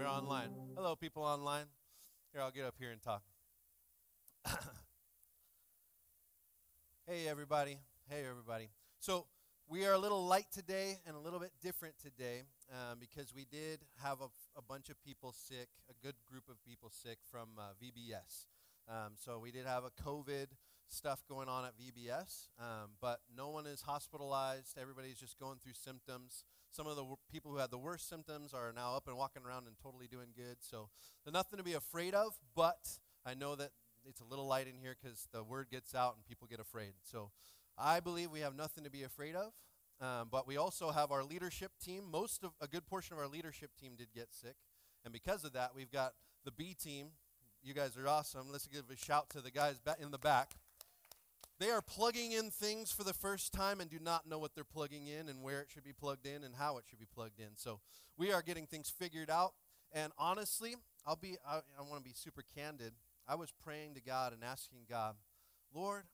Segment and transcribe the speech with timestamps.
[0.00, 0.48] We're online.
[0.76, 1.66] Hello, people online.
[2.32, 3.22] Here, I'll get up here and talk.
[7.06, 7.76] hey, everybody.
[8.08, 8.70] Hey, everybody.
[8.98, 9.26] So,
[9.68, 13.44] we are a little light today and a little bit different today um, because we
[13.44, 17.50] did have a, a, bunch of people sick, a good group of people sick from
[17.58, 18.46] uh, VBS.
[18.88, 20.46] Um, so, we did have a COVID
[20.88, 24.78] stuff going on at VBS, um, but no one is hospitalized.
[24.80, 26.44] Everybody's just going through symptoms.
[26.70, 29.42] Some of the w- people who had the worst symptoms are now up and walking
[29.44, 30.56] around and totally doing good.
[30.60, 30.88] So
[31.24, 33.70] there's nothing to be afraid of, but I know that
[34.08, 36.92] it's a little light in here because the word gets out and people get afraid.
[37.02, 37.30] So
[37.76, 39.52] I believe we have nothing to be afraid of.
[40.00, 42.04] Um, but we also have our leadership team.
[42.10, 44.56] Most of a good portion of our leadership team did get sick,
[45.04, 46.14] and because of that, we've got
[46.44, 47.08] the B team.
[47.62, 48.46] You guys are awesome.
[48.50, 50.54] Let's give a shout to the guys in the back.
[51.60, 54.64] They are plugging in things for the first time and do not know what they're
[54.64, 57.38] plugging in and where it should be plugged in and how it should be plugged
[57.38, 57.50] in.
[57.56, 57.80] So
[58.16, 59.52] we are getting things figured out.
[59.92, 62.94] And honestly, I'll be I, I want to be super candid.
[63.28, 65.16] I was praying to God and asking God,
[65.74, 66.04] Lord,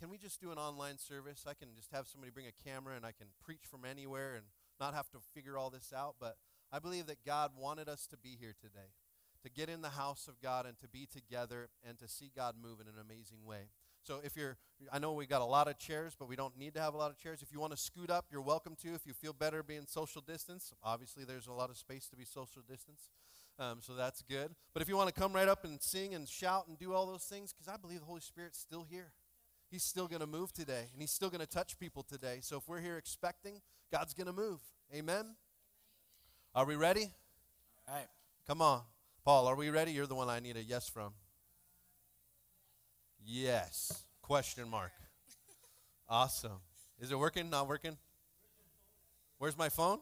[0.00, 1.44] can we just do an online service?
[1.46, 4.46] I can just have somebody bring a camera and I can preach from anywhere and
[4.80, 6.14] not have to figure all this out.
[6.18, 6.36] But
[6.72, 8.94] I believe that God wanted us to be here today,
[9.42, 12.54] to get in the house of God and to be together and to see God
[12.58, 13.68] move in an amazing way.
[14.04, 14.58] So if you're,
[14.92, 16.96] I know we got a lot of chairs, but we don't need to have a
[16.98, 17.40] lot of chairs.
[17.40, 18.94] If you want to scoot up, you're welcome to.
[18.94, 22.24] If you feel better being social distance, obviously there's a lot of space to be
[22.24, 23.08] social distance.
[23.58, 24.54] Um, so that's good.
[24.74, 27.06] But if you want to come right up and sing and shout and do all
[27.06, 29.12] those things, because I believe the Holy Spirit's still here.
[29.70, 32.38] He's still going to move today, and He's still going to touch people today.
[32.42, 34.60] So if we're here expecting, God's going to move.
[34.94, 35.36] Amen?
[36.54, 37.12] Are we ready?
[37.88, 38.06] All right.
[38.46, 38.82] Come on.
[39.24, 39.92] Paul, are we ready?
[39.92, 41.14] You're the one I need a yes from.
[43.24, 44.04] Yes.
[44.22, 44.92] Question mark.
[46.08, 46.60] Awesome.
[47.00, 47.50] Is it working?
[47.50, 47.96] Not working?
[49.38, 50.00] Where's my phone?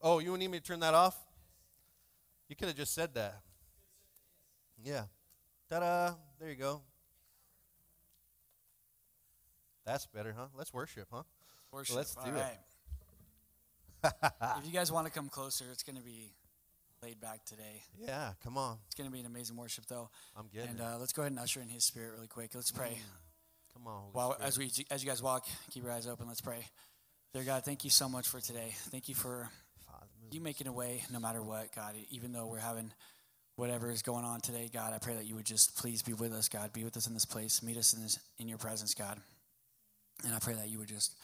[0.00, 1.16] Oh, you need me to turn that off?
[2.48, 3.40] You could have just said that.
[4.82, 5.04] Yeah.
[5.68, 6.14] Ta da.
[6.38, 6.82] There you go.
[9.84, 10.46] That's better, huh?
[10.56, 11.22] Let's worship, huh?
[11.72, 11.96] Worship.
[11.96, 12.40] Let's do All it.
[12.40, 12.58] right.
[14.58, 16.32] if you guys want to come closer, it's going to be
[17.02, 17.82] laid back today.
[17.98, 18.78] Yeah, come on.
[18.86, 20.10] It's going to be an amazing worship, though.
[20.36, 20.82] I'm getting And it.
[20.82, 22.50] uh, let's go ahead and usher in His Spirit really quick.
[22.54, 22.98] Let's pray.
[23.74, 24.04] Come on.
[24.12, 26.26] While as we as you guys walk, keep your eyes open.
[26.26, 26.66] Let's pray.
[27.34, 28.72] Dear God, thank you so much for today.
[28.90, 29.48] Thank you for
[29.86, 31.94] Father, you making a way no matter what, God.
[32.10, 32.90] Even though we're having
[33.56, 36.32] whatever is going on today, God, I pray that you would just please be with
[36.32, 36.72] us, God.
[36.72, 37.62] Be with us in this place.
[37.62, 39.20] Meet us in this in your presence, God.
[40.24, 41.14] And I pray that you would just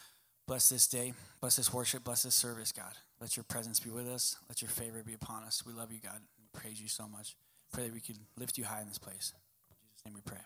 [0.47, 2.93] bless this day, bless this worship, bless this service, God.
[3.25, 4.37] Let your presence be with us.
[4.51, 5.65] Let your favor be upon us.
[5.65, 6.21] We love you, God.
[6.37, 7.35] We praise you so much.
[7.73, 9.33] Pray that we could lift you high in this place.
[9.71, 10.37] In Jesus' name we pray.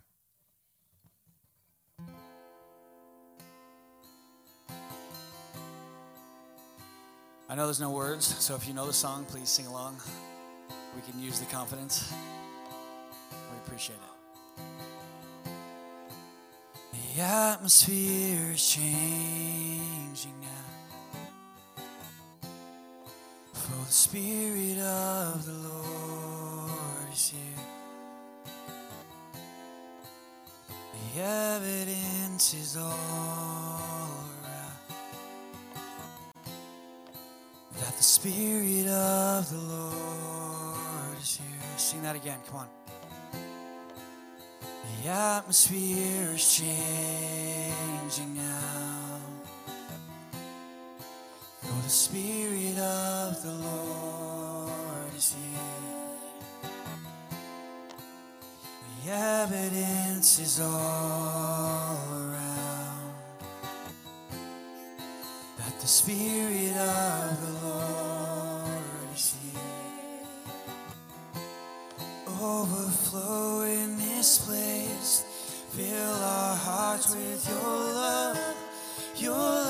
[7.48, 9.96] I know there's no words, so if you know the song, please sing along.
[10.94, 12.12] We can use the confidence.
[13.50, 15.50] We appreciate it.
[16.92, 19.77] The atmosphere is changing
[23.88, 27.64] the Spirit of the Lord is here.
[31.14, 32.90] The evidence is all
[34.44, 34.76] around
[37.80, 41.46] that the Spirit of the Lord is here.
[41.78, 42.68] Sing that again, come on.
[45.02, 48.87] The atmosphere is changing now.
[51.88, 56.70] The Spirit of the Lord is here.
[59.06, 63.14] The evidence is all around
[65.56, 70.26] that the Spirit of the Lord is here.
[72.38, 75.24] Overflow in this place.
[75.70, 78.38] Fill our hearts with your love.
[79.16, 79.67] Your love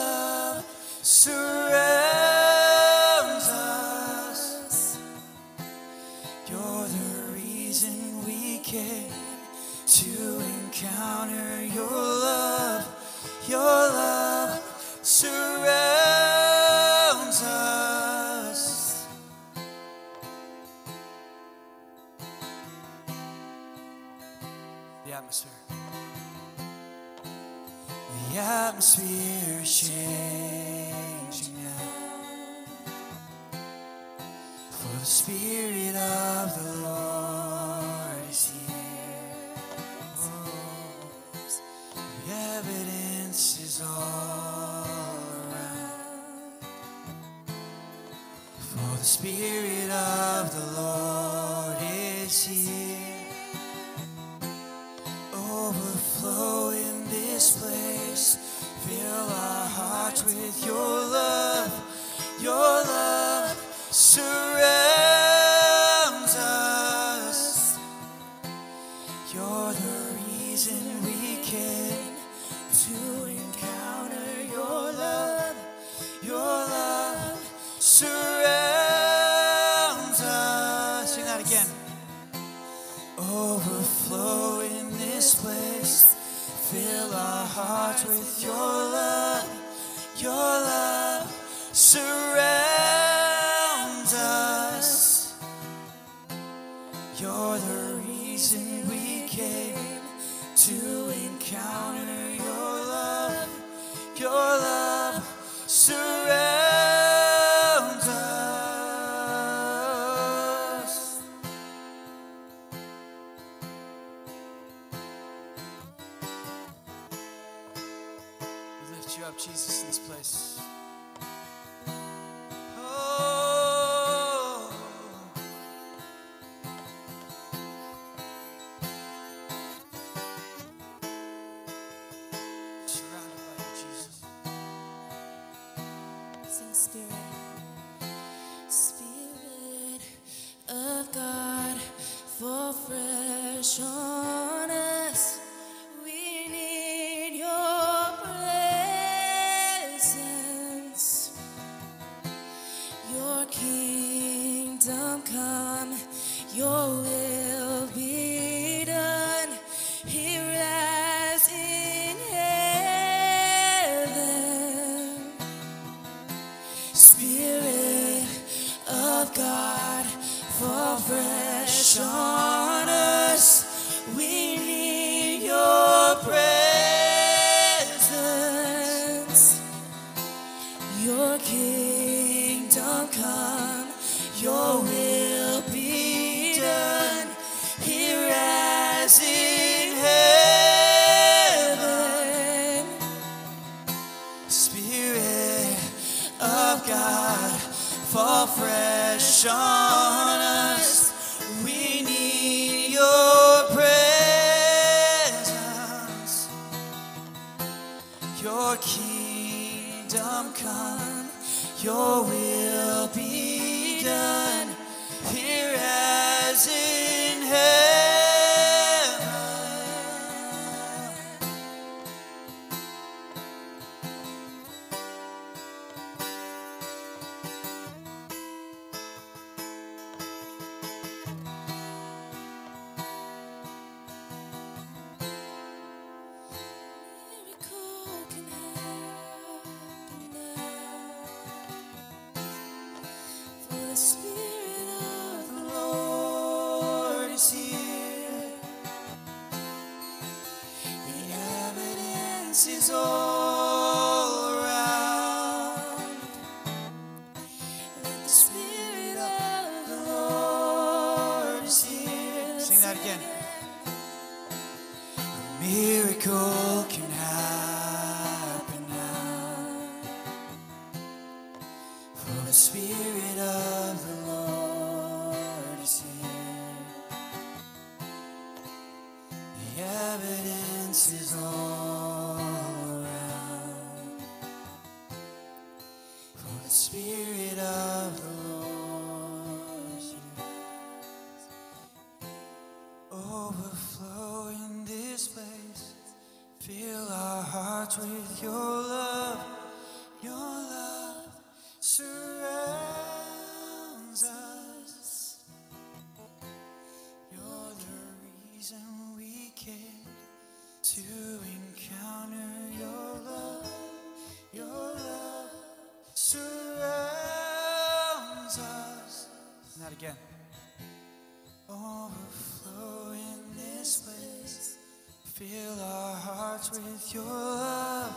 [327.39, 328.17] love,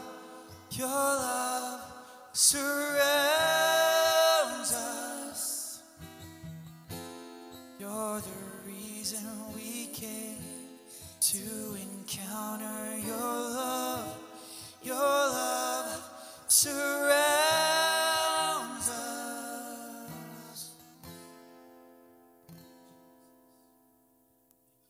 [0.71, 1.81] your love
[2.33, 2.71] surrounds
[4.73, 5.81] us.
[7.79, 8.29] You're the
[8.65, 9.25] reason
[9.55, 10.37] we came
[11.19, 14.17] to encounter your love,
[14.83, 16.01] your love
[16.47, 16.89] surrounds
[18.89, 20.71] us.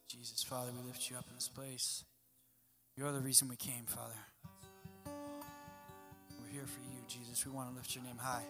[0.07, 2.03] Jesus, Father, we lift you up in this place.
[2.97, 4.15] You're the reason we came, Father.
[5.05, 7.45] We're here for you, Jesus.
[7.45, 8.43] We want to lift your name high.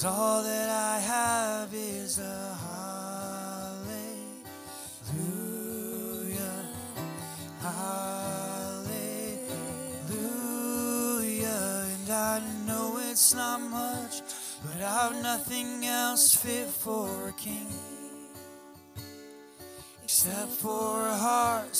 [0.00, 2.56] Cause all that I have is a
[3.84, 4.14] hallelujah.
[7.60, 8.16] Hallelujah.
[11.92, 14.22] And I know it's not much,
[14.64, 17.68] but I've nothing else fit for a king
[20.02, 21.76] except for a heart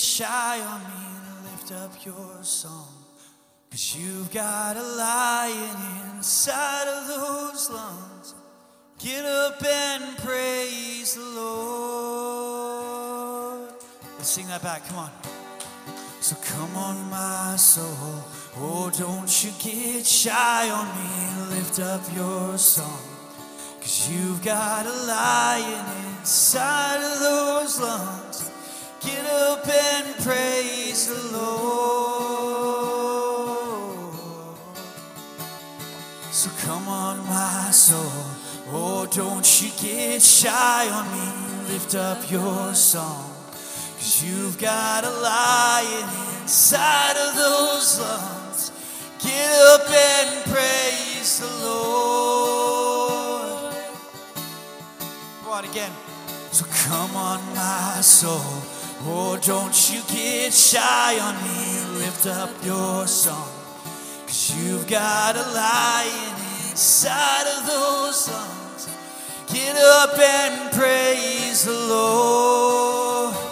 [0.00, 2.88] shy on me and lift up your song.
[3.70, 5.76] Cause you've got a lion
[6.16, 8.34] inside of those lungs.
[8.98, 12.60] Get up and praise the Lord.
[14.16, 15.10] Let's sing that back, come on.
[16.20, 18.24] So come on, my soul.
[18.56, 23.00] Oh, don't you get shy on me lift up your song.
[23.80, 25.86] Cause you've got a lion
[26.18, 28.19] inside of those lungs.
[29.40, 31.50] Up and praise the Lord.
[36.30, 38.12] So come on, my soul.
[38.70, 41.72] Oh, don't you get shy on me.
[41.72, 43.32] Lift up your song.
[43.96, 46.08] Cause you've got a lion
[46.42, 48.72] inside of those lungs.
[49.22, 53.74] Get up and praise the Lord.
[55.44, 55.92] Go on again.
[56.52, 58.44] So come on, my soul.
[59.02, 62.00] Oh, don't you get shy on me.
[62.00, 63.48] Lift up your song.
[64.26, 66.36] Cause you've got a lion
[66.70, 68.88] inside of those lungs.
[69.50, 73.49] Get up and praise the Lord.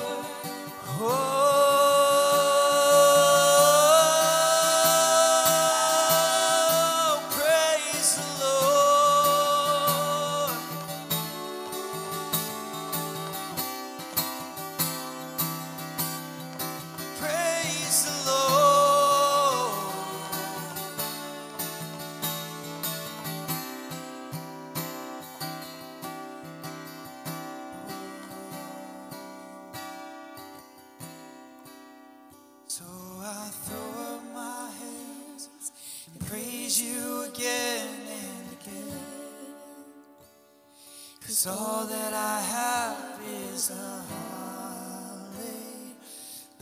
[41.38, 44.02] Cause all that I have is a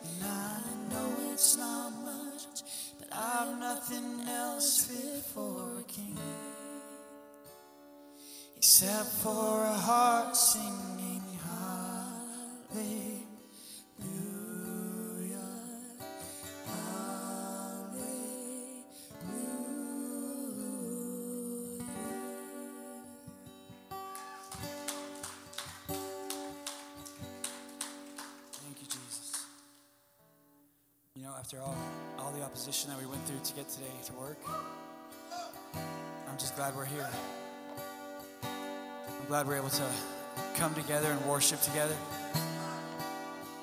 [0.04, 2.64] And I know it's not much,
[2.98, 6.18] but I've nothing else fit for a king.
[8.56, 11.22] Except for a heart singing
[12.74, 13.28] hallelujah.
[31.48, 31.78] After all,
[32.20, 34.38] all the opposition that we went through to get today to work,
[36.28, 37.08] I'm just glad we're here.
[38.44, 39.90] I'm glad we're able to
[40.58, 41.96] come together and worship together.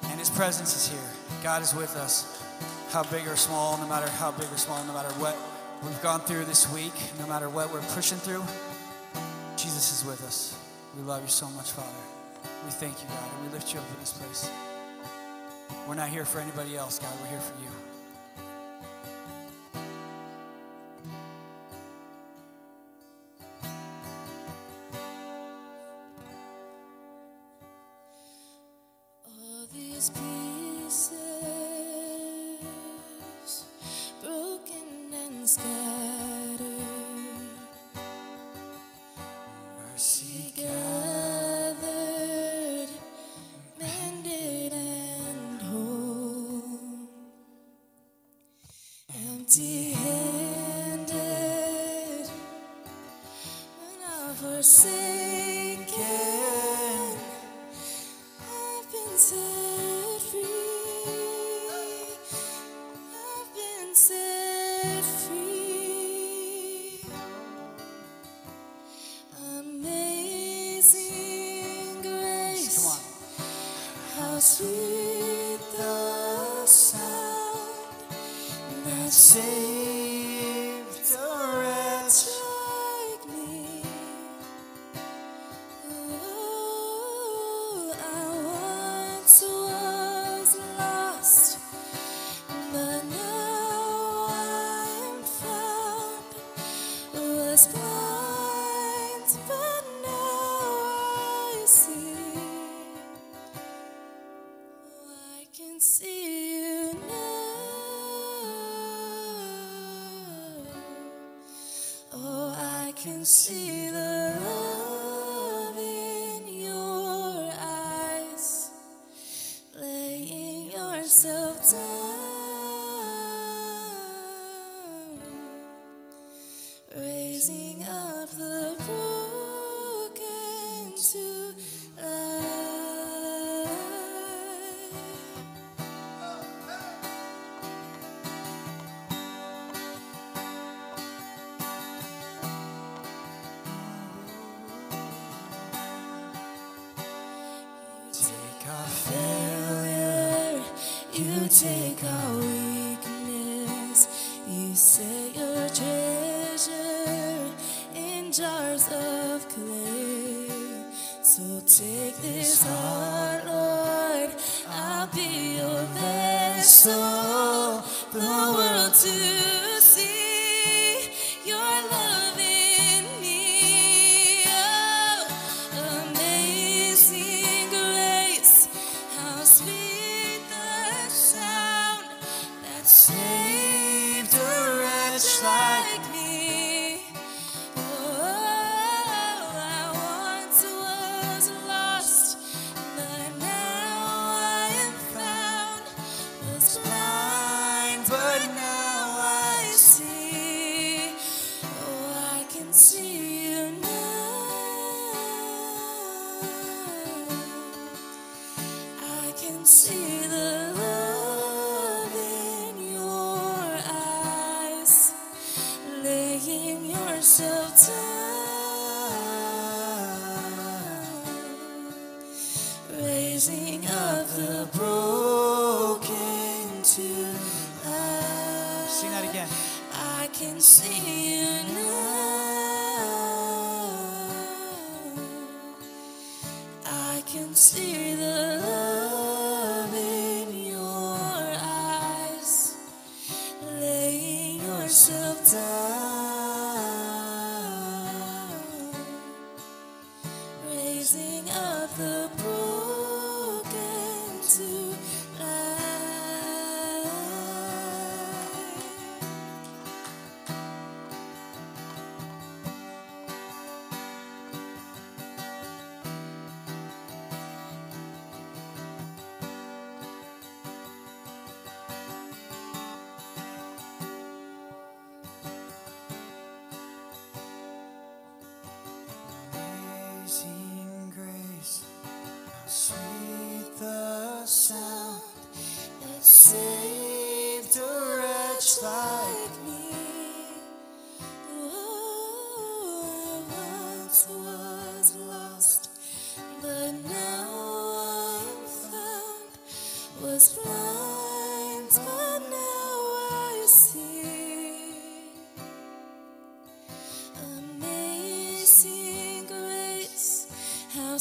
[0.04, 1.10] And His presence is here.
[1.42, 2.42] God is with us.
[2.90, 5.36] How big or small, no matter how big or small, no matter what
[5.82, 8.44] we've gone through this week, no matter what we're pushing through,
[9.58, 10.58] Jesus is with us.
[10.96, 11.88] We love you so much, Father.
[12.64, 14.74] We thank you, God, and we lift you up in this place.
[15.86, 17.12] We're not here for anybody else, God.
[17.20, 17.93] We're here for you.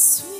[0.04, 0.33] us.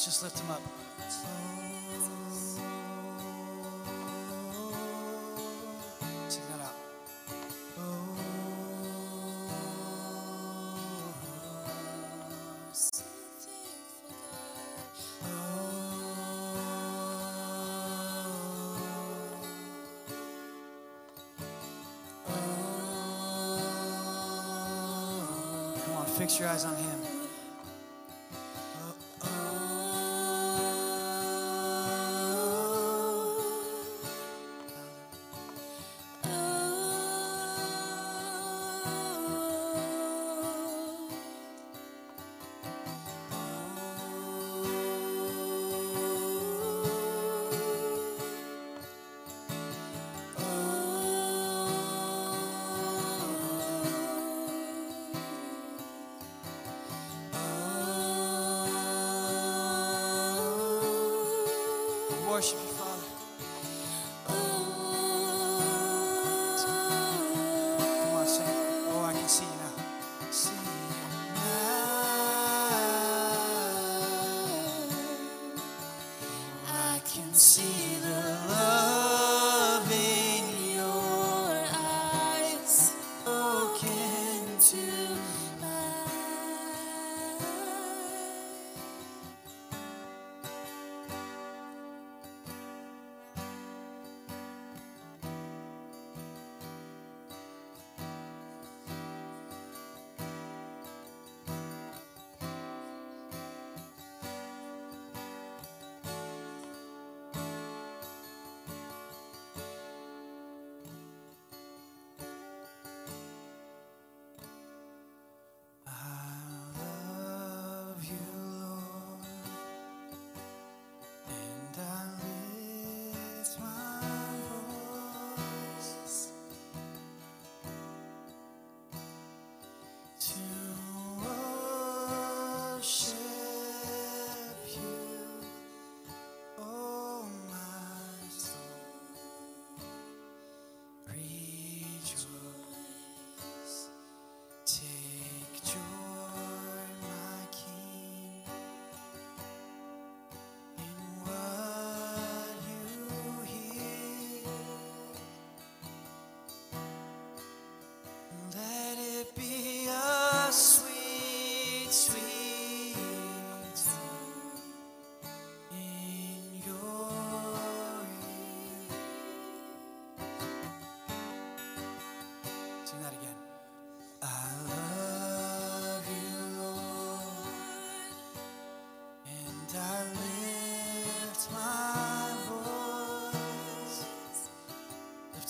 [0.00, 0.62] Let's just lift him up.
[26.16, 27.09] fix your eyes on him.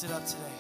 [0.03, 0.60] Lift it up today.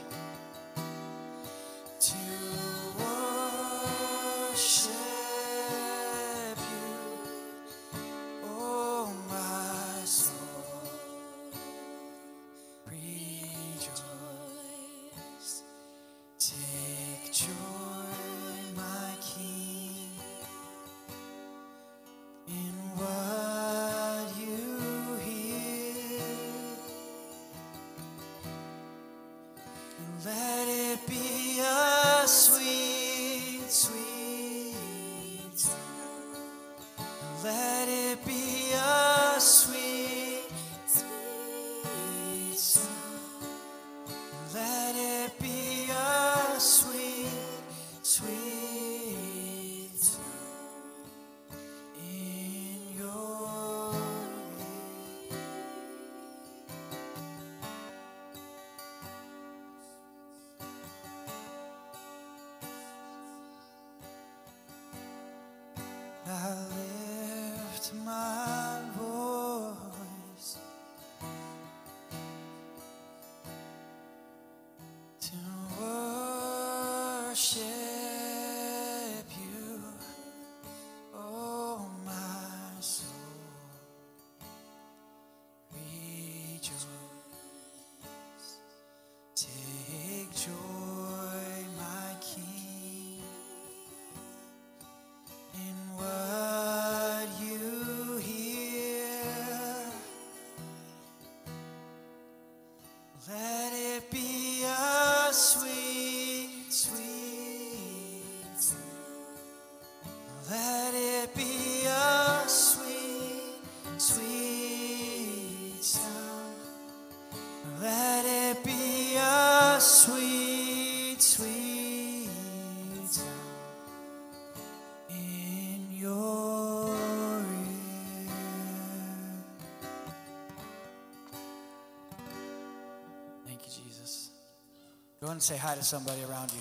[135.30, 136.58] Go and say hi to somebody around you.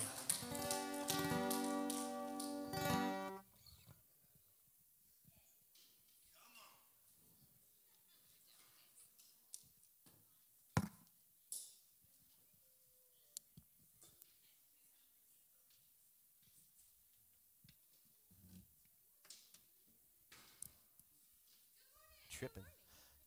[22.30, 22.62] Tripping.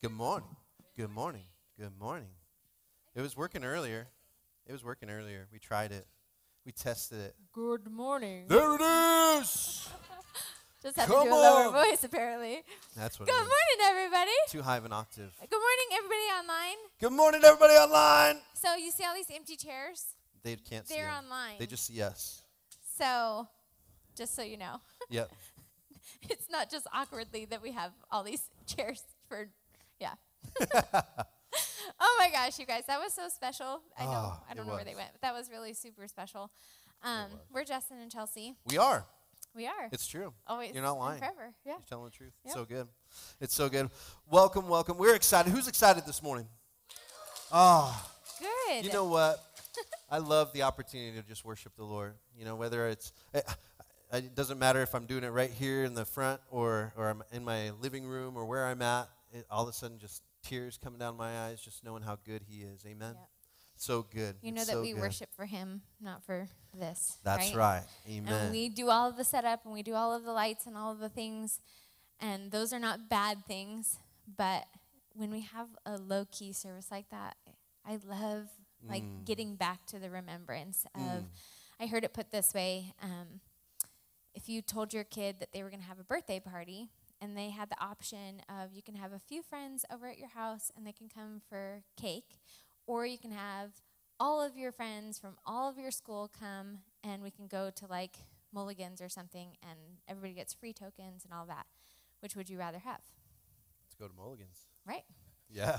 [0.00, 0.48] Good morning.
[0.96, 1.42] Good morning.
[1.76, 2.28] Good morning.
[3.16, 4.06] It was working earlier.
[4.66, 5.48] It was working earlier.
[5.52, 6.06] We tried it.
[6.64, 7.34] We tested it.
[7.52, 8.46] Good morning.
[8.48, 8.80] There it
[9.40, 9.88] is.
[10.82, 11.72] Just have Come to do a lower on.
[11.72, 12.62] voice, apparently.
[12.96, 13.48] That's what Good it is.
[13.78, 14.30] morning, everybody.
[14.48, 15.30] Too high of an octave.
[15.38, 16.76] Good morning, everybody online.
[17.00, 18.42] Good morning, everybody online.
[18.54, 20.06] So you see all these empty chairs?
[20.42, 21.24] They can't see They're 'em.
[21.24, 21.54] online.
[21.60, 22.42] They just see us.
[22.98, 23.46] So,
[24.16, 25.30] just so you know, Yep.
[26.28, 29.50] it's not just awkwardly that we have all these chairs for,
[30.00, 30.14] yeah.
[32.32, 33.82] Oh my gosh, you guys, that was so special.
[33.98, 34.10] I know.
[34.10, 36.50] Ah, I don't know where they went, but that was really super special.
[37.02, 38.54] Um, we're Justin and Chelsea.
[38.66, 39.04] We are.
[39.54, 39.88] We are.
[39.90, 40.32] It's true.
[40.46, 40.72] Always.
[40.72, 41.18] You're not lying.
[41.18, 41.52] Forever.
[41.64, 41.72] Yeah.
[41.72, 42.32] You're telling the truth.
[42.46, 42.54] Yep.
[42.54, 42.88] So good.
[43.40, 43.90] It's so good.
[44.30, 44.96] Welcome, welcome.
[44.96, 45.52] We're excited.
[45.52, 46.46] Who's excited this morning?
[47.52, 48.08] Oh,
[48.40, 48.84] Good.
[48.84, 49.38] you know what?
[50.10, 52.14] I love the opportunity to just worship the Lord.
[52.38, 53.44] You know, whether it's it,
[54.12, 57.22] it doesn't matter if I'm doing it right here in the front or or I'm
[57.32, 59.08] in my living room or where I'm at.
[59.34, 62.42] It, all of a sudden, just tears coming down my eyes, just knowing how good
[62.48, 62.84] He is.
[62.86, 63.14] Amen.
[63.18, 63.28] Yep.
[63.76, 64.36] So good.
[64.42, 65.00] you know It's that so we good.
[65.00, 67.18] worship for Him, not for this.
[67.24, 67.56] That's right.
[67.56, 67.82] right.
[68.08, 68.32] Amen.
[68.32, 70.76] And we do all of the setup and we do all of the lights and
[70.76, 71.58] all of the things.
[72.20, 73.98] And those are not bad things.
[74.36, 74.66] But
[75.14, 77.36] when we have a low key service like that,
[77.84, 78.46] I love
[78.88, 79.24] like Mm.
[79.24, 81.24] getting back to the remembrance of.
[81.80, 83.40] I heard it put this way: um,
[84.34, 86.90] if you told your kid that they were going to have a birthday party
[87.22, 90.28] and they had the option of you can have a few friends over at your
[90.28, 92.40] house and they can come for cake,
[92.86, 93.70] or you can have
[94.20, 97.86] all of your friends from all of your school come and we can go to
[97.86, 98.16] like
[98.52, 101.66] Mulligan's or something and everybody gets free tokens and all that.
[102.20, 103.00] Which would you rather have?
[103.86, 104.66] Let's go to Mulligan's.
[104.86, 105.04] Right?
[105.48, 105.78] Yeah.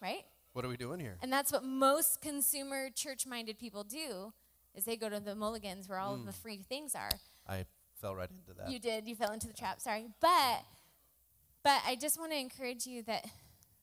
[0.00, 0.24] Right?
[0.52, 1.18] What are we doing here?
[1.20, 4.32] And that's what most consumer church-minded people do
[4.74, 7.10] is they go to the Mulligan's where all of the free things are.
[7.48, 7.64] I
[8.00, 8.70] fell right into that.
[8.70, 9.06] You did.
[9.06, 9.80] You fell into the trap.
[9.80, 10.62] Sorry, but
[11.64, 13.26] but I just want to encourage you that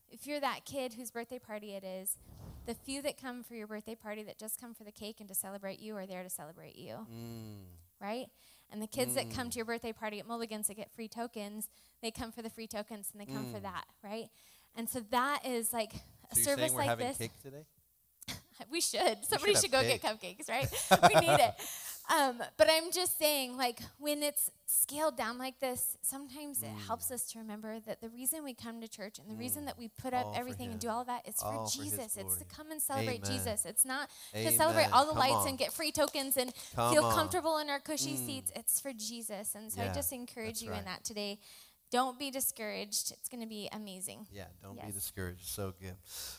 [0.10, 2.18] if you're that kid whose birthday party it is,
[2.66, 5.28] the few that come for your birthday party that just come for the cake and
[5.28, 7.08] to celebrate you are there to celebrate you.
[7.12, 7.64] Mm,
[8.00, 8.28] right?
[8.72, 11.68] And the kids that come to your birthday party at Mulligan's that get free tokens,
[12.02, 14.30] they come for the free tokens and they come for that, right?
[14.76, 15.92] And so that is like
[16.32, 17.18] a So service saying we're like having this.
[17.18, 17.66] cake today?
[18.72, 19.26] We should.
[19.26, 20.02] Somebody have should, go cake.
[20.04, 20.68] get cupcakes, right?
[21.14, 21.54] we need it.
[22.14, 26.88] Um, but I'm just saying, like, when it's scaled down like this, sometimes it Mm.
[26.88, 29.78] helps us to remember that the reason we come to church and the reason that
[29.78, 31.84] we put up All for everything and do all of that is All for for
[31.84, 32.18] Jesus.
[32.18, 33.32] It's to come and celebrate Amen.
[33.38, 33.66] Jesus.
[33.66, 35.48] It's not to celebrate all the Come lights on.
[35.50, 37.12] and get free tokens and Come feel on.
[37.14, 37.16] Mm.
[37.16, 38.52] comfortable in our cushy seats.
[38.56, 39.56] It's for Jesus.
[39.56, 40.80] And so Yeah, I just encourage you right.
[40.80, 41.40] in that today.
[41.92, 43.12] Don't be discouraged.
[43.12, 44.26] It's going to be amazing.
[44.32, 45.46] Yeah, don't be discouraged.
[45.46, 45.96] So good.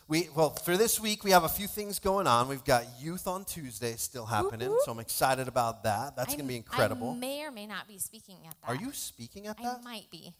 [0.08, 2.48] We well for this week we have a few things going on.
[2.48, 4.78] We've got youth on Tuesday still happening, whoop.
[4.84, 6.16] so I'm excited about that.
[6.16, 7.10] That's going to be incredible.
[7.10, 8.68] I may or may not be speaking at that.
[8.68, 9.80] Are you speaking at that?
[9.80, 10.32] I might be.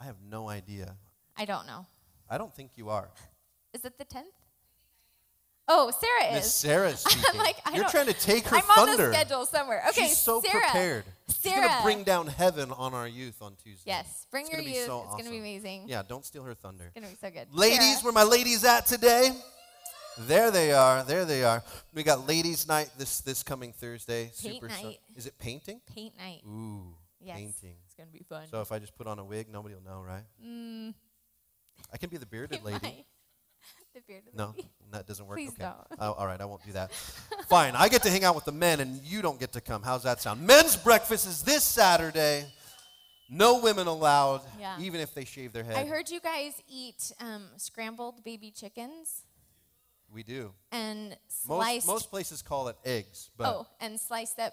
[0.00, 0.96] I have no idea.
[1.36, 1.86] I don't know.
[2.28, 3.08] I don't think you are.
[3.72, 4.24] Is it the 10th?
[5.68, 6.54] Oh, Sarah Miss is.
[6.54, 7.24] Sarah's speaking.
[7.32, 8.90] I'm like, I You're trying to take her I'm thunder.
[9.04, 9.82] on the schedule somewhere.
[9.88, 10.60] Okay, She's so Sarah.
[10.60, 11.04] prepared.
[11.42, 13.82] She's gonna bring down heaven on our youth on Tuesday.
[13.90, 14.86] Yes, bring It's your gonna youth.
[14.86, 15.84] so it's going to be amazing.
[15.88, 16.84] Yeah, don't steal her thunder.
[16.84, 17.48] It's going to be so good.
[17.52, 18.04] Ladies, Sarah.
[18.04, 19.30] where my ladies at today?
[20.18, 21.02] There they are.
[21.04, 21.62] There they are.
[21.92, 24.30] We got ladies' night this this coming Thursday.
[24.40, 24.68] Paint Super.
[24.68, 25.00] night.
[25.16, 25.80] is it painting?
[25.94, 26.42] paint night.
[26.46, 27.36] Ooh, Yes.
[27.38, 27.74] painting.
[27.86, 28.46] It's going to be fun.
[28.50, 30.22] So if I just put on a wig, nobody will know, right?
[30.42, 30.94] mm,
[31.92, 33.04] I can be the bearded lady.
[34.06, 34.54] The No,
[34.92, 35.38] that doesn't work.
[35.38, 35.62] Please okay.
[35.62, 36.00] don't.
[36.00, 36.92] Oh, all right, I won't do that.
[37.48, 37.74] Fine.
[37.76, 39.82] I get to hang out with the men, and you don't get to come.
[39.82, 40.46] How's that sound?
[40.46, 42.46] Men's breakfast is this Saturday.
[43.28, 44.78] No women allowed, Yeah.
[44.80, 45.76] even if they shave their head.
[45.76, 49.22] I heard you guys eat um, scrambled baby chickens
[50.12, 50.52] we do.
[50.70, 51.86] and Most, sliced.
[51.88, 54.52] most places call it eggs, but oh, and sliced up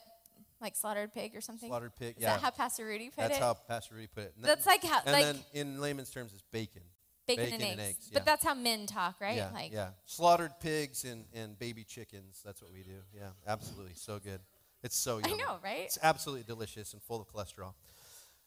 [0.60, 1.69] like slaughtered pig or something.
[1.69, 2.15] slaughtered pig.
[2.17, 3.39] Is yeah, that how Pastor Rudy put that's it?
[3.39, 4.34] That's how Pastor Rudy put it.
[4.38, 6.82] And That's then- like how and like then in layman's terms, it's bacon.
[7.27, 7.89] Bacon, bacon and and eggs.
[7.89, 9.38] eggs, But that's how men talk, right?
[9.38, 9.89] Yeah, like yeah.
[10.05, 12.41] Slaughtered pigs and, and baby chickens.
[12.45, 12.97] That's what we do.
[13.15, 13.93] Yeah, absolutely.
[13.95, 14.39] So good.
[14.83, 15.41] It's so I yummy.
[15.41, 15.83] know, right?
[15.86, 17.73] It's absolutely delicious and full of cholesterol.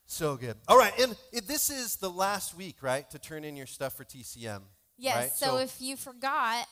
[0.06, 0.56] So good.
[0.68, 3.94] All right, and it, this is the last week, right, to turn in your stuff
[3.96, 4.60] for TCM.
[4.98, 5.16] Yes.
[5.16, 5.30] right?
[5.32, 6.66] So, if you forgot,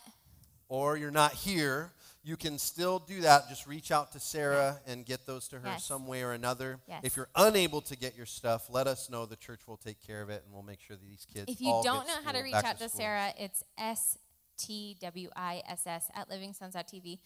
[0.69, 1.93] or you're not here,
[2.27, 3.49] you can still do that.
[3.51, 5.85] Just reach out to Sarah and get those to her Yes.
[5.85, 6.81] some way or another.
[6.89, 7.03] Yes.
[7.05, 9.27] If you're unable to get your stuff, let us know.
[9.27, 11.45] The church will take care of it, and we'll make sure that these kids.
[11.53, 12.99] if you don't know how to reach out to school.
[13.01, 14.17] Sarah, it's S
[14.57, 17.19] T W I S S at livingstones.tv.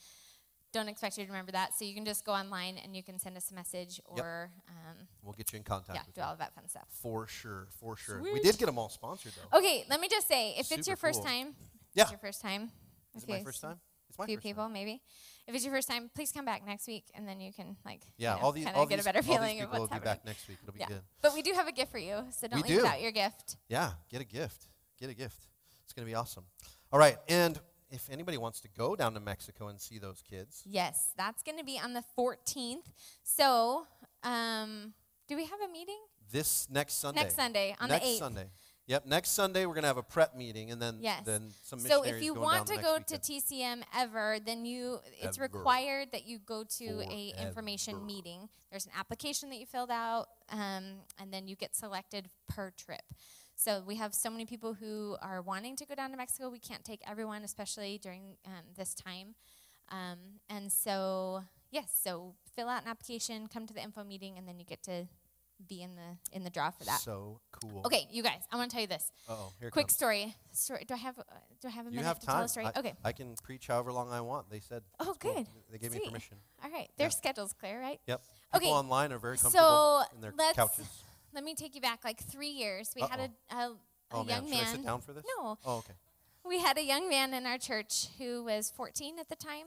[0.72, 1.74] Don't expect you to remember that.
[1.78, 4.24] So you can just go online and you can send us a message Yep.
[4.24, 6.86] or, um, we'll get you in contact yeah, do all of that fun stuff.
[6.90, 8.20] For sure, for sure.
[8.20, 9.58] We did get them all sponsored though.
[9.58, 11.26] Okay, let me just say, if it's your first cool.
[11.30, 11.54] time,
[11.94, 12.02] Yeah.
[12.02, 12.70] it's your first time.
[13.14, 13.80] Is it my first time?
[14.26, 15.00] Few people maybe.
[15.46, 18.02] If it's your first time, please come back next week, and then you can like
[18.16, 19.86] Yeah, you know, all these, all get these, a better feeling people of what's will
[19.88, 20.14] be happening.
[20.14, 20.58] back next week.
[20.62, 21.00] It'll be yeah, good.
[21.22, 22.82] but we do have a gift for you, so don't We leave do.
[22.82, 23.56] without your gift.
[23.68, 24.66] Yeah, get a gift.
[25.00, 25.46] Get a gift.
[25.84, 26.44] It's going to be awesome.
[26.92, 27.58] All right, and
[27.90, 31.56] if anybody wants to go down to Mexico and see those kids, Yes, that's going
[31.58, 32.84] to be on the 14th.
[33.22, 33.86] So,
[34.22, 34.92] um,
[35.28, 35.98] do we have a meeting
[36.30, 37.20] this next Sunday.
[37.22, 38.18] next Sunday on next the 8th?
[38.18, 38.46] Sunday.
[38.88, 41.22] Yep, next Sunday we're going to have a prep meeting, and then Yes.
[41.26, 43.18] then some So if you want to go next to.
[43.18, 45.42] TCM ever, then you it's Ever.
[45.42, 48.48] required that you go to a information meeting.
[48.70, 53.02] There's an application that you filled out, um, and then you get selected per trip.
[53.56, 56.48] So we have so many people who are wanting to go down to Mexico.
[56.48, 59.34] We can't take everyone, especially during um, this time.
[59.90, 64.48] Um, and so yes, so fill out an application, come to the info meeting, and
[64.48, 65.08] then you get to
[65.66, 67.00] be in the in the draw for that.
[67.00, 67.82] So cool.
[67.86, 69.94] Okay, you guys, I want to tell you this Oh, here quick comes.
[69.96, 70.34] story.
[70.52, 70.84] Story.
[70.86, 71.22] Do I have uh,
[71.60, 72.66] do I have a You minute have to tell a story?
[72.66, 72.94] I, okay.
[73.04, 74.50] I can preach however long I want.
[74.50, 74.82] They said.
[75.00, 75.34] Oh, it's cool.
[75.34, 75.46] good.
[75.70, 76.36] They gave me permission.
[76.64, 76.88] All right.
[76.96, 77.10] Their Yeah.
[77.10, 78.00] schedule's clear, right?
[78.06, 78.22] Yep.
[78.54, 80.86] Okay, People online are very comfortable So in their let's couches.
[81.34, 82.92] let me take you back like three years.
[82.94, 83.76] We had a, a, a
[84.12, 85.24] Oh man, young should I sit down for this?
[85.38, 85.92] No, Oh, okay.
[86.46, 89.66] we had a young man in our church who was 14 at the time.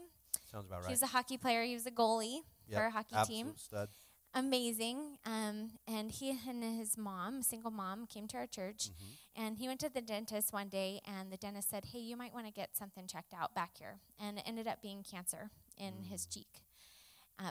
[0.52, 0.88] Sounds about right.
[0.88, 1.64] He was a hockey player.
[1.64, 3.54] He was a goalie Yep, for a hockey absolute team.
[3.58, 3.90] Stud.
[4.34, 5.18] Amazing.
[5.26, 8.90] Um, and he and his mom, single mom, came to our church.
[8.90, 9.44] Mm-hmm.
[9.44, 12.34] And he went to the dentist one day, and the dentist said, Hey, you might
[12.34, 14.00] want to get something checked out back here.
[14.20, 16.34] And it ended up being cancer in his Mm.
[16.34, 16.48] cheek.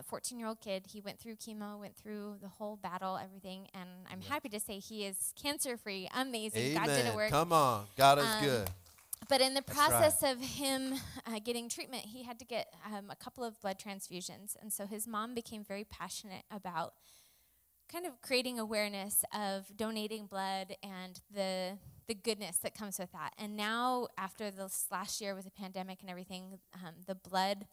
[0.08, 0.84] 14 year old kid.
[0.92, 3.66] He went through chemo, went through the whole battle, everything.
[3.74, 6.08] And I'm happy to say he is cancer free.
[6.14, 6.74] Amazing.
[6.74, 7.30] God did a work.
[7.30, 8.70] Come on, God is Um, good.
[9.28, 9.88] But in the That's right.
[9.90, 10.94] process of him
[11.26, 14.56] uh, getting treatment, he had to get um, a couple of blood transfusions.
[14.60, 16.94] And so his mom became very passionate about
[17.92, 23.34] kind of creating awareness of donating blood and the the goodness that comes with that.
[23.38, 27.66] And now, after this last year with the pandemic and everything, um, the blood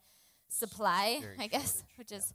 [0.48, 2.18] supply, Very I guess, shortage, which yeah.
[2.18, 2.34] is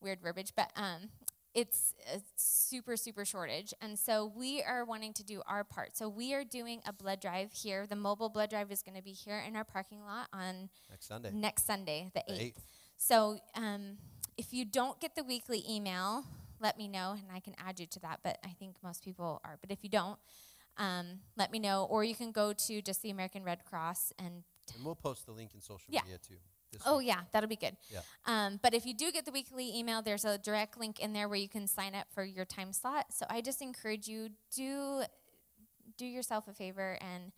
[0.00, 1.10] weird verbiage, but um,
[1.54, 3.72] it's a super, super shortage.
[3.80, 5.96] And so we are wanting to do our part.
[5.96, 7.86] So we are doing a blood drive here.
[7.86, 11.06] The mobile blood drive is going to be here in our parking lot on Next
[11.06, 11.30] Sunday.
[11.32, 12.40] next Sunday, the The 8th.
[12.40, 12.56] 8th.
[12.96, 13.98] So um,
[14.36, 16.24] if you don't get the weekly email,
[16.60, 18.20] let me know and I can add you to that.
[18.24, 19.56] But I think most people are.
[19.60, 20.18] But if you don't,
[20.76, 21.86] um, let me know.
[21.88, 24.42] Or you can go to just the American Red Cross and.
[24.74, 26.00] And we'll post the link in social Yeah.
[26.02, 26.36] media too.
[26.86, 27.08] Oh week.
[27.08, 27.76] yeah, that'll be good.
[27.90, 28.00] Yeah.
[28.26, 31.28] Um, but if you do get the weekly email, there's a direct link in there
[31.28, 33.06] where you can sign up for your time slot.
[33.10, 35.02] So I just encourage you do
[35.96, 37.32] do yourself a favor and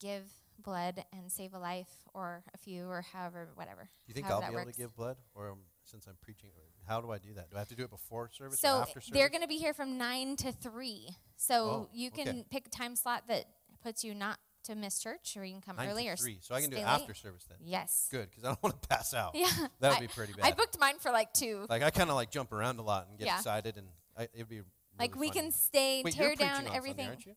[0.00, 0.24] give
[0.58, 3.88] blood and save a life or a few or however whatever.
[4.06, 6.50] You think I'll be able to give blood, or um, since I'm preaching,
[6.86, 7.50] how do I do that?
[7.50, 9.10] Do I have to do it before service or after service?
[9.12, 11.08] they're going to be here from nine to three.
[11.36, 12.24] So Oh, you okay.
[12.24, 13.46] can pick a time slot that
[13.82, 16.54] puts you not to miss church, or you can come Nine early or three, so
[16.54, 16.86] I can do it late.
[16.86, 17.58] after service then.
[17.62, 18.08] Yes.
[18.10, 19.34] Good, because I don't want to pass out.
[19.34, 19.46] Yeah.
[19.80, 20.44] That would I- be pretty bad.
[20.46, 21.66] I booked mine for like two.
[21.68, 23.36] Like I kind of like jump around a lot and get Yeah.
[23.38, 23.86] excited, and
[24.16, 24.66] I, it'd be really
[24.98, 27.08] like we can stay, Wait, tear down on Sunday, everything.
[27.08, 27.34] aren't you?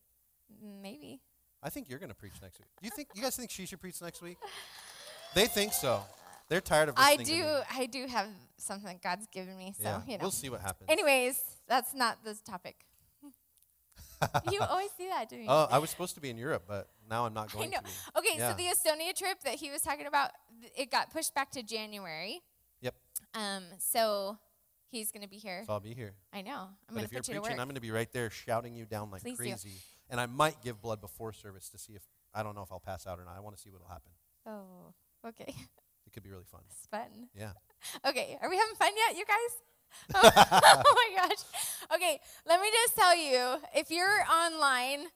[0.63, 1.21] Mm, maybe.
[1.63, 2.67] I think you're going to preach next week.
[2.81, 4.37] You think you guys think she should preach next week?
[5.33, 6.01] They think so.
[6.49, 7.43] They're tired of I do.
[7.73, 9.73] I do have something God's given me.
[9.75, 10.21] So yeah, you know.
[10.21, 10.89] we'll see what happens.
[10.89, 12.75] Anyways, that's not the topic.
[14.51, 15.45] you always do that to you?
[15.47, 17.77] Oh, I was supposed to be in Europe, but now I'm not I going know.
[17.79, 18.19] to.
[18.19, 18.51] Okay, Yeah.
[18.51, 20.31] so the Estonia trip that he was talking about,
[20.77, 22.41] it got pushed back to January.
[22.81, 22.95] Yep.
[23.35, 23.63] Um.
[23.79, 24.37] So
[24.89, 25.63] he's gonna be here.
[25.65, 26.13] So I'll be here.
[26.33, 26.69] I know.
[26.89, 27.51] I'm if you're put you to preaching, work.
[27.61, 29.43] I'm going to be right there shouting you down like Please do.
[29.43, 29.71] crazy.
[30.09, 32.03] And I might give blood before service to see if
[32.33, 33.35] I don't know if I'll pass out or not.
[33.35, 34.11] I want to see what'll happen.
[34.45, 34.93] oh.
[35.27, 35.53] Okay.
[36.07, 36.61] It could be really fun.
[36.71, 37.27] it's fun.
[37.35, 37.51] Yeah.
[38.07, 38.37] Okay.
[38.41, 39.61] Are we having fun yet, you guys?
[40.15, 41.39] oh my gosh.
[41.95, 42.19] Okay.
[42.47, 45.07] Let me just tell you, if you're online.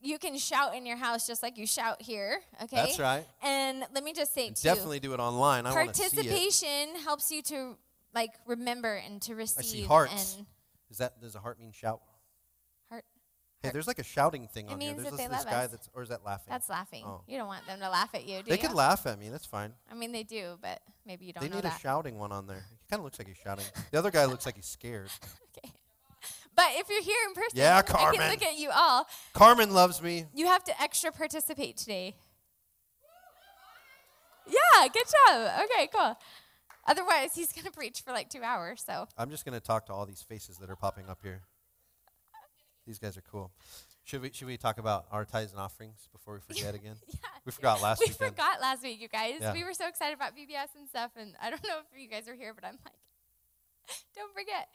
[0.00, 2.76] You can shout in your house just like you shout here, okay?
[2.76, 3.24] That's right.
[3.42, 5.64] And let me just say too, definitely do it online.
[5.64, 6.12] I want see it.
[6.12, 7.78] participation helps you to
[8.14, 10.34] like remember and to receive I see hearts.
[10.36, 10.46] and
[10.90, 12.02] Is that does a heart mean shout?
[13.64, 14.90] Hey, there's like a shouting thing It on here.
[14.92, 15.70] means There's that this, they this love guy us.
[15.70, 16.46] that's or is that laughing?
[16.48, 17.04] that's laughing.
[17.06, 17.22] Oh.
[17.26, 18.42] You don't want them to laugh at you, do you?
[18.44, 18.68] they you?
[18.68, 19.28] could laugh at me.
[19.30, 19.72] That's fine.
[19.90, 21.76] I mean, they do, but maybe you don't they know need that.
[21.76, 22.64] a shouting one on there.
[22.84, 23.64] He kind of looks like he's shouting.
[23.90, 25.08] The other guy looks like he's scared.
[25.58, 25.72] okay.
[26.54, 28.20] But if you're here in person, Yeah, Carmen.
[28.20, 29.06] I can look at you all.
[29.32, 30.26] Carmen loves me.
[30.34, 32.14] You have to extra participate today.
[34.46, 35.50] Yeah, good job.
[35.64, 36.16] Okay, cool.
[36.86, 38.82] Otherwise, he's going to preach for like two hours.
[38.86, 41.40] So, I'm just going to talk to all these faces that are popping up here.
[42.86, 43.50] These guys are cool.
[44.04, 46.96] Should we should we talk about our tithes and offerings before we forget again?
[47.08, 47.16] yeah.
[47.44, 48.08] We forgot last week.
[48.08, 48.36] we weekend.
[48.36, 49.36] forgot last week, you guys.
[49.40, 49.52] Yeah.
[49.52, 52.28] We were so excited about VBS and stuff, and I don't know if you guys
[52.28, 52.94] are here, but I'm like,
[54.14, 54.68] don't forget.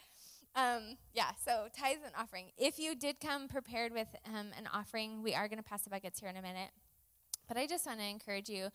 [0.56, 2.46] Um, yeah, so tithes and offering.
[2.58, 5.92] If you did come prepared with um, an offering, we are going to pass the
[5.92, 6.72] buckets here in a minute.
[7.48, 8.70] But I just want to encourage you.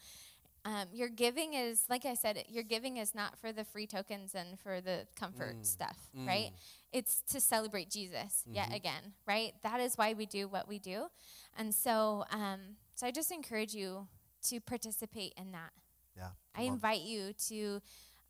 [0.64, 4.34] Um, your giving is, like I said, your giving is not for the free tokens
[4.34, 5.66] and for the comfort Mm.
[5.66, 6.26] stuff, Mm.
[6.26, 6.52] right?
[6.90, 8.74] It's to celebrate Jesus yet Mhm.
[8.76, 9.54] again, right?
[9.62, 11.10] That is why we do what we do.
[11.56, 14.08] And so, um, so I just encourage you
[14.44, 15.72] to participate in that.
[16.16, 16.30] yeah.
[16.54, 17.82] I invite you to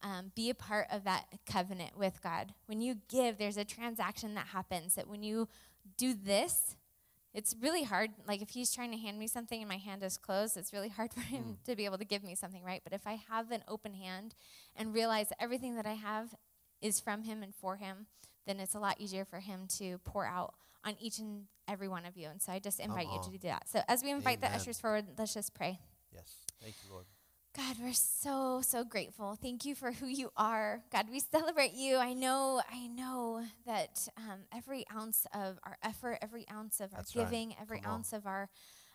[0.02, 2.52] um, be a part of that covenant with God.
[2.66, 5.48] When you give, there's a transaction that happens that when you
[5.96, 6.76] do this,
[7.34, 8.10] it's really hard.
[8.26, 10.88] Like if he's trying to hand me something and my hand is closed, it's really
[10.88, 11.64] hard for him mm.
[11.64, 12.80] to be able to give me something, right?
[12.84, 14.34] But if I have an open hand
[14.76, 16.34] and realize everything that I have
[16.80, 18.06] is from him and for him,
[18.46, 20.54] then it's a lot easier for him to pour out
[20.84, 22.28] on each and every one of you.
[22.28, 23.68] And so I just invite you to do that.
[23.68, 25.80] So as we invite the ushers forward, let's just pray.
[26.12, 26.36] Yes.
[26.60, 27.06] Thank you, Lord.
[27.56, 29.36] God, we're so so grateful.
[29.40, 30.82] Thank you for who you are.
[30.90, 31.96] God, we celebrate you.
[31.96, 36.98] I know, I know that um, every ounce of our effort, every ounce of our
[36.98, 37.26] That's right.
[37.26, 37.98] giving, every Come on.
[37.98, 38.48] ounce of our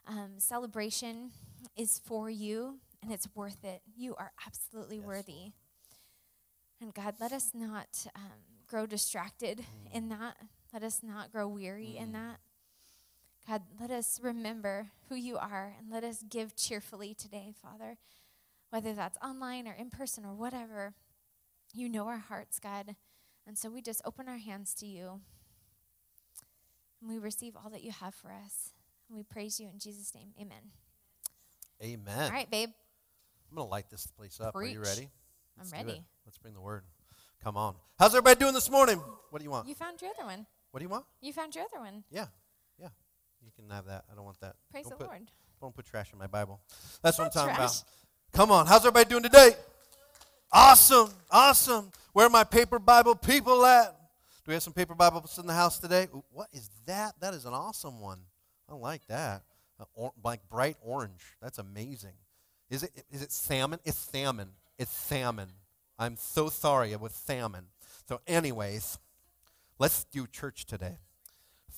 [0.08, 1.32] um, celebration
[1.78, 3.82] is for you, and it's worth it.
[3.96, 5.54] You are absolutely Yes, worthy.
[6.82, 8.32] And God, let us not um,
[8.68, 10.36] grow distracted in that.
[10.74, 12.14] Let us not grow weary in Mm.
[12.14, 12.40] that.
[13.48, 17.98] God, let us remember who you are and let us give cheerfully today, Father.
[18.70, 20.94] Whether that's online or in person or whatever,
[21.74, 22.96] you know our hearts, God.
[23.48, 25.22] And so we just open our hands to you.
[27.02, 28.74] And we receive all that you have for us.
[29.08, 30.30] And we praise you in Jesus' name.
[30.40, 30.72] Amen.
[31.82, 32.26] Amen.
[32.26, 32.70] All right, babe.
[33.50, 34.56] I'm going to light this place up.
[34.56, 35.10] Are you ready?
[35.58, 35.76] I'm Let's it.
[35.76, 36.04] ready.
[36.26, 36.84] Let's bring the word.
[37.44, 37.76] Come on.
[37.98, 39.02] How's everybody doing this morning?
[39.30, 39.68] What do you want?
[39.68, 40.46] You found your other one.
[40.72, 41.06] What do you want?
[41.22, 42.04] You found your other one.
[42.12, 42.28] Yeah.
[42.80, 42.90] Yeah.
[43.44, 44.04] You can have that.
[44.12, 44.56] I don't want that.
[44.70, 45.32] Praise don't the put, Lord.
[45.62, 46.60] Don't put trash in my Bible.
[47.02, 47.82] That's what I'm talking trash.
[47.82, 47.84] about.
[48.34, 48.68] Come on.
[48.68, 49.52] How's everybody doing today?
[50.52, 51.10] Awesome.
[51.30, 51.92] Awesome.
[52.14, 53.88] Where are my paper Bible people at?
[53.90, 56.08] Do we have some paper Bibles in the house today?
[56.14, 57.14] Ooh, what is that?
[57.20, 58.20] That is an awesome one.
[58.70, 59.44] I like that.
[59.94, 61.38] Or, like bright orange.
[61.42, 62.14] That's amazing.
[62.70, 63.80] Is it is it salmon?
[63.84, 64.50] It's salmon.
[64.78, 65.50] It's salmon.
[65.98, 67.66] I'm so sorry with salmon.
[68.08, 69.00] So anyways,
[69.80, 70.98] let's do church today.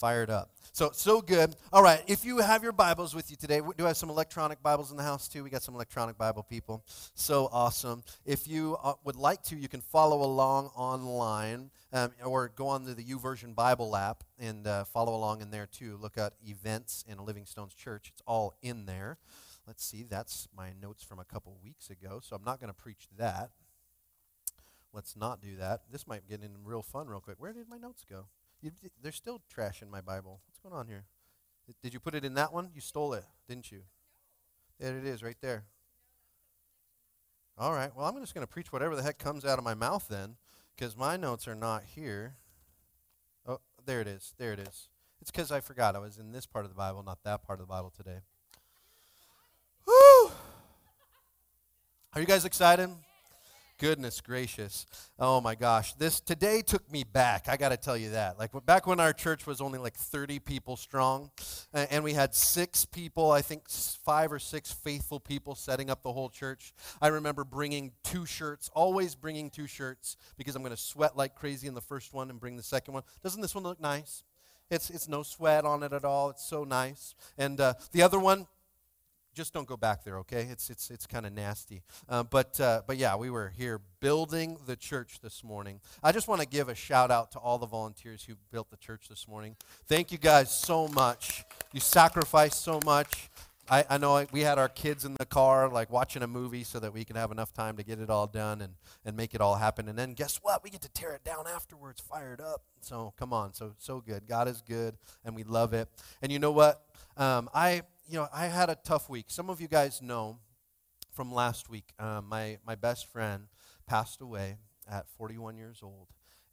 [0.01, 0.49] Fired up.
[0.73, 1.55] So, so good.
[1.71, 4.63] All right, if you have your Bibles with you today, we do have some electronic
[4.63, 5.43] Bibles in the house too.
[5.43, 6.83] We got some electronic Bible people.
[7.13, 8.03] So awesome.
[8.25, 12.85] If you uh, would like to, you can follow along online um, or go on
[12.85, 15.99] to the YouVersion Bible app and uh, follow along in there too.
[16.01, 19.19] Look at events in Living Stones Church, it's all in there.
[19.67, 22.81] Let's see, that's my notes from a couple weeks ago, so I'm not going to
[22.81, 23.51] preach that.
[24.93, 25.81] Let's not do that.
[25.91, 27.35] This might get in real fun real quick.
[27.37, 28.25] Where did my notes go?
[28.61, 30.39] You, there's still trash in my Bible.
[30.47, 31.05] What's going on here?
[31.81, 32.69] Did you put it in that one?
[32.75, 33.81] You stole it, didn't you?
[34.79, 35.63] There it is, right there.
[37.57, 37.91] All right.
[37.95, 40.35] Well, I'm just going to preach whatever the heck comes out of my mouth then,
[40.75, 42.35] because my notes are not here.
[43.47, 44.33] Oh, there it is.
[44.37, 44.89] There it is.
[45.21, 47.59] It's because I forgot I was in this part of the Bible, not that part
[47.59, 48.19] of the Bible today.
[49.85, 50.31] Woo!
[52.13, 52.89] Are you guys excited?
[53.81, 54.85] Goodness gracious.
[55.17, 55.93] Oh my gosh.
[55.95, 57.49] This today took me back.
[57.49, 58.37] I got to tell you that.
[58.37, 61.31] Like back when our church was only like 30 people strong
[61.73, 66.13] and we had 6 people, I think 5 or 6 faithful people setting up the
[66.13, 66.73] whole church.
[67.01, 71.33] I remember bringing two shirts, always bringing two shirts because I'm going to sweat like
[71.33, 73.01] crazy in the first one and bring the second one.
[73.23, 74.21] Doesn't this one look nice?
[74.69, 76.29] It's, it's no sweat on it at all.
[76.29, 77.15] It's so nice.
[77.35, 78.45] And uh, the other one,
[79.33, 80.47] just don't go back there, okay?
[80.51, 81.83] It's it's it's kind of nasty.
[82.09, 85.79] Uh, but uh, but yeah, we were here building the church this morning.
[86.03, 88.77] I just want to give a shout out to all the volunteers who built the
[88.77, 89.55] church this morning.
[89.87, 91.43] Thank you guys so much.
[91.71, 93.29] You sacrificed so much.
[93.69, 96.79] I, I know we had our kids in the car, like watching a movie, so
[96.79, 98.73] that we can have enough time to get it all done and,
[99.05, 99.87] and make it all happen.
[99.87, 100.61] And then guess what?
[100.61, 102.63] We get to tear it down afterwards, fired up.
[102.81, 104.27] So come on, so so good.
[104.27, 105.87] God is good, and we love it.
[106.21, 106.83] And you know what?
[107.15, 109.27] Um, I you know, I had a tough week.
[109.29, 110.37] Some of you guys know
[111.13, 113.43] from last week, um, my, my best friend
[113.87, 114.57] passed away
[114.89, 116.07] at 41 years old.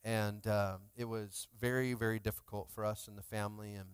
[0.05, 3.75] And um, it was very, very difficult for us and the family.
[3.75, 3.89] And,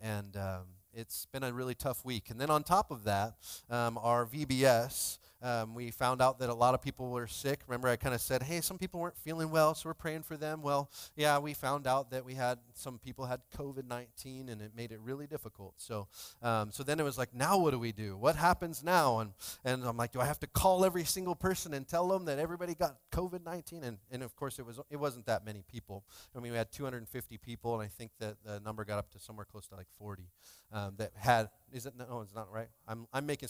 [0.00, 0.62] and um,
[0.94, 2.30] it's been a really tough week.
[2.30, 3.34] And then on top of that,
[3.68, 7.60] um, our VBS um, we found out that a lot of people were sick.
[7.66, 10.36] Remember, I kind of said, hey, some people weren't feeling well, so we're praying for
[10.36, 10.62] them.
[10.62, 14.72] Well, yeah, we found out that we had some people had COVID 19, and it
[14.76, 15.74] made it really difficult.
[15.78, 16.08] So,
[16.42, 18.16] um, so then it was like, now what do we do?
[18.16, 19.20] What happens now?
[19.20, 19.32] And,
[19.64, 22.38] and I'm like, do I have to call every single person and tell them that
[22.38, 23.84] everybody got COVID 19?
[23.84, 26.04] And, and of course, it, was, it wasn't that many people.
[26.36, 29.18] I mean, we had 250 people, and I think that the number got up to
[29.18, 30.24] somewhere close to like 40
[30.72, 32.68] um, that had, is it, no, it's not right.
[32.86, 33.48] I'm, I'm making,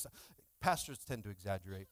[0.61, 1.89] pastors tend to exaggerate.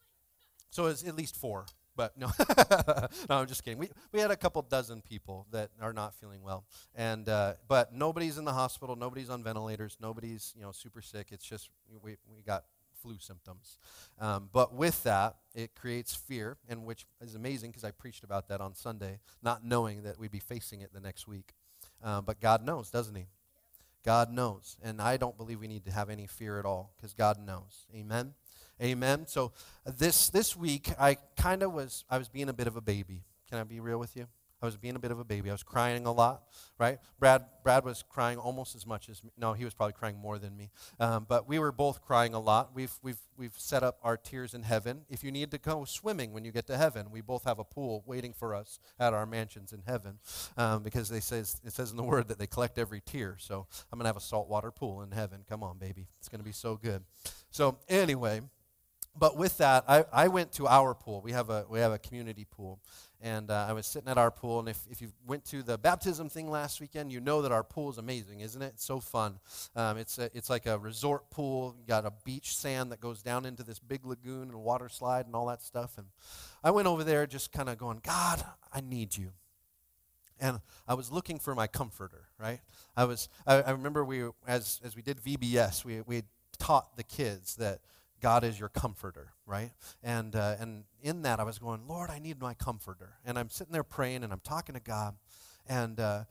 [0.70, 1.66] So it's at least four.
[1.96, 2.30] But no,
[3.28, 3.76] no, I'm just kidding.
[3.78, 6.64] We, we had a couple dozen people that are not feeling well,
[6.94, 8.94] and uh, but nobody's in the hospital.
[8.94, 9.96] Nobody's on ventilators.
[10.00, 11.30] Nobody's you know super sick.
[11.32, 11.70] It's just
[12.04, 12.66] we, we got
[13.02, 13.78] flu symptoms.
[14.20, 18.46] Um, but with that, it creates fear, and which is amazing because I preached about
[18.46, 21.54] that on Sunday, not knowing that we'd be facing it the next week.
[22.00, 23.26] Um, but God knows, doesn't He?
[24.04, 27.12] God knows, and I don't believe we need to have any fear at all because
[27.12, 27.86] God knows.
[27.92, 28.34] Amen.
[28.83, 29.26] Amen.
[29.26, 29.53] So
[29.87, 32.81] uh, this this week I kind of was I was being a bit of a
[32.81, 33.24] baby.
[33.49, 34.26] Can I be real with you?
[34.61, 35.51] I was being a bit of a baby.
[35.51, 36.43] I was crying a lot,
[36.79, 36.99] right?
[37.20, 39.31] Brad Brad was crying almost as much as me.
[39.37, 40.70] No, he was probably crying more than me.
[40.99, 42.74] Um, but we were both crying a lot.
[42.74, 45.03] We've we've we've set up our tears in heaven.
[45.09, 47.64] If you need to go swimming when you get to heaven, we both have a
[47.64, 50.18] pool waiting for us at our mansions in heaven,
[50.57, 53.37] um, because they says it says in the word that they collect every tear.
[53.39, 55.45] So I'm gonna have a saltwater pool in heaven.
[55.49, 57.05] Come on, baby, it's gonna be so good.
[57.51, 58.41] So anyway
[59.18, 61.20] but with that, I, I went to our pool.
[61.20, 62.80] We have a, we have a community pool.
[63.20, 64.60] And uh, I was sitting at our pool.
[64.60, 67.64] And if, if you went to the baptism thing last weekend, you know that our
[67.64, 68.74] pool is amazing, isn't it?
[68.74, 69.40] It's so fun.
[69.74, 71.74] Um, it's, a, it's like a resort pool.
[71.80, 75.26] You got a beach sand that goes down into this big lagoon and water slide
[75.26, 75.98] and all that stuff.
[75.98, 76.06] And
[76.62, 79.32] I went over there just kind of going, God, I need you
[80.40, 82.60] and I was looking for my comforter, right?
[82.96, 86.22] I was, I, I, remember we, as, as we did VBS, we, we
[86.58, 87.80] taught the kids that
[88.20, 89.70] God is your comforter, right?
[90.02, 93.14] And, uh, and in that, I was going, Lord, I need my comforter.
[93.24, 95.16] And I'm sitting there praying and I'm talking to God.
[95.66, 96.24] And uh,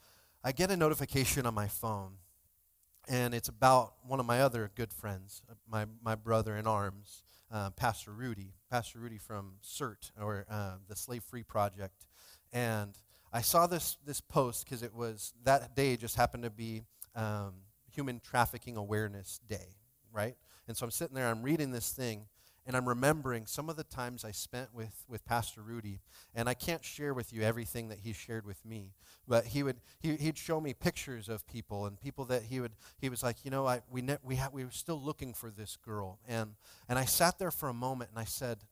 [0.43, 2.13] I get a notification on my phone.
[3.07, 7.69] And it's about one of my other good friends, my, my brother in arms, uh,
[7.69, 8.53] Pastor Rudy.
[8.69, 12.05] Pastor Rudy from CERT, or uh, the Slave Free Project.
[12.51, 12.93] And
[13.31, 16.83] I saw this, this post because it was that day just happened to be
[17.15, 17.53] um,
[17.93, 19.75] Human Trafficking Awareness Day,
[20.11, 20.35] right?
[20.67, 22.27] And so I'm sitting there, I'm reading this thing,
[22.67, 26.01] and I'm remembering some of the times I spent with, with Pastor Rudy.
[26.35, 28.91] And I can't share with you everything that he shared with me,
[29.25, 32.73] but he would he, he'd show me pictures of people and people that he would
[32.99, 35.49] he was like, you know, I we ne- we ha- we were still looking for
[35.49, 36.55] this girl, and
[36.89, 38.65] and I sat there for a moment and I said,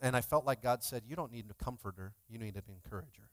[0.00, 3.30] and I felt like God said, you don't need a comforter, you need an encourager.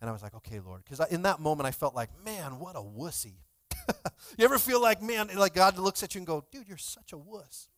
[0.00, 2.74] And I was like, okay, Lord, because in that moment I felt like, man, what
[2.74, 3.34] a wussy.
[4.38, 7.12] you ever feel like, man, like God looks at you and go, dude, you're such
[7.12, 7.68] a wuss.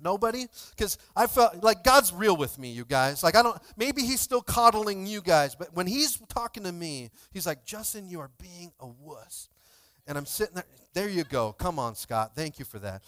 [0.00, 0.46] Nobody?
[0.70, 3.22] Because I felt like God's real with me, you guys.
[3.22, 7.10] Like, I don't, maybe He's still coddling you guys, but when He's talking to me,
[7.32, 9.48] He's like, Justin, you are being a wuss.
[10.06, 11.52] And I'm sitting there, there you go.
[11.52, 12.32] Come on, Scott.
[12.34, 13.02] Thank you for that.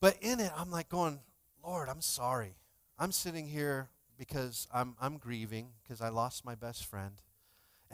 [0.00, 1.20] But in it, I'm like going,
[1.64, 2.56] Lord, I'm sorry.
[2.98, 7.14] I'm sitting here because I'm, I'm grieving because I lost my best friend.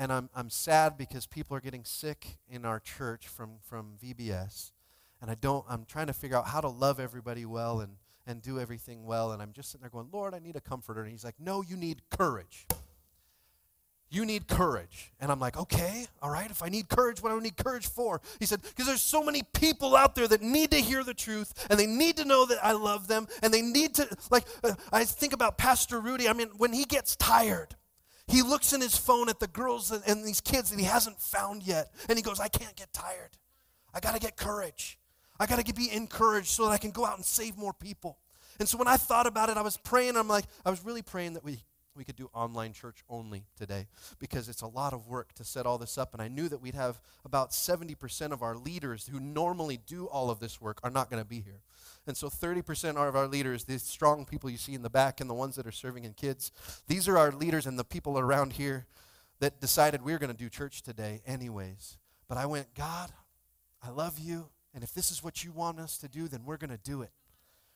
[0.00, 4.72] And I'm, I'm sad because people are getting sick in our church from, from VBS.
[5.20, 7.96] And I don't, I'm trying to figure out how to love everybody well and,
[8.26, 9.32] and do everything well.
[9.32, 11.02] And I'm just sitting there going, Lord, I need a comforter.
[11.02, 12.66] And he's like, No, you need courage.
[14.08, 15.12] You need courage.
[15.20, 17.86] And I'm like, okay, all right, if I need courage, what do I need courage
[17.86, 18.20] for?
[18.40, 21.68] He said, because there's so many people out there that need to hear the truth
[21.70, 24.72] and they need to know that I love them and they need to, like, uh,
[24.92, 26.28] I think about Pastor Rudy.
[26.28, 27.76] I mean, when he gets tired,
[28.30, 31.20] he looks in his phone at the girls and, and these kids that he hasn't
[31.20, 33.30] found yet and he goes, I can't get tired.
[33.92, 34.98] I got to get courage.
[35.38, 38.18] I got to be encouraged so that I can go out and save more people.
[38.58, 40.16] And so when I thought about it, I was praying.
[40.16, 41.60] I'm like, I was really praying that we
[41.96, 43.86] we could do online church only today
[44.18, 46.14] because it's a lot of work to set all this up.
[46.14, 50.30] And I knew that we'd have about 70% of our leaders who normally do all
[50.30, 51.60] of this work are not going to be here.
[52.10, 55.20] And so 30% are of our leaders, these strong people you see in the back
[55.20, 56.50] and the ones that are serving in kids,
[56.88, 58.86] these are our leaders and the people around here
[59.38, 61.98] that decided we we're going to do church today anyways.
[62.28, 63.12] But I went, God,
[63.80, 64.48] I love you.
[64.74, 67.02] And if this is what you want us to do, then we're going to do
[67.02, 67.12] it.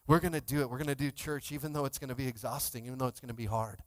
[0.09, 0.69] We're going to do it.
[0.69, 3.21] We're going to do church, even though it's going to be exhausting, even though it's
[3.21, 3.79] going to be hard.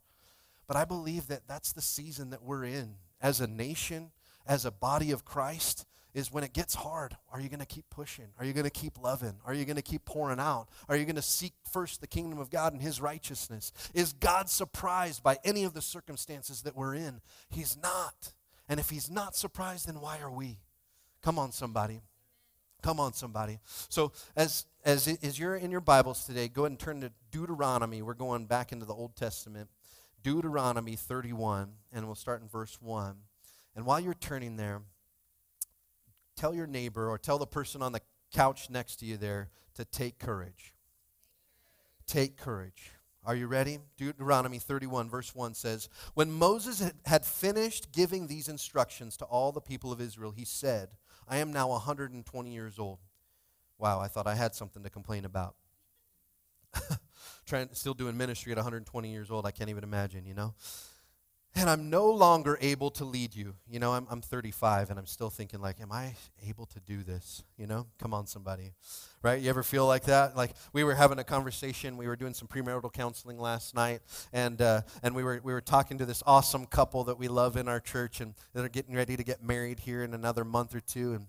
[0.66, 4.12] But I believe that that's the season that we're in as a nation,
[4.46, 5.84] as a body of Christ,
[6.18, 7.16] is when it gets hard.
[7.32, 8.26] Are you going to keep pushing?
[8.38, 9.34] Are you going to keep loving?
[9.46, 10.66] Are you going to keep pouring out?
[10.88, 13.72] Are you going to seek first the kingdom of God and his righteousness?
[13.94, 17.20] Is God surprised by any of the circumstances that we're in?
[17.48, 18.32] He's not.
[18.68, 20.58] And if he's not surprised, then why are we?
[21.22, 22.02] Come on, somebody.
[22.82, 23.60] Come on, somebody.
[23.88, 28.02] So, as, as, as you're in your Bibles today, go ahead and turn to Deuteronomy.
[28.02, 29.68] We're going back into the Old Testament.
[30.22, 33.14] Deuteronomy 31, and we'll start in verse 1.
[33.74, 34.82] And while you're turning there,
[36.38, 38.00] tell your neighbor or tell the person on the
[38.32, 40.74] couch next to you there to take courage.
[42.06, 42.92] Take courage.
[43.24, 43.78] Are you ready?
[43.98, 49.60] Deuteronomy 31, verse 1 says When Moses had finished giving these instructions to all the
[49.60, 50.90] people of Israel, he said,
[51.28, 53.00] I am now 120 years old.
[53.76, 55.56] Wow, I thought I had something to complain about.
[57.46, 59.46] trying, still doing ministry at 120 years old.
[59.46, 60.54] I can't even imagine, you know?
[61.54, 63.54] And I'm no longer able to lead you.
[63.68, 66.14] You know, I'm, I'm 35 and I'm still thinking, like, am I
[66.46, 67.42] able to do this?
[67.56, 68.74] You know, come on, somebody.
[69.22, 69.40] Right?
[69.42, 70.36] You ever feel like that?
[70.36, 71.96] Like, we were having a conversation.
[71.96, 75.60] We were doing some premarital counseling last night, and, uh, and we, were, we were
[75.60, 79.16] talking to this awesome couple that we love in our church, and they're getting ready
[79.16, 81.14] to get married here in another month or two.
[81.14, 81.26] And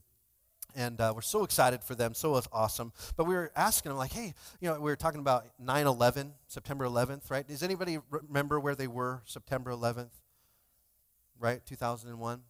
[0.79, 2.13] and uh, we're so excited for them.
[2.13, 2.93] So awesome.
[3.17, 6.31] But we were asking them, like, hey, you know, we were talking about 9 11,
[6.47, 7.45] September 11th, right?
[7.45, 10.13] Does anybody remember where they were September 11th,
[11.37, 11.65] right?
[11.65, 12.41] 2001?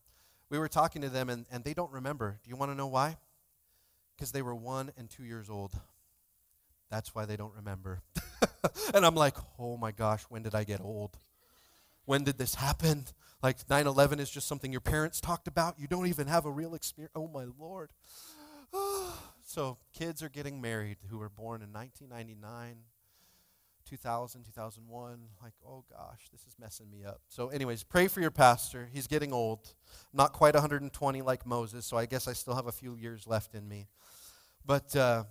[0.52, 2.40] We were talking to them, and, and they don't remember.
[2.44, 3.18] Do you want to know why?
[4.16, 5.74] Because they were one and two years old.
[6.92, 8.04] That's why they don't remember.
[8.94, 11.18] and I'm like, oh my gosh, when did I get old?
[12.10, 13.06] When did this happen?
[13.44, 15.78] Like 9 11 is just something your parents talked about.
[15.78, 17.12] You don't even have a real experience.
[17.14, 17.92] Oh, my Lord.
[19.46, 22.78] so, kids are getting married who were born in 1999,
[23.88, 25.20] 2000, 2001.
[25.44, 27.22] Like, oh gosh, this is messing me up.
[27.28, 28.90] So, anyways, pray for your pastor.
[28.92, 29.76] He's getting old.
[30.12, 33.54] Not quite 120 like Moses, so I guess I still have a few years left
[33.54, 33.88] in me.
[34.66, 35.26] But, uh,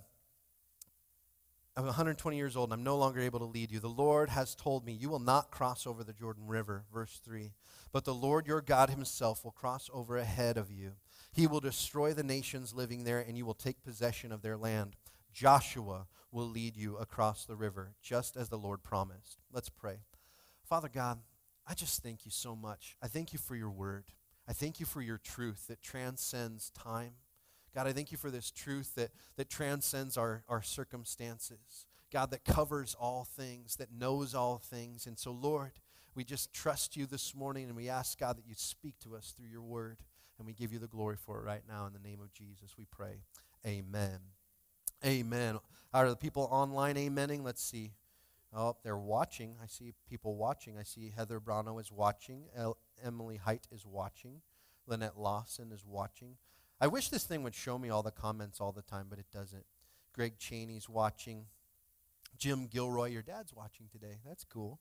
[1.79, 3.79] I'm 120 years old and I'm no longer able to lead you.
[3.79, 6.83] The Lord has told me, You will not cross over the Jordan River.
[6.93, 7.53] Verse 3.
[7.93, 10.95] But the Lord your God himself will cross over ahead of you.
[11.31, 14.97] He will destroy the nations living there, and you will take possession of their land.
[15.31, 19.37] Joshua will lead you across the river, just as the Lord promised.
[19.49, 19.99] Let's pray.
[20.67, 21.19] Father God,
[21.65, 22.97] I just thank you so much.
[23.01, 24.03] I thank you for your word.
[24.49, 27.13] I thank you for your truth that transcends time.
[27.73, 31.85] God, I thank you for this truth that, that transcends our, our circumstances.
[32.11, 35.05] God, that covers all things, that knows all things.
[35.05, 35.73] And so, Lord,
[36.15, 39.33] we just trust you this morning and we ask, God, that you speak to us
[39.37, 39.99] through your word.
[40.37, 42.75] And we give you the glory for it right now in the name of Jesus.
[42.77, 43.23] We pray.
[43.67, 44.19] Amen.
[45.05, 45.59] Amen.
[45.93, 47.43] Are the people online amening?
[47.43, 47.91] Let's see.
[48.55, 49.55] Oh, they're watching.
[49.61, 50.77] I see people watching.
[50.77, 52.45] I see Heather Brano is watching.
[52.55, 54.41] El- Emily Height is watching.
[54.87, 56.37] Lynette Lawson is watching.
[56.81, 59.25] I wish this thing would show me all the comments all the time, but it
[59.31, 59.65] doesn't.
[60.13, 61.45] Greg Cheney's watching.
[62.37, 64.19] Jim Gilroy, your dad's watching today.
[64.25, 64.79] That's cool.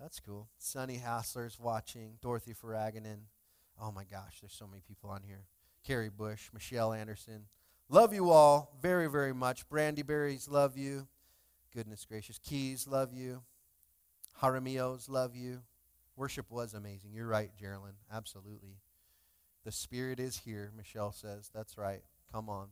[0.00, 0.48] That's cool.
[0.58, 2.18] Sonny Hassler's watching.
[2.20, 3.22] Dorothy Faraganen.
[3.80, 5.46] Oh my gosh, there's so many people on here.
[5.84, 7.44] Carrie Bush, Michelle Anderson.
[7.88, 9.68] Love you all very, very much.
[9.68, 11.06] Brandy Berries, love you.
[11.74, 12.38] Goodness gracious.
[12.38, 13.42] Keys, love you.
[14.42, 15.62] Haramios, love you.
[16.16, 17.12] Worship was amazing.
[17.12, 17.94] You're right, Geraldine.
[18.12, 18.78] Absolutely.
[19.68, 21.50] The Spirit is here, Michelle says.
[21.54, 22.00] That's right.
[22.32, 22.68] Come on.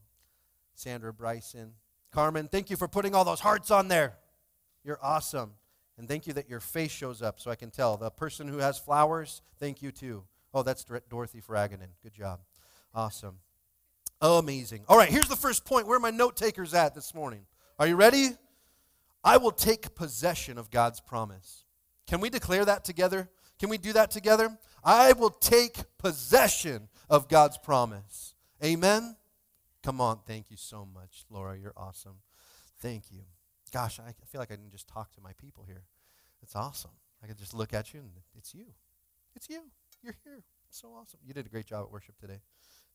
[0.76, 1.72] Sandra Bryson.
[2.10, 4.16] Carmen, thank you for putting all those hearts on there.
[4.82, 5.52] You're awesome.
[5.98, 7.98] And thank you that your face shows up so I can tell.
[7.98, 10.24] The person who has flowers, thank you too.
[10.54, 11.88] Oh, that's Dorothy Fraganen.
[12.02, 12.40] Good job.
[12.94, 13.40] Awesome.
[14.22, 14.84] Oh, amazing.
[14.88, 15.86] All right, here's the first point.
[15.86, 17.44] Where are my note takers at this morning?
[17.78, 18.30] Are you ready?
[19.22, 21.66] I will take possession of God's promise.
[22.06, 23.28] Can we declare that together?
[23.58, 24.56] Can we do that together?
[24.86, 28.34] I will take possession of God's promise.
[28.64, 29.16] Amen?
[29.82, 30.20] Come on.
[30.24, 31.58] Thank you so much, Laura.
[31.58, 32.18] You're awesome.
[32.80, 33.22] Thank you.
[33.72, 35.82] Gosh, I feel like I can just talk to my people here.
[36.40, 36.92] It's awesome.
[37.20, 38.66] I can just look at you and it's you.
[39.34, 39.62] It's you.
[40.04, 40.44] You're here.
[40.68, 41.18] It's so awesome.
[41.26, 42.38] You did a great job at worship today.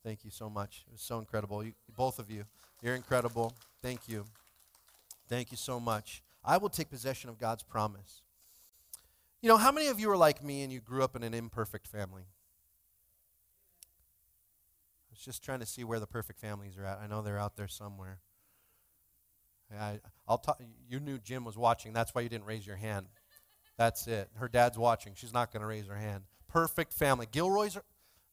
[0.01, 0.85] Thank you so much.
[0.87, 1.61] It was so incredible.
[1.61, 2.45] You, both of you.
[2.81, 3.53] You're incredible.
[3.81, 4.25] Thank you.
[5.27, 6.23] Thank you so much.
[6.43, 8.21] I will take possession of God's promise.
[9.41, 11.33] You know, how many of you are like me and you grew up in an
[11.33, 12.23] imperfect family?
[13.81, 16.99] I was just trying to see where the perfect families are at.
[16.99, 18.19] I know they're out there somewhere.
[19.77, 20.61] I, will talk.
[20.87, 21.91] You knew Jim was watching.
[21.93, 23.07] That's why you didn't raise your hand.
[23.77, 24.29] That's it.
[24.35, 25.13] Her dad's watching.
[25.15, 26.23] She's not going to raise her hand.
[26.47, 27.27] Perfect family.
[27.31, 27.77] Gilroy's.
[27.77, 27.83] Are,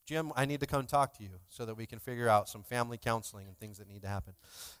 [0.05, 2.63] Jim, I need to come talk to you so that we can figure out some
[2.63, 4.33] family counseling and things that need to happen.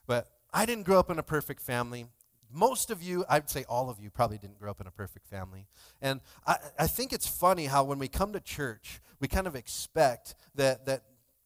[0.05, 2.07] But I didn't grow up in a perfect family.
[2.51, 5.27] Most of you, I'd say all of you, probably didn't grow up in a perfect
[5.27, 5.67] family.
[6.01, 9.55] And I, I think it's funny how when we come to church, we kind of
[9.55, 11.03] expect that, that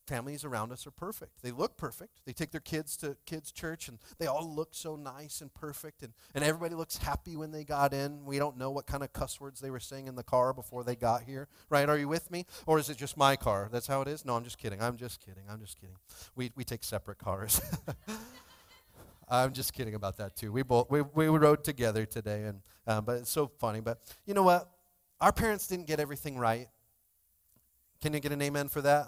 [0.08, 1.41] families around us are perfect.
[1.41, 2.22] They look perfect.
[2.26, 6.04] They take their kids to kids' church and they all look so nice and perfect
[6.04, 8.26] and, and everybody looks happy when they got in.
[8.26, 10.84] We don't know what kind of cuss words they were saying in the car before
[10.84, 11.47] they got here.
[11.70, 11.88] Right?
[11.88, 12.45] Are you with me?
[12.66, 13.70] Or is it just my car?
[13.72, 14.26] That's how it is?
[14.26, 14.82] No, I'm just kidding.
[14.82, 15.43] I'm just kidding.
[15.49, 15.95] I'm just kidding.
[16.36, 17.62] We we take separate cars.
[19.30, 20.51] I'm just kidding about that too.
[20.51, 23.80] We both we, we rode together today and um, but it's so funny.
[23.80, 24.69] But you know what?
[25.21, 26.67] Our parents didn't get everything right.
[28.01, 29.07] Can you get an amen for that?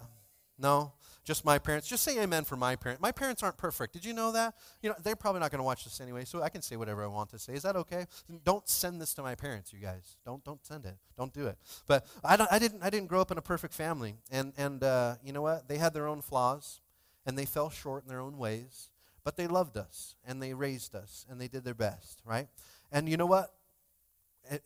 [0.58, 0.94] No?
[1.26, 1.88] Just my parents.
[1.88, 3.02] Just say amen for my parents.
[3.02, 3.94] My parents aren't perfect.
[3.94, 4.54] Did you know that?
[4.82, 7.04] You know, they're probably not going to watch this anyway, so I can say whatever
[7.04, 7.54] I want to say.
[7.54, 8.06] Is that okay?
[8.44, 10.18] Don't send this to my parents, you guys.
[10.24, 10.96] Don't don't send it.
[11.18, 11.58] Don't do it.
[11.88, 14.84] But I, don't, I didn't I didn't grow up in a perfect family, and and
[14.84, 15.68] uh, you know what?
[15.68, 16.80] They had their own flaws,
[17.26, 18.90] and they fell short in their own ways.
[19.26, 22.48] But they loved us, and they raised us, and they did their best, right?
[22.92, 23.52] And you know what?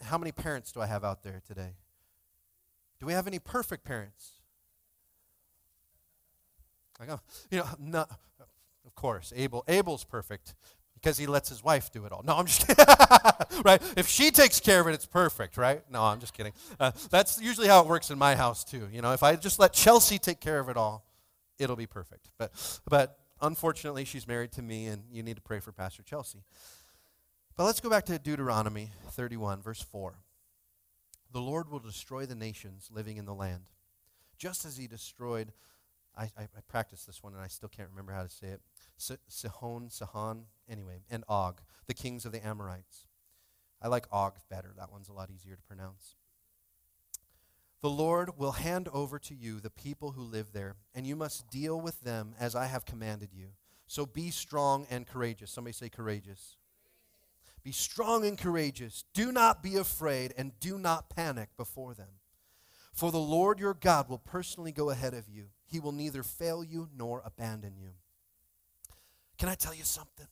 [0.01, 1.75] How many parents do I have out there today?
[2.99, 4.33] Do we have any perfect parents?
[6.99, 7.09] Like,
[7.49, 8.05] you know, no,
[8.85, 9.63] of course, Abel.
[9.67, 10.55] Abel's perfect
[10.93, 12.21] because he lets his wife do it all.
[12.23, 12.85] No, I'm just kidding.
[13.63, 13.81] right?
[13.95, 15.81] If she takes care of it, it's perfect, right?
[15.89, 16.51] No, I'm just kidding.
[16.77, 18.89] Uh, that's usually how it works in my house too.
[18.91, 21.05] You know, if I just let Chelsea take care of it all,
[21.57, 22.29] it'll be perfect.
[22.37, 22.51] But,
[22.89, 26.43] but unfortunately, she's married to me, and you need to pray for Pastor Chelsea.
[27.55, 30.15] But let's go back to Deuteronomy 31, verse 4.
[31.31, 33.63] The Lord will destroy the nations living in the land,
[34.37, 35.51] just as he destroyed
[36.19, 38.61] I, I, I practiced this one and I still can't remember how to say it.
[38.97, 43.05] Sihon, Sihon, anyway, and Og, the kings of the Amorites.
[43.81, 44.73] I like Og better.
[44.77, 46.15] That one's a lot easier to pronounce.
[47.81, 51.49] The Lord will hand over to you the people who live there, and you must
[51.49, 53.49] deal with them as I have commanded you.
[53.87, 55.51] So be strong and courageous.
[55.51, 56.57] Somebody say courageous.
[57.63, 59.05] Be strong and courageous.
[59.13, 62.19] Do not be afraid, and do not panic before them.
[62.93, 66.63] For the Lord your God will personally go ahead of you he will neither fail
[66.63, 67.91] you nor abandon you.
[69.37, 70.27] Can I tell you something?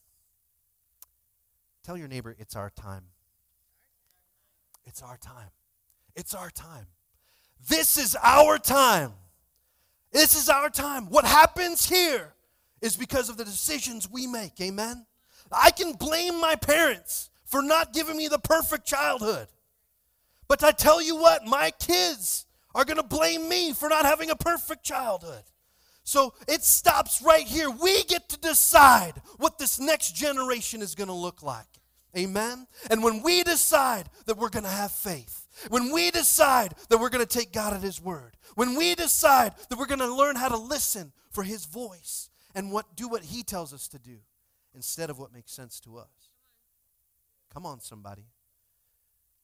[1.84, 3.06] Tell your neighbor, it's our time.
[4.86, 5.52] It's our time.
[6.16, 6.88] It's our time.
[7.68, 9.14] This is our time.
[10.12, 11.10] This is our time.
[11.10, 12.34] What happens here
[12.82, 14.60] is because of the decisions we make.
[14.62, 15.06] Amen?
[15.52, 19.48] I can blame my parents for not giving me the perfect childhood.
[20.48, 22.46] But I tell you what, my kids
[22.76, 25.44] are going to blame me for not having a perfect childhood.
[26.04, 27.70] So it stops right here.
[27.70, 31.66] We get to decide what this next generation is going to look like.
[32.16, 32.68] Amen?
[32.90, 37.10] And when we decide that we're going to have faith, when we decide that we're
[37.10, 40.36] going to take God at His word, when we decide that we're going to learn
[40.36, 44.18] how to listen for His voice and what, do what He tells us to do
[44.76, 46.32] instead of what makes sense to us.
[47.54, 48.26] Come on, somebody.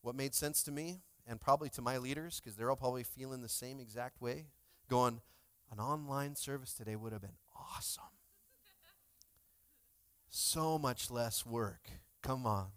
[0.01, 3.41] What made sense to me and probably to my leaders, because they're all probably feeling
[3.41, 4.45] the same exact way,
[4.89, 5.21] going,
[5.71, 8.03] an online service today would have been awesome.
[10.29, 11.89] so much less work.
[12.21, 12.67] Come on,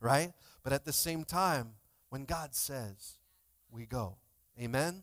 [0.00, 0.32] right?
[0.62, 1.74] But at the same time,
[2.12, 3.16] when God says,
[3.70, 4.18] we go.
[4.60, 5.02] Amen?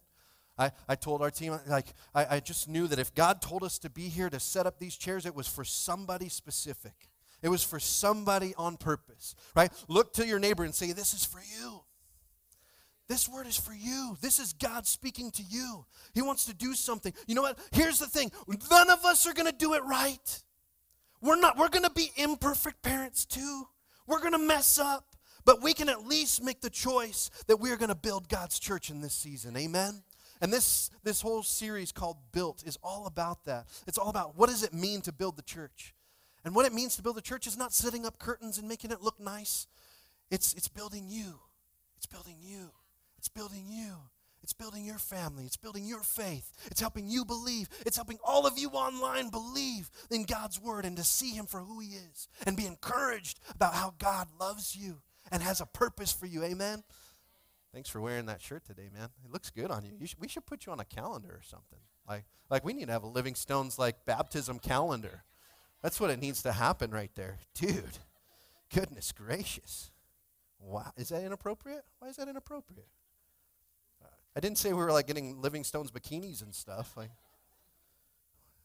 [0.60, 3.80] I, I told our team, like, I, I just knew that if God told us
[3.80, 7.10] to be here to set up these chairs, it was for somebody specific.
[7.42, 9.74] It was for somebody on purpose, right?
[9.88, 11.82] Look to your neighbor and say, This is for you.
[13.08, 14.16] This word is for you.
[14.22, 15.88] This is God speaking to you.
[16.14, 17.12] He wants to do something.
[17.26, 17.58] You know what?
[17.72, 18.32] Here's the thing
[18.70, 20.44] none of us are going to do it right.
[21.24, 23.64] We're not, we're going to be imperfect parents too.
[24.06, 25.09] We're going to mess up,
[25.50, 28.60] but we can at least make the choice that we are going to build God's
[28.60, 29.58] church in this season.
[29.58, 30.04] Amen?
[30.42, 33.66] And this, this whole series called Built is all about that.
[33.88, 35.96] It's all about what does it mean to build the church?
[36.46, 38.92] And what it means to build a church is not setting up curtains and making
[38.92, 39.66] it look nice.
[40.30, 41.40] It's, it's building you.
[41.98, 42.70] It's building you.
[43.18, 43.96] It's building you.
[44.44, 45.46] It's building your family.
[45.46, 46.54] It's building your faith.
[46.68, 47.70] It's helping you believe.
[47.88, 51.62] It's helping all of you online believe in God's word and to see Him for
[51.62, 55.02] who He is and be encouraged about how God loves you
[55.32, 56.44] and has a purpose for you.
[56.44, 56.84] Amen.
[57.74, 59.10] Thanks for wearing that shirt today, man.
[59.24, 59.92] It looks good on you.
[60.00, 61.80] you should, we should put you on a calendar or something.
[62.08, 65.24] Like, like we need to have a Living Stones like baptism calendar.
[65.84, 68.00] That's what it needs to happen right there, dude.
[68.74, 69.92] Goodness gracious!
[70.60, 71.84] Wow, is that inappropriate?
[72.00, 72.88] Why is that inappropriate?
[74.04, 76.94] Uh, I didn't say we were like getting Living Stones bikinis and stuff.
[76.98, 77.12] Like,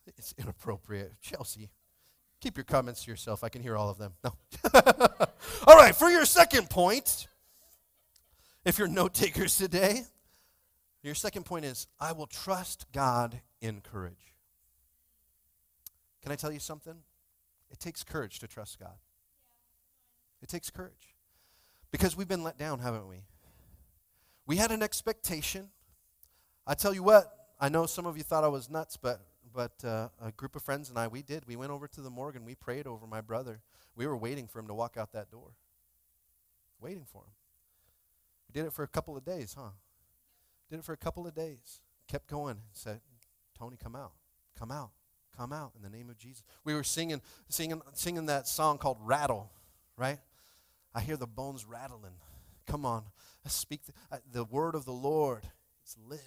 [0.06, 1.12] it's inappropriate.
[1.20, 1.70] Chelsea,
[2.44, 3.42] keep your comments to yourself.
[3.42, 4.12] I can hear all of them.
[4.22, 4.32] No.
[5.66, 7.26] all right, for your second point
[8.66, 10.02] if you're note takers today,
[11.02, 14.34] your second point is I will trust God in courage.
[16.22, 16.94] Can I tell you something?
[17.70, 18.96] It takes courage to trust God.
[20.42, 21.14] It takes courage.
[21.90, 23.24] Because we've been let down, haven't we?
[24.46, 25.68] We had an expectation.
[26.66, 29.20] I tell you what, I know some of you thought I was nuts, but
[29.54, 31.46] but uh, a group of friends and I, we did.
[31.46, 33.60] We went over to the morgue and we prayed over my brother.
[33.94, 35.52] We were waiting for him to walk out that door.
[36.80, 37.32] Waiting for him.
[38.48, 39.70] We did it for a couple of days, huh?
[40.68, 41.80] Did it for a couple of days.
[42.08, 42.56] Kept going.
[42.56, 43.00] And said,
[43.56, 44.12] Tony, come out.
[44.58, 44.90] Come out.
[45.36, 46.42] Come out in the name of Jesus.
[46.64, 49.50] We were singing, singing, singing that song called Rattle,
[49.96, 50.18] right?
[50.94, 52.14] I hear the bones rattling.
[52.66, 53.04] Come on.
[53.44, 55.42] I speak the, uh, the word of the Lord
[55.84, 56.20] is live.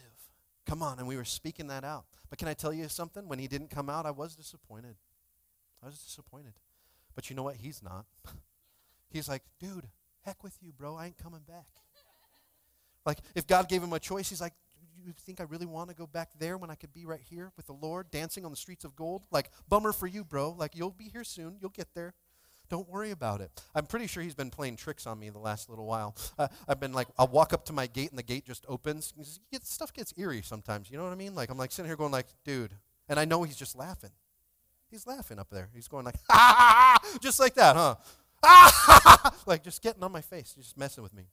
[0.65, 0.99] Come on.
[0.99, 2.05] And we were speaking that out.
[2.29, 3.27] But can I tell you something?
[3.27, 4.95] When he didn't come out, I was disappointed.
[5.81, 6.53] I was disappointed.
[7.15, 7.55] But you know what?
[7.55, 8.05] He's not.
[9.09, 9.87] He's like, dude,
[10.21, 10.95] heck with you, bro.
[10.95, 11.67] I ain't coming back.
[13.05, 14.51] Like, if God gave him a choice, he's like,
[15.01, 17.53] you think I really want to go back there when I could be right here
[17.55, 19.23] with the Lord dancing on the streets of gold?
[19.31, 20.51] Like, bummer for you, bro.
[20.51, 21.55] Like, you'll be here soon.
[21.61, 22.13] You'll get there.
[22.69, 23.51] Don't worry about it.
[23.73, 26.15] I'm pretty sure he's been playing tricks on me the last little while.
[26.37, 29.13] Uh, I've been like, I'll walk up to my gate and the gate just opens.
[29.63, 30.91] Stuff gets eerie sometimes.
[30.91, 31.33] You know what I mean?
[31.33, 32.73] Like, I'm like sitting here going like, dude.
[33.09, 34.11] And I know he's just laughing.
[34.89, 35.69] He's laughing up there.
[35.73, 37.95] He's going like, ha, just like that, huh?
[38.43, 41.23] Ah, like just getting on my face, just messing with me.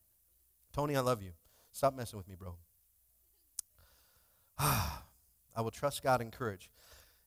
[0.72, 1.32] Tony, I love you.
[1.72, 2.56] Stop messing with me, bro.
[4.58, 6.70] I will trust God in courage.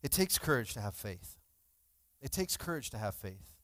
[0.01, 1.38] It takes courage to have faith.
[2.22, 3.57] It takes courage to have faith.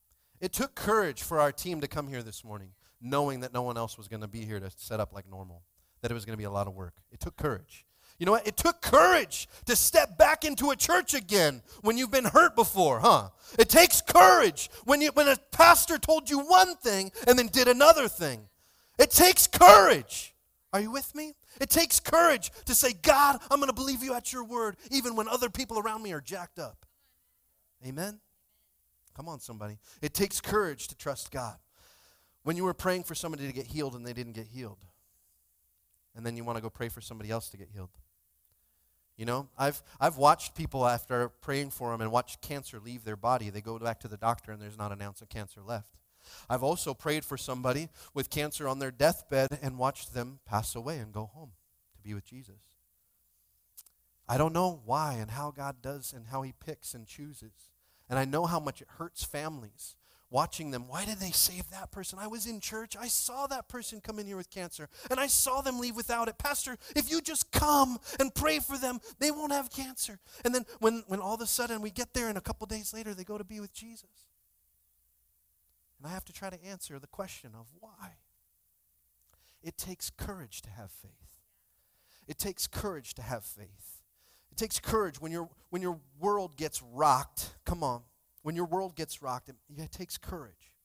[0.44, 3.78] It took courage for our team to come here this morning, knowing that no one
[3.78, 5.64] else was going to be here to set up like normal,
[6.02, 6.96] that it was going to be a lot of work.
[7.14, 7.86] It took courage.
[8.20, 8.46] You know what?
[8.46, 13.00] It took courage to step back into a church again when you've been hurt before,
[13.00, 13.30] huh?
[13.58, 17.70] It takes courage when, you, when a pastor told you one thing and then did
[17.70, 18.50] another thing.
[19.00, 20.36] It takes courage.
[20.74, 21.36] Are you with me?
[21.62, 25.16] It takes courage to say, God, I'm going to believe you at your word, even
[25.16, 26.86] when other people around me are jacked up.
[27.88, 28.20] Amen?
[29.16, 29.78] Come on, somebody.
[30.02, 31.58] It takes courage to trust God.
[32.44, 34.86] When you were praying for somebody to get healed and they didn't get healed,
[36.16, 37.90] and then you want to go pray for somebody else to get healed.
[39.18, 43.16] You know, I've, I've watched people after praying for them and watched cancer leave their
[43.16, 43.50] body.
[43.50, 45.88] They go back to the doctor and there's not an ounce of cancer left.
[46.50, 50.98] I've also prayed for somebody with cancer on their deathbed and watched them pass away
[50.98, 51.52] and go home
[51.96, 52.74] to be with Jesus.
[54.28, 57.52] I don't know why and how God does and how He picks and chooses.
[58.10, 59.96] And I know how much it hurts families
[60.34, 60.88] watching them.
[60.88, 62.18] Why did they save that person?
[62.20, 62.98] I was in church.
[63.00, 66.28] I saw that person come in here with cancer, and I saw them leave without
[66.28, 66.40] it.
[66.40, 70.20] Pastor, if you just come and pray for them, they won't have cancer.
[70.44, 72.94] And then when, when all of a sudden we get there, and a couple days
[72.94, 74.10] later they go to be with Jesus.
[76.00, 78.18] And I have to try to answer the question of why.
[79.64, 81.12] It takes courage to have faith.
[82.28, 84.03] It takes courage to have faith.
[84.54, 87.56] It takes courage when your when your world gets rocked.
[87.66, 88.04] Come on.
[88.44, 90.76] When your world gets rocked, it, it takes courage.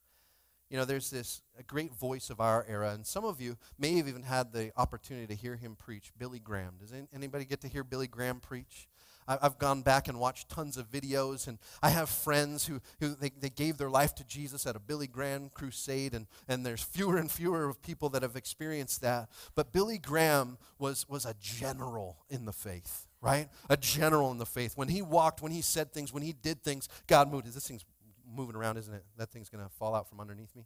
[0.71, 4.09] You know, there's this great voice of our era, and some of you may have
[4.09, 6.77] even had the opportunity to hear him preach, Billy Graham.
[6.81, 8.89] Does anybody get to hear Billy Graham preach?
[9.27, 13.31] I've gone back and watched tons of videos, and I have friends who, who they,
[13.39, 17.19] they gave their life to Jesus at a Billy Graham crusade, and, and there's fewer
[17.19, 19.29] and fewer of people that have experienced that.
[19.55, 23.49] But Billy Graham was, was a general in the faith, right?
[23.69, 24.77] A general in the faith.
[24.77, 27.47] When he walked, when he said things, when he did things, God moved.
[27.47, 27.85] This thing's
[28.27, 29.05] moving around, isn't it?
[29.17, 30.65] That thing's going to fall out from underneath me.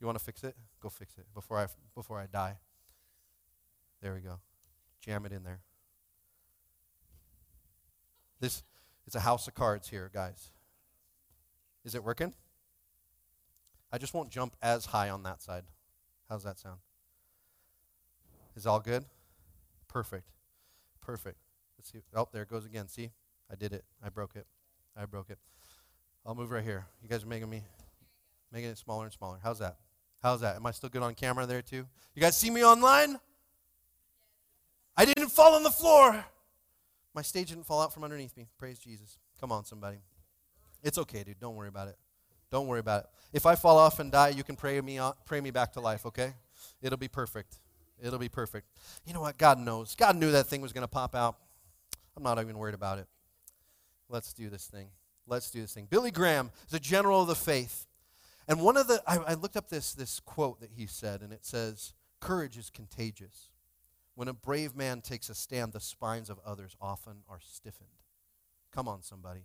[0.00, 0.56] You want to fix it?
[0.80, 2.56] Go fix it before I, before I die.
[4.00, 4.40] There we go.
[5.00, 5.60] Jam it in there.
[8.40, 8.64] This
[9.06, 10.50] it's a house of cards here, guys.
[11.84, 12.34] Is it working?
[13.92, 15.64] I just won't jump as high on that side.
[16.28, 16.78] How's that sound?
[18.56, 19.04] Is all good?
[19.88, 20.30] Perfect.
[21.00, 21.38] Perfect.
[21.82, 21.98] Let's see.
[22.14, 22.86] Oh, there it goes again.
[22.86, 23.10] See?
[23.50, 23.84] I did it.
[24.00, 24.46] I broke it.
[24.96, 25.38] I broke it.
[26.24, 26.86] I'll move right here.
[27.02, 27.64] You guys are making me
[28.52, 29.38] making it smaller and smaller.
[29.42, 29.78] How's that?
[30.22, 30.54] How's that?
[30.54, 31.84] Am I still good on camera there too?
[32.14, 33.18] You guys see me online?
[34.96, 36.24] I didn't fall on the floor.
[37.14, 38.46] My stage didn't fall out from underneath me.
[38.58, 39.18] Praise Jesus.
[39.40, 39.96] Come on, somebody.
[40.84, 41.40] It's okay, dude.
[41.40, 41.96] Don't worry about it.
[42.48, 43.10] Don't worry about it.
[43.32, 45.80] If I fall off and die, you can pray me, on, pray me back to
[45.80, 46.34] life, okay?
[46.80, 47.56] It'll be perfect.
[48.00, 48.68] It'll be perfect.
[49.04, 49.36] You know what?
[49.36, 49.96] God knows.
[49.96, 51.38] God knew that thing was going to pop out.
[52.16, 53.06] I'm not even worried about it.
[54.08, 54.88] Let's do this thing.
[55.26, 55.86] Let's do this thing.
[55.88, 57.86] Billy Graham is a general of the faith.
[58.48, 61.32] And one of the, I, I looked up this, this quote that he said, and
[61.32, 63.50] it says, Courage is contagious.
[64.14, 67.88] When a brave man takes a stand, the spines of others often are stiffened.
[68.72, 69.42] Come on, somebody.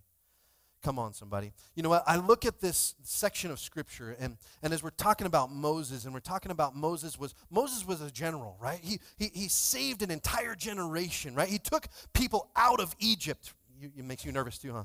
[0.83, 1.51] Come on, somebody.
[1.75, 2.03] You know what?
[2.05, 6.13] I look at this section of scripture, and, and as we're talking about Moses, and
[6.13, 8.79] we're talking about Moses was Moses was a general, right?
[8.81, 11.49] He, he, he saved an entire generation, right?
[11.49, 13.53] He took people out of Egypt.
[13.79, 14.83] You, it makes you nervous too, huh?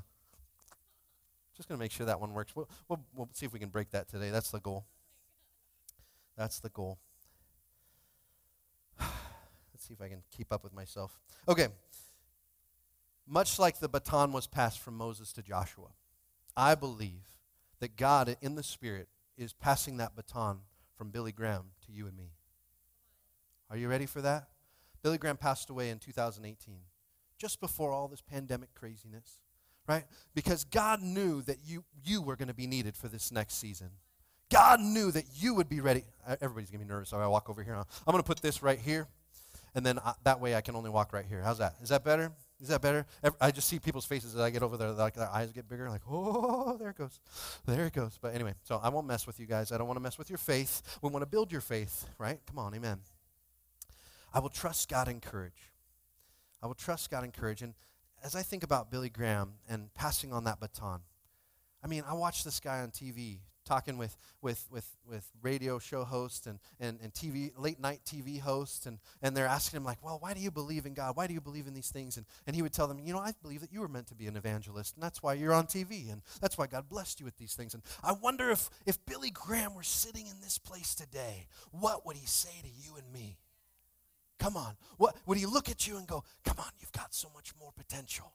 [1.55, 2.55] Just going to make sure that one works.
[2.55, 4.31] We'll, we'll, we'll see if we can break that today.
[4.31, 4.85] That's the goal.
[6.35, 6.97] That's the goal.
[8.99, 11.19] Let's see if I can keep up with myself.
[11.47, 11.67] Okay.
[13.27, 15.89] Much like the baton was passed from Moses to Joshua,
[16.55, 17.37] I believe
[17.79, 19.07] that God in the Spirit
[19.37, 20.59] is passing that baton
[20.97, 22.31] from Billy Graham to you and me.
[23.69, 24.49] Are you ready for that?
[25.01, 26.75] Billy Graham passed away in 2018,
[27.37, 29.39] just before all this pandemic craziness,
[29.87, 30.03] right?
[30.35, 33.89] Because God knew that you, you were going to be needed for this next season.
[34.51, 36.03] God knew that you would be ready.
[36.27, 37.73] Uh, everybody's going to be nervous, so I walk over here.
[37.73, 39.07] I'm going to put this right here
[39.75, 41.41] and then I, that way I can only walk right here.
[41.41, 41.75] How's that?
[41.81, 42.31] Is that better?
[42.61, 43.05] Is that better?
[43.41, 45.89] I just see people's faces as I get over there, like their eyes get bigger,
[45.89, 47.19] like, oh, there it goes.
[47.65, 48.17] There it goes.
[48.21, 49.71] But anyway, so I won't mess with you guys.
[49.71, 50.97] I don't want to mess with your faith.
[51.01, 52.39] We want to build your faith, right?
[52.47, 52.99] Come on, amen.
[54.33, 55.71] I will trust God and courage.
[56.61, 57.61] I will trust God and courage.
[57.61, 57.73] And
[58.23, 61.01] as I think about Billy Graham and passing on that baton,
[61.83, 66.03] I mean, I watch this guy on TV talking with, with, with, with radio show
[66.03, 70.03] hosts and, and, and TV, late night TV hosts, and, and they're asking him, like,
[70.03, 71.15] well, why do you believe in God?
[71.15, 72.17] Why do you believe in these things?
[72.17, 74.15] And, and he would tell them, you know, I believe that you were meant to
[74.15, 77.25] be an evangelist, and that's why you're on TV, and that's why God blessed you
[77.25, 77.73] with these things.
[77.73, 82.17] And I wonder if, if Billy Graham were sitting in this place today, what would
[82.17, 83.37] he say to you and me?
[84.39, 84.75] Come on.
[84.97, 87.71] What, would he look at you and go, come on, you've got so much more
[87.75, 88.33] potential?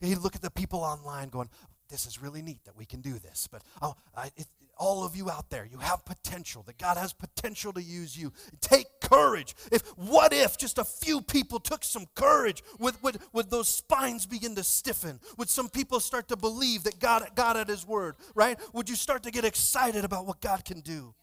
[0.00, 1.48] He'd look at the people online going,
[1.88, 3.48] this is really neat that we can do this.
[3.50, 4.30] But oh, I,
[4.78, 8.32] all of you out there, you have potential, that God has potential to use you.
[8.60, 9.54] Take courage.
[9.72, 12.62] If what if just a few people took some courage?
[12.78, 15.20] Would, would, would those spines begin to stiffen?
[15.36, 18.58] Would some people start to believe that God, God at his word, right?
[18.72, 21.14] Would you start to get excited about what God can do?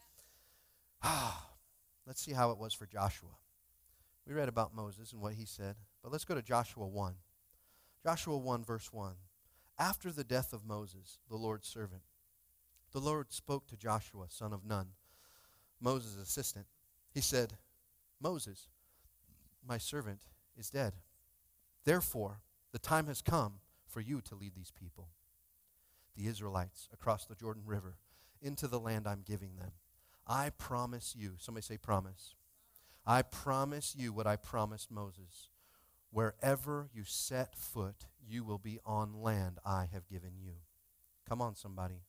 [1.01, 1.47] Ah,
[2.05, 3.30] let's see how it was for Joshua.
[4.28, 7.13] We read about Moses and what he said, but let's go to Joshua 1.
[8.03, 9.13] Joshua 1, verse 1.
[9.78, 12.03] After the death of Moses, the Lord's servant,
[12.91, 14.88] the Lord spoke to Joshua, son of Nun,
[15.82, 16.65] Moses' assistant.
[17.13, 17.53] He said,
[18.21, 18.69] Moses,
[19.67, 20.21] my servant,
[20.57, 20.93] is dead.
[21.84, 22.39] Therefore,
[22.71, 23.55] the time has come
[23.88, 25.09] for you to lead these people,
[26.15, 27.97] the Israelites, across the Jordan River
[28.41, 29.71] into the land I'm giving them.
[30.28, 32.34] I promise you, somebody say promise.
[33.05, 35.49] I promise you what I promised Moses.
[36.16, 40.53] Wherever you set foot, you will be on land I have given you.
[41.28, 42.03] Come on, somebody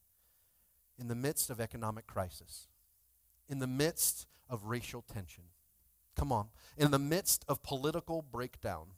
[0.97, 2.69] in the midst of economic crisis,
[3.49, 5.43] in the midst of racial tension.
[6.15, 6.51] Come on.
[6.79, 8.91] In the midst of political breakdown,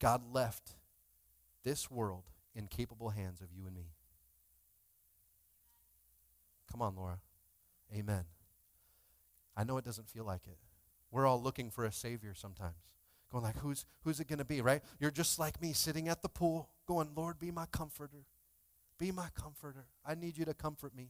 [0.00, 0.76] God left
[1.62, 2.24] this world
[2.54, 3.90] in capable hands of you and me.
[6.72, 7.18] Come on, Laura.
[7.94, 8.24] Amen.
[9.54, 10.56] I know it doesn't feel like it.
[11.10, 12.93] We're all looking for a savior sometimes.
[13.34, 14.80] Going like, who's who's it going to be, right?
[15.00, 18.26] You're just like me sitting at the pool going, Lord, be my comforter.
[18.96, 19.86] Be my comforter.
[20.06, 21.08] I need you to comfort me.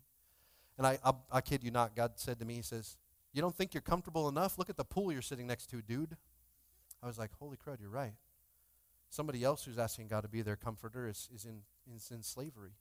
[0.78, 2.96] And I, I, I kid you not, God said to me, He says,
[3.34, 4.56] You don't think you're comfortable enough?
[4.56, 6.16] Look at the pool you're sitting next to, dude.
[7.02, 8.14] I was like, Holy crud, you're right.
[9.10, 11.60] Somebody else who's asking God to be their comforter is, is, in,
[11.94, 12.72] is in slavery.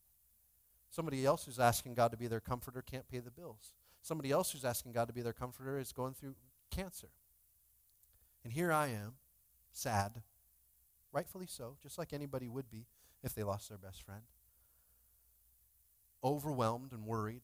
[0.89, 3.73] Somebody else who's asking God to be their comforter can't pay the bills.
[4.01, 6.35] Somebody else who's asking God to be their comforter is going through
[6.71, 7.09] cancer.
[8.45, 9.15] And here I am,
[9.73, 10.21] sad,
[11.11, 12.87] rightfully so, just like anybody would be
[13.23, 14.23] if they lost their best friend.
[16.23, 17.43] Overwhelmed and worried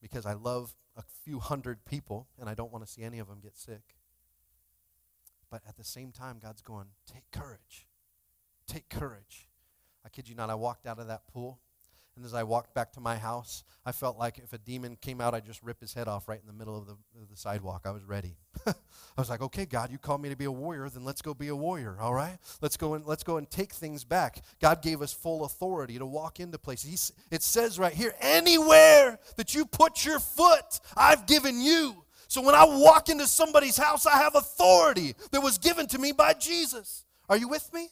[0.00, 3.28] because I love a few hundred people and I don't want to see any of
[3.28, 3.96] them get sick.
[5.50, 7.86] But at the same time, God's going, take courage.
[8.66, 9.48] Take courage.
[10.04, 11.60] I kid you not, I walked out of that pool
[12.18, 15.20] and as I walked back to my house, I felt like if a demon came
[15.20, 17.36] out, I'd just rip his head off right in the middle of the, of the
[17.36, 17.82] sidewalk.
[17.84, 18.36] I was ready.
[18.66, 18.74] I
[19.16, 21.46] was like, okay, God, you called me to be a warrior, then let's go be
[21.46, 22.36] a warrior, all right?
[22.60, 24.42] Let's go and let's go and take things back.
[24.60, 26.90] God gave us full authority to walk into places.
[26.90, 32.02] He's, it says right here, anywhere that you put your foot, I've given you.
[32.26, 36.10] So when I walk into somebody's house, I have authority that was given to me
[36.10, 37.04] by Jesus.
[37.28, 37.90] Are you with me?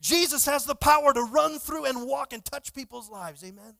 [0.00, 3.44] Jesus has the power to run through and walk and touch people's lives.
[3.44, 3.74] Amen.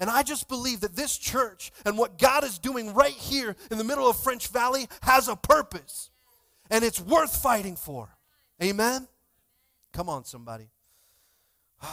[0.00, 3.78] And I just believe that this church and what God is doing right here in
[3.78, 6.10] the middle of French Valley has a purpose.
[6.70, 8.08] And it's worth fighting for.
[8.60, 9.06] Amen.
[9.92, 10.70] Come on, somebody.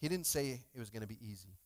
[0.00, 1.56] he didn't say it was going to be easy.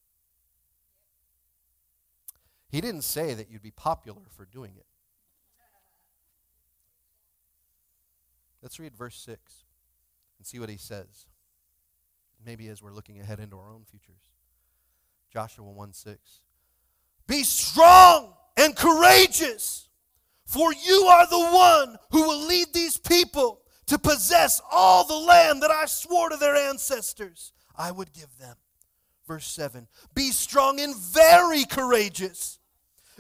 [2.71, 4.87] He didn't say that you'd be popular for doing it.
[8.63, 9.64] Let's read verse 6
[10.39, 11.27] and see what he says.
[12.45, 14.31] Maybe as we're looking ahead into our own futures.
[15.33, 16.19] Joshua 1 6.
[17.27, 19.89] Be strong and courageous,
[20.47, 25.63] for you are the one who will lead these people to possess all the land
[25.63, 28.57] that I swore to their ancestors I would give them.
[29.27, 32.59] Verse 7 Be strong and very courageous.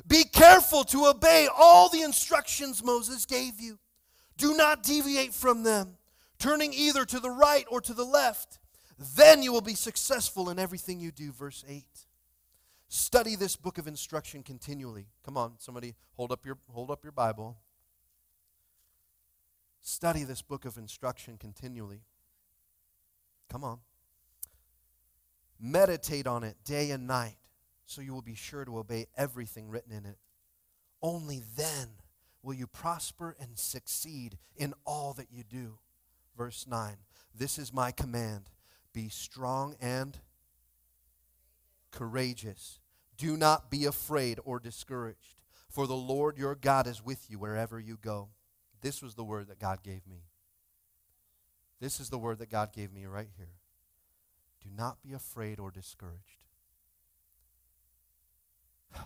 [0.07, 3.79] Be careful to obey all the instructions Moses gave you.
[4.37, 5.97] Do not deviate from them
[6.45, 8.59] turning either to the right or to the left.
[9.17, 11.33] Then you will be successful in everything you do.
[11.33, 11.85] Verse 8.
[12.87, 15.07] Study this book of instruction continually.
[15.25, 17.57] Come on, somebody hold up your hold up your Bible.
[19.81, 22.03] Study this book of instruction continually.
[23.51, 23.79] Come on.
[25.59, 27.39] Meditate on it day and night
[27.87, 30.19] so you will be sure to obey everything written in it.
[31.01, 31.89] Only then
[32.43, 35.79] will you prosper and succeed in all that you do
[36.37, 36.97] verse 9.
[37.35, 38.51] This is my command
[38.93, 40.19] be strong and
[41.91, 42.79] courageous.
[43.17, 47.79] Do not be afraid or discouraged, for the Lord your God is with you wherever
[47.79, 48.29] you go.
[48.81, 50.25] This was the word that God gave me.
[51.81, 53.55] This is the word that God gave me right here.
[54.63, 56.45] Do not be afraid or discouraged.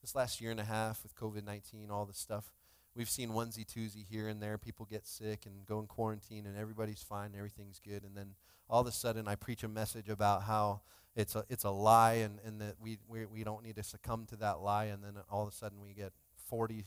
[0.00, 2.52] this last year and a half with COVID 19, all this stuff,
[2.96, 4.58] we've seen onesie twosie here and there.
[4.58, 8.02] People get sick and go in quarantine, and everybody's fine, and everything's good.
[8.02, 8.34] And then
[8.68, 10.80] all of a sudden, I preach a message about how
[11.14, 14.26] it's a it's a lie, and, and that we, we we don't need to succumb
[14.30, 14.86] to that lie.
[14.86, 16.12] And then all of a sudden, we get
[16.48, 16.86] 40,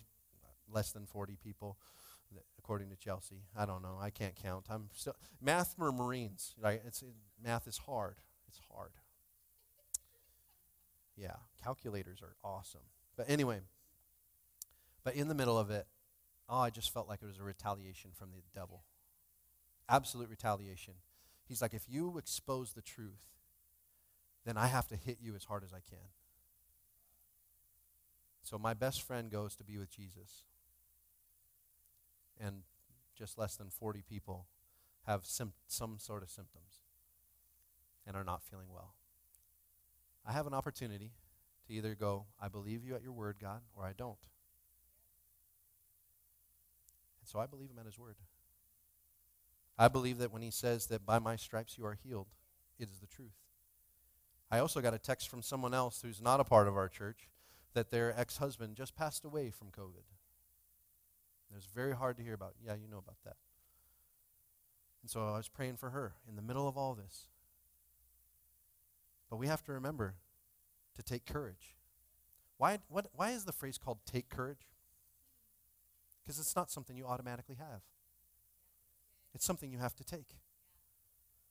[0.72, 1.78] less than 40 people,
[2.58, 3.44] according to Chelsea.
[3.56, 3.98] I don't know.
[4.02, 4.66] I can't count.
[4.70, 6.56] I'm still math for Marines.
[6.60, 6.82] Right?
[6.86, 8.16] It's it, math is hard.
[8.48, 8.92] It's hard.
[11.16, 12.82] Yeah, calculators are awesome.
[13.18, 13.60] But anyway,
[15.04, 15.86] but in the middle of it,
[16.50, 18.84] Oh, I just felt like it was a retaliation from the devil.
[19.88, 20.96] Absolute retaliation.
[21.48, 23.28] He's like, if you expose the truth,
[24.46, 26.10] then I have to hit you as hard as I can.
[28.42, 30.44] So my best friend goes to be with Jesus.
[32.40, 32.64] And
[33.16, 34.48] just less than 40 people
[35.06, 36.82] have sim- some sort of symptoms
[38.08, 38.96] and are not feeling well.
[40.26, 41.12] I have an opportunity
[41.68, 44.18] to either go, I believe you at your word, God, or I don't.
[47.30, 48.16] So I believe him at his word.
[49.78, 52.28] I believe that when he says that by my stripes you are healed,
[52.80, 53.36] it is the truth.
[54.50, 57.30] I also got a text from someone else who's not a part of our church
[57.74, 60.08] that their ex husband just passed away from COVID.
[61.52, 62.56] It was very hard to hear about.
[62.66, 63.38] Yeah, you know about that.
[65.04, 67.28] And so I was praying for her in the middle of all this.
[69.30, 70.16] But we have to remember
[70.96, 71.76] to take courage.
[72.58, 74.68] Why, what, why is the phrase called take courage?
[76.30, 77.82] Because it's not something you automatically have.
[79.34, 80.28] It's something you have to take.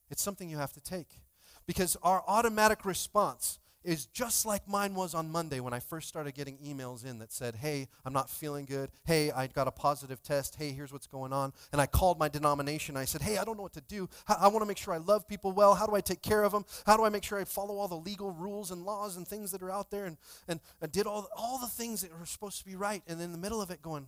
[0.09, 1.18] It's something you have to take.
[1.66, 6.34] Because our automatic response is just like mine was on Monday when I first started
[6.34, 8.90] getting emails in that said, Hey, I'm not feeling good.
[9.05, 10.55] Hey, I got a positive test.
[10.55, 11.52] Hey, here's what's going on.
[11.72, 12.96] And I called my denomination.
[12.96, 14.09] I said, Hey, I don't know what to do.
[14.28, 15.74] I, want to make sure I love people well.
[15.74, 16.64] How do I take care of them?
[16.86, 19.50] How do I make sure I follow all the legal rules and laws and things
[19.50, 20.05] that are out there?
[20.05, 23.02] And, and, and did all, all the things that are supposed to be right.
[23.09, 24.06] And in the middle of it, going,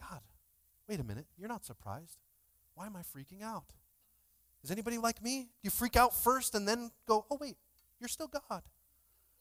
[0.00, 0.20] God,
[0.88, 2.18] wait a minute, you're not surprised.
[2.74, 3.72] Why am I freaking out?
[4.62, 5.48] Is anybody like me?
[5.62, 7.56] You freak out first and then go, oh, wait,
[8.00, 8.62] you're still God.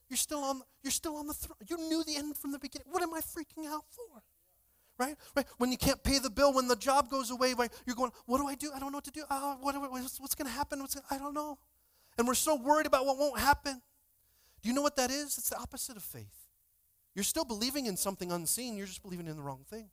[0.09, 1.57] You're still on, you're still on the throne.
[1.67, 2.87] You knew the end from the beginning.
[2.91, 4.21] What am I freaking out for?
[4.97, 5.15] Right?
[5.35, 5.45] Right?
[5.57, 8.37] When you can't pay the bill, when the job goes away, right, you're going, what
[8.37, 8.71] do I do?
[8.73, 9.23] I don't know what to do.
[9.29, 10.79] Uh, what, what's, what's going to happen?
[10.79, 11.57] What's I don't know.
[12.17, 13.81] And we're so worried about what won't happen.
[14.61, 15.37] Do you know what that is?
[15.37, 16.47] It's the opposite of faith.
[17.13, 19.89] You're still believing in something unseen, you're just believing in the wrong thing.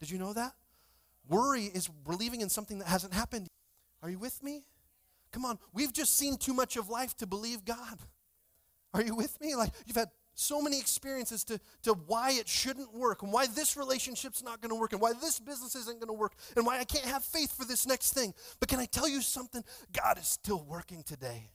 [0.00, 0.52] Did you know that?
[1.28, 3.46] Worry is believing in something that hasn't happened.
[4.02, 4.64] Are you with me?
[5.32, 7.98] Come on, we've just seen too much of life to believe God.
[8.92, 9.54] Are you with me?
[9.54, 13.76] Like, you've had so many experiences to, to why it shouldn't work and why this
[13.76, 16.78] relationship's not going to work and why this business isn't going to work and why
[16.78, 18.34] I can't have faith for this next thing.
[18.58, 19.62] But can I tell you something?
[19.92, 21.50] God is still working today.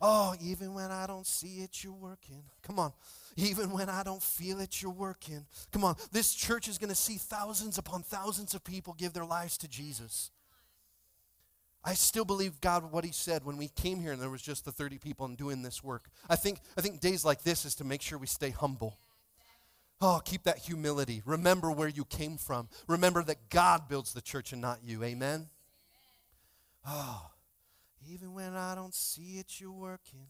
[0.00, 2.44] Oh, even when I don't see it, you're working.
[2.62, 2.92] Come on.
[3.40, 5.46] Even when I don't feel it, you're working.
[5.72, 5.96] Come on.
[6.12, 9.68] This church is going to see thousands upon thousands of people give their lives to
[9.68, 10.30] Jesus.
[11.82, 14.66] I still believe God what he said when we came here and there was just
[14.66, 16.10] the 30 people and doing this work.
[16.28, 18.98] I think I think days like this is to make sure we stay humble.
[20.02, 21.22] Oh, keep that humility.
[21.24, 22.68] Remember where you came from.
[22.86, 25.02] Remember that God builds the church and not you.
[25.02, 25.48] Amen.
[26.86, 27.30] Oh,
[28.10, 30.26] even when I don't see it, you're working.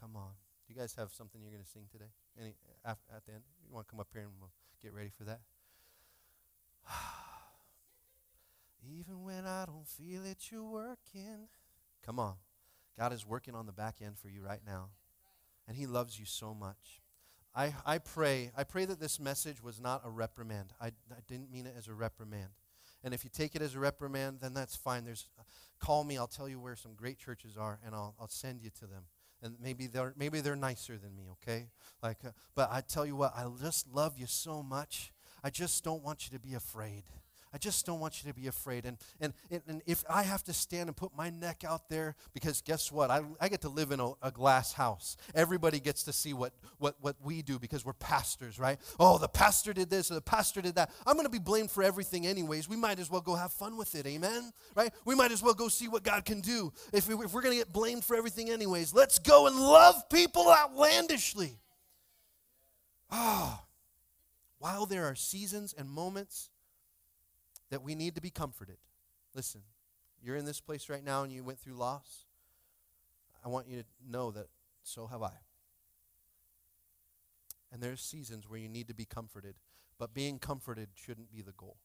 [0.00, 0.32] Come on.
[0.72, 2.10] You guys have something you're going to sing today?
[2.40, 3.42] Any at, at the end?
[3.68, 5.40] You want to come up here and we'll get ready for that?
[8.98, 11.48] Even when I don't feel it, you're working.
[12.06, 12.36] Come on.
[12.98, 14.88] God is working on the back end for you right now.
[15.68, 17.02] And He loves you so much.
[17.54, 20.72] I, I pray, I pray that this message was not a reprimand.
[20.80, 22.48] I, I didn't mean it as a reprimand.
[23.04, 25.04] And if you take it as a reprimand, then that's fine.
[25.04, 25.28] There's,
[25.80, 26.16] call me.
[26.16, 29.02] I'll tell you where some great churches are, and I'll, I'll send you to them.
[29.42, 31.24] And maybe they're maybe they're nicer than me.
[31.32, 31.66] Okay,
[32.02, 35.12] like, uh, but I tell you what, I just love you so much.
[35.42, 37.02] I just don't want you to be afraid.
[37.54, 38.86] I just don't want you to be afraid.
[38.86, 42.62] And, and, and if I have to stand and put my neck out there, because
[42.62, 43.10] guess what?
[43.10, 45.16] I, I get to live in a, a glass house.
[45.34, 48.78] Everybody gets to see what, what, what we do because we're pastors, right?
[48.98, 50.90] Oh, the pastor did this or the pastor did that.
[51.06, 52.68] I'm going to be blamed for everything, anyways.
[52.68, 54.52] We might as well go have fun with it, amen?
[54.74, 54.92] Right?
[55.04, 56.72] We might as well go see what God can do.
[56.92, 60.08] If, we, if we're going to get blamed for everything, anyways, let's go and love
[60.08, 61.58] people outlandishly.
[63.10, 63.60] Ah.
[63.60, 63.66] Oh,
[64.58, 66.48] while there are seasons and moments
[67.72, 68.76] that we need to be comforted.
[69.34, 69.62] Listen,
[70.22, 72.26] you're in this place right now and you went through loss.
[73.42, 74.48] I want you to know that
[74.82, 75.32] so have I.
[77.72, 79.54] And there's seasons where you need to be comforted,
[79.98, 81.78] but being comforted shouldn't be the goal.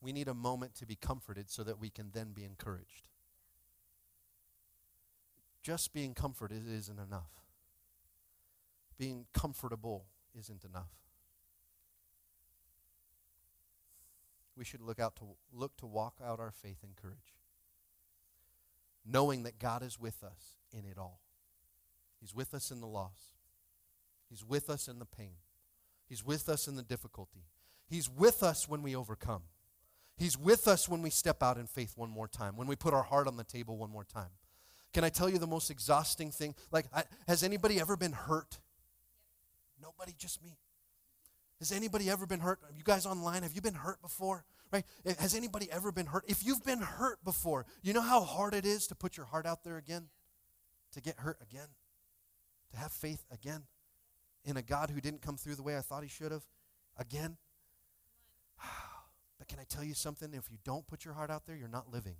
[0.00, 3.08] We need a moment to be comforted so that we can then be encouraged.
[5.60, 7.32] Just being comforted isn't enough.
[8.96, 10.06] Being comfortable
[10.38, 10.92] isn't enough.
[14.56, 17.34] We should look out to look to walk out our faith and courage
[19.04, 21.20] knowing that God is with us in it all.
[22.20, 23.34] He's with us in the loss.
[24.28, 25.34] He's with us in the pain.
[26.08, 27.46] He's with us in the difficulty.
[27.88, 29.42] He's with us when we overcome.
[30.16, 32.94] He's with us when we step out in faith one more time when we put
[32.94, 34.30] our heart on the table one more time.
[34.92, 36.54] Can i tell you the most exhausting thing?
[36.70, 38.58] Like I, has anybody ever been hurt?
[39.80, 40.58] Nobody just me
[41.62, 42.58] has anybody ever been hurt?
[42.76, 44.44] You guys online, have you been hurt before?
[44.72, 44.84] Right?
[45.06, 46.24] Eh, has anybody ever been hurt?
[46.26, 49.46] If you've been hurt before, you know how hard it is to put your heart
[49.46, 50.08] out there again?
[50.94, 51.68] To get hurt again?
[52.72, 53.62] To have faith again?
[54.44, 56.42] In a God who didn't come through the way I thought he should have?
[56.98, 57.36] Again?
[59.38, 60.34] But can I tell you something?
[60.34, 62.14] If you don't put your heart out there, you're not living.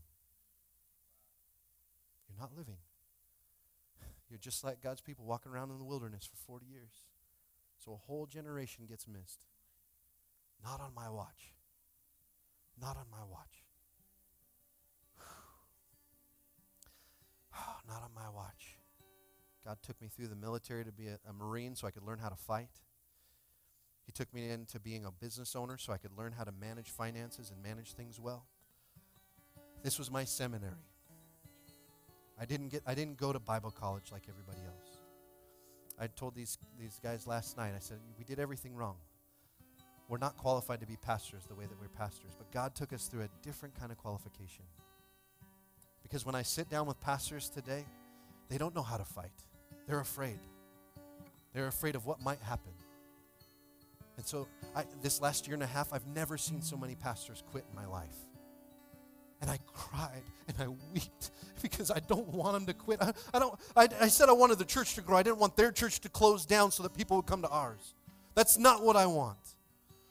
[2.29, 2.79] You're not living.
[4.29, 6.91] You're just like God's people walking around in the wilderness for 40 years.
[7.85, 9.47] So a whole generation gets missed.
[10.63, 11.55] Not on my watch.
[12.81, 13.65] Not on my watch.
[17.89, 18.79] Not on my watch.
[19.65, 22.19] God took me through the military to be a, a, Marine so I could learn
[22.19, 22.71] how to fight.
[24.07, 26.91] He took me into being a business owner so I could learn how to manage
[26.91, 28.47] finances and manage things well.
[29.83, 30.75] This was my seminary.
[32.41, 34.82] I didn't get I didn't go to Bible college like everybody else.
[35.99, 38.97] I told these, these guys last night, I said, we did everything wrong.
[40.09, 43.07] We're not qualified to be pastors the way that we're pastors, but God took us
[43.07, 44.65] through a different kind of qualification.
[46.03, 47.85] Because when I sit down with pastors today,
[48.49, 49.33] they don't know how to fight.
[49.87, 50.39] They're afraid.
[51.55, 52.73] They're afraid of what might happen.
[54.17, 54.47] And so,
[54.77, 57.75] I, this last year and a half, I've never seen so many pastors quit in
[57.75, 58.17] my life.
[59.43, 61.31] And I cried and I wept
[61.63, 63.03] because I don't want them to quit.
[63.03, 63.59] I, I don't.
[63.77, 65.19] I, I said I wanted the church to grow.
[65.19, 67.95] I didn't want their church to close down so that people would come to ours.
[68.35, 69.37] That's not what I want.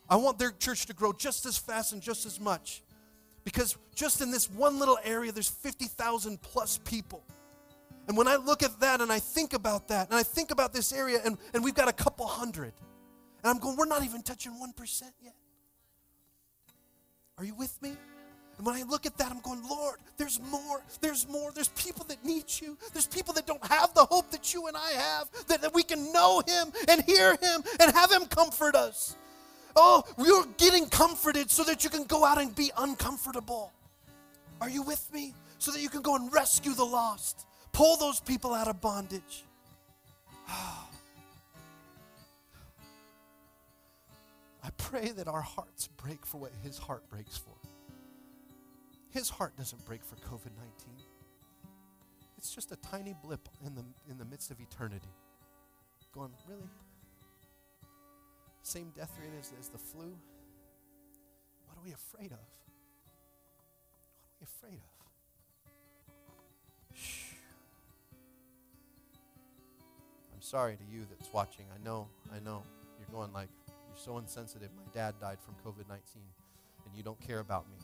[0.09, 2.83] I want their church to grow just as fast and just as much.
[3.43, 7.23] Because just in this one little area, there's 50,000 plus people.
[8.07, 10.73] And when I look at that and I think about that, and I think about
[10.73, 12.73] this area, and, and we've got a couple hundred,
[13.43, 15.33] and I'm going, we're not even touching 1% yet.
[17.37, 17.93] Are you with me?
[18.61, 20.83] And when I look at that, I'm going, Lord, there's more.
[21.01, 21.51] There's more.
[21.51, 22.77] There's people that need you.
[22.93, 25.81] There's people that don't have the hope that you and I have, that, that we
[25.81, 29.15] can know Him and hear Him and have Him comfort us.
[29.75, 33.71] Oh, you're getting comforted so that you can go out and be uncomfortable.
[34.61, 35.33] Are you with me?
[35.57, 39.43] So that you can go and rescue the lost, pull those people out of bondage.
[40.47, 40.85] I
[44.77, 47.55] pray that our hearts break for what His heart breaks for.
[49.11, 50.71] His heart doesn't break for COVID 19.
[52.37, 55.11] It's just a tiny blip in the, in the midst of eternity.
[56.13, 56.69] Going, really?
[58.63, 60.13] Same death rate as, as the flu?
[61.67, 62.39] What are we afraid of?
[64.27, 64.91] What are we afraid of?
[70.33, 71.65] I'm sorry to you that's watching.
[71.73, 72.63] I know, I know.
[72.99, 74.69] You're going like, you're so insensitive.
[74.75, 76.01] My dad died from COVID 19,
[76.85, 77.77] and you don't care about me.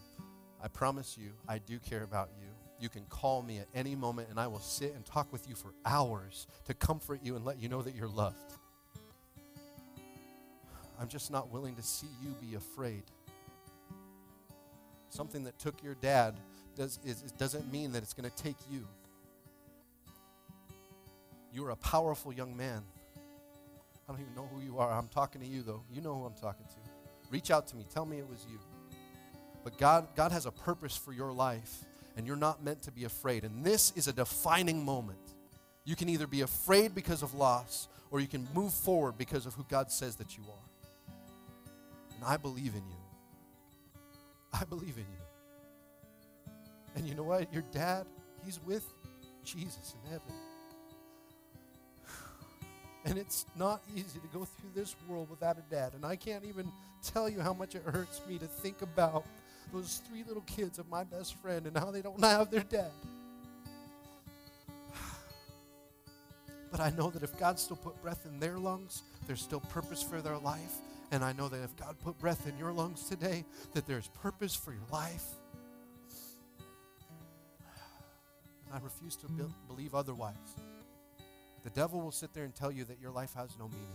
[0.62, 2.48] I promise you, I do care about you.
[2.80, 5.56] You can call me at any moment, and I will sit and talk with you
[5.56, 8.54] for hours to comfort you and let you know that you're loved.
[11.00, 13.04] I'm just not willing to see you be afraid.
[15.10, 16.36] Something that took your dad
[16.76, 18.88] does, is, doesn't mean that it's going to take you.
[21.52, 22.84] You're a powerful young man.
[24.08, 24.92] I don't even know who you are.
[24.92, 25.84] I'm talking to you, though.
[25.92, 27.32] You know who I'm talking to.
[27.32, 27.86] Reach out to me.
[27.92, 28.60] Tell me it was you.
[29.68, 31.84] But God, God has a purpose for your life,
[32.16, 33.44] and you're not meant to be afraid.
[33.44, 35.20] And this is a defining moment.
[35.84, 39.56] You can either be afraid because of loss, or you can move forward because of
[39.56, 41.14] who God says that you are.
[42.16, 42.96] And I believe in you.
[44.54, 46.54] I believe in you.
[46.96, 47.52] And you know what?
[47.52, 48.06] Your dad,
[48.46, 48.86] he's with
[49.44, 50.34] Jesus in heaven.
[53.04, 55.92] And it's not easy to go through this world without a dad.
[55.94, 56.72] And I can't even
[57.04, 59.26] tell you how much it hurts me to think about
[59.72, 62.92] those three little kids of my best friend and how they don't have their dad.
[66.70, 70.04] But I know that if God still put breath in their lungs, there's still purpose
[70.04, 70.74] for their life.
[71.12, 74.54] And I know that if God put breath in your lungs today, that there's purpose
[74.54, 75.24] for your life.
[78.66, 80.36] And I refuse to be- believe otherwise.
[81.64, 83.88] The devil will sit there and tell you that your life has no meaning.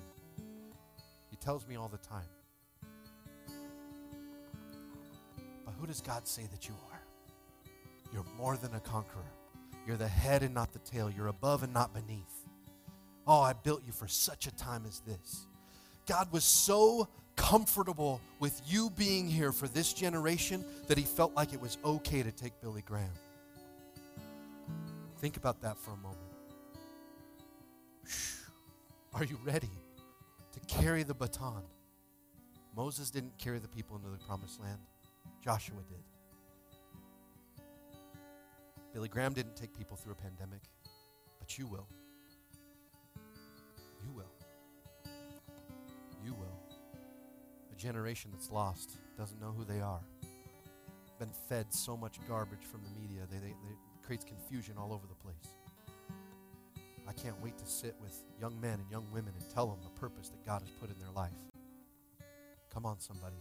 [1.30, 2.26] He tells me all the time.
[5.82, 7.00] Who does God say that you are?
[8.12, 9.32] You're more than a conqueror.
[9.84, 11.10] You're the head and not the tail.
[11.10, 12.46] You're above and not beneath.
[13.26, 15.48] Oh, I built you for such a time as this.
[16.06, 21.52] God was so comfortable with you being here for this generation that he felt like
[21.52, 23.10] it was okay to take Billy Graham.
[25.18, 26.18] Think about that for a moment.
[29.14, 29.70] Are you ready
[30.52, 31.64] to carry the baton?
[32.76, 34.78] Moses didn't carry the people into the promised land.
[35.42, 36.04] Joshua did.
[38.92, 40.60] Billy Graham didn't take people through a pandemic,
[41.40, 41.88] but you will.
[44.04, 44.32] You will.
[46.24, 46.58] You will.
[47.72, 50.02] A generation that's lost, doesn't know who they are,
[51.18, 55.06] been fed so much garbage from the media, they, they, they creates confusion all over
[55.06, 55.54] the place.
[57.08, 60.00] I can't wait to sit with young men and young women and tell them the
[60.00, 61.30] purpose that God has put in their life.
[62.72, 63.36] Come on, somebody.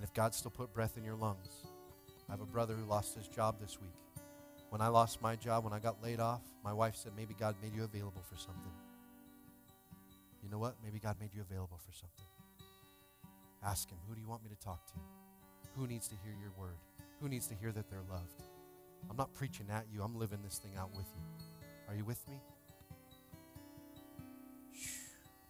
[0.00, 1.66] And if God still put breath in your lungs,
[2.26, 4.24] I have a brother who lost his job this week.
[4.70, 7.54] When I lost my job, when I got laid off, my wife said, maybe God
[7.62, 8.72] made you available for something.
[10.42, 10.76] You know what?
[10.82, 12.24] Maybe God made you available for something.
[13.62, 14.94] Ask Him, who do you want me to talk to?
[15.76, 16.78] Who needs to hear your word?
[17.20, 18.40] Who needs to hear that they're loved?
[19.10, 21.44] I'm not preaching at you, I'm living this thing out with you.
[21.90, 22.40] Are you with me?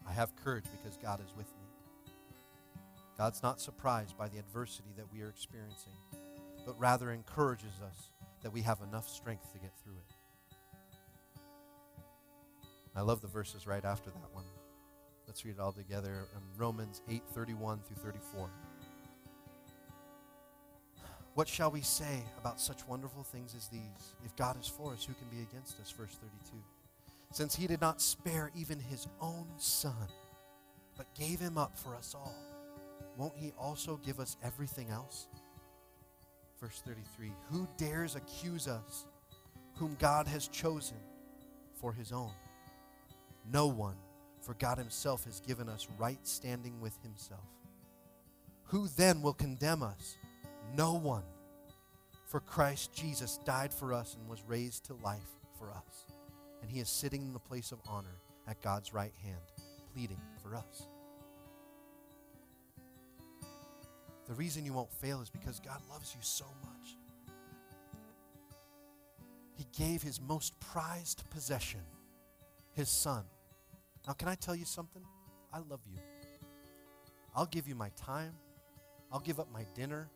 [0.09, 1.69] I have courage because God is with me.
[3.20, 5.92] God's not surprised by the adversity that we are experiencing,
[6.64, 10.14] but rather encourages us that we have enough strength to get through it.
[12.97, 14.47] I love the verses right after that one.
[15.26, 16.28] Let's read it all together.
[16.34, 18.48] Um, Romans 8 31 through 34.
[21.34, 24.14] What shall we say about such wonderful things as these?
[24.24, 25.90] If God is for us, who can be against us?
[25.90, 26.56] Verse 32.
[27.32, 30.09] Since he did not spare even his own son,
[30.97, 32.34] but gave him up for us all,
[33.20, 35.28] won't he also give us everything else?
[36.59, 37.32] Verse 33.
[37.51, 39.06] Who dares accuse us,
[39.76, 40.97] whom God has chosen
[41.74, 42.32] for his own?
[43.52, 43.97] No one,
[44.40, 47.44] for God himself has given us right standing with himself.
[48.64, 50.16] Who then will condemn us?
[50.74, 51.24] No one.
[52.26, 56.06] For Christ Jesus died for us and was raised to life for us.
[56.62, 59.40] And he is sitting in the place of honor at God's right hand,
[59.92, 60.86] pleading for us.
[64.31, 66.97] The reason you won't fail is because God loves you so much.
[69.57, 71.81] He gave his most prized possession,
[72.73, 73.24] his son.
[74.07, 75.02] Now, can I tell you something?
[75.52, 75.98] I love you.
[77.35, 78.32] I'll give you my time.
[79.11, 80.09] I'll give up my dinner.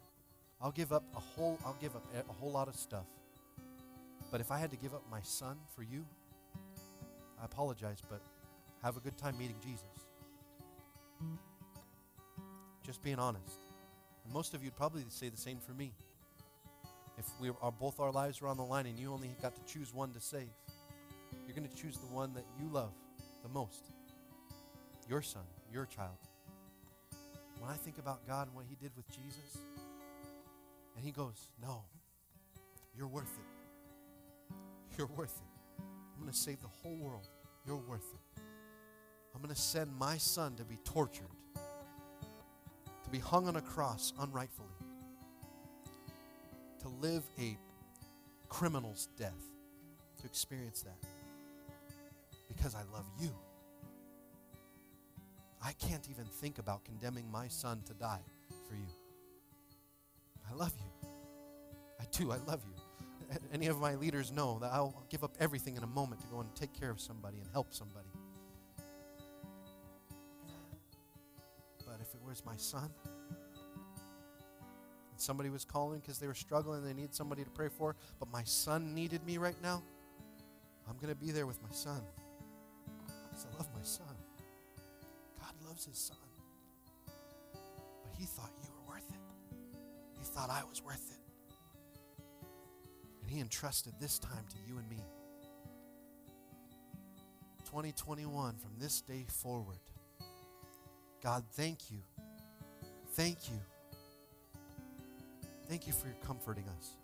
[0.61, 3.07] I'll give up a whole I'll give up a whole lot of stuff.
[4.31, 6.07] But if I had to give up my son for you,
[7.43, 8.21] I apologize, but
[8.81, 10.07] have a good time meeting Jesus.
[12.85, 13.64] Just being honest.
[14.25, 15.93] And most of you'd probably say the same for me.
[17.19, 19.73] If we are both our lives were on the line and you only got to
[19.73, 20.49] choose one to save,
[21.47, 22.93] you're going to choose the one that you love
[23.43, 23.91] the most.
[25.09, 25.43] Your son,
[25.73, 26.17] your child.
[27.61, 29.59] When I think about God and what he did with Jesus,
[30.97, 31.83] and he goes, No,
[32.97, 34.57] you're worth it.
[34.97, 35.85] You're worth it.
[36.17, 37.29] I'm going to save the whole world.
[37.67, 38.41] You're worth it.
[39.35, 41.61] I'm going to send my son to be tortured, to
[43.15, 44.75] be hung on a cross unrightfully,
[46.81, 47.57] to live a
[48.49, 49.41] criminal's death,
[50.19, 50.99] to experience that.
[52.49, 53.31] Because I love you.
[55.63, 58.25] I can't even think about condemning my son to die
[58.69, 58.89] for you.
[60.51, 61.09] I love you.
[62.01, 62.33] I do.
[62.33, 63.39] I love you.
[63.53, 66.41] Any of my leaders know that I'll give up everything in a moment to go
[66.41, 68.09] and take care of somebody and help somebody.
[72.35, 72.91] Was my son,
[75.13, 78.29] and somebody was calling because they were struggling they need somebody to pray for, but
[78.33, 79.85] my son needed me right now,
[80.89, 82.01] I'm going to be there with my son.
[83.31, 84.17] Because I love my son.
[85.39, 86.17] God loves his son.
[87.07, 89.21] But he thought you were worth it.
[90.19, 91.21] He thought I was worth it.
[93.23, 95.05] And he entrusted this time to you and me.
[97.65, 99.79] 2021, from this day forward,
[101.25, 102.01] God, thank you.
[103.15, 103.61] Thank you.
[105.69, 106.97] Thank you for your comforting us.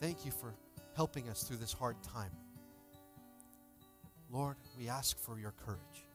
[0.00, 0.54] Thank you for
[0.94, 2.30] helping us through this hard time.
[4.30, 6.06] Lord, we ask for your courage.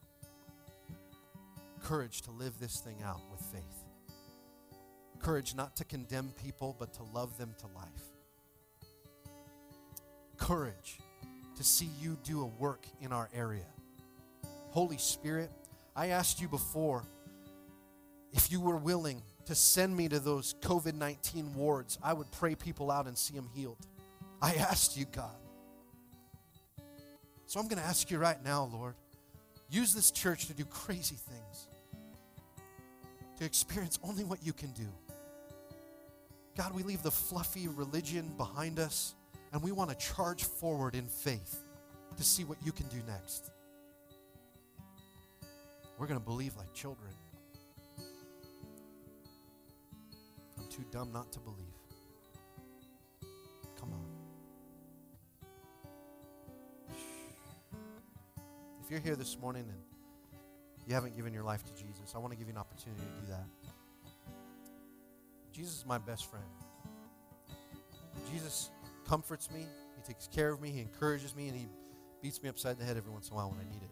[1.82, 3.84] Courage to live this thing out with faith.
[5.18, 7.86] Courage not to condemn people, but to love them to life.
[10.38, 10.98] Courage
[11.56, 13.66] to see you do a work in our area.
[14.70, 15.50] Holy Spirit,
[15.94, 17.04] I asked you before
[18.36, 22.54] if you were willing to send me to those COVID 19 wards, I would pray
[22.54, 23.78] people out and see them healed.
[24.42, 25.34] I asked you, God.
[27.46, 28.94] So I'm going to ask you right now, Lord,
[29.70, 31.68] use this church to do crazy things,
[33.38, 34.88] to experience only what you can do.
[36.56, 39.14] God, we leave the fluffy religion behind us
[39.52, 41.62] and we want to charge forward in faith
[42.16, 43.50] to see what you can do next.
[45.98, 47.12] We're going to believe like children.
[50.76, 51.56] Too dumb not to believe.
[53.80, 54.04] Come on.
[58.84, 59.80] If you're here this morning and
[60.86, 63.26] you haven't given your life to Jesus, I want to give you an opportunity to
[63.26, 63.46] do that.
[65.50, 66.44] Jesus is my best friend.
[68.30, 68.70] Jesus
[69.08, 69.60] comforts me,
[69.96, 71.66] He takes care of me, He encourages me, and He
[72.22, 73.90] beats me upside the head every once in a while when I need it.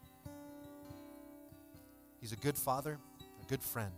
[2.21, 2.99] He's a good father,
[3.43, 3.93] a good friend.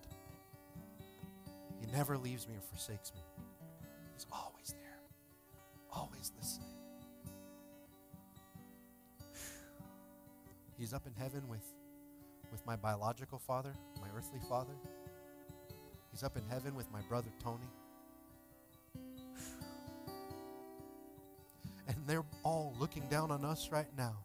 [1.97, 3.23] Never leaves me or forsakes me.
[4.13, 5.01] He's always there,
[5.91, 6.69] always listening.
[10.79, 11.65] He's up in heaven with,
[12.53, 14.75] with my biological father, my earthly father.
[16.13, 17.65] He's up in heaven with my brother Tony.
[21.89, 24.19] And they're all looking down on us right now,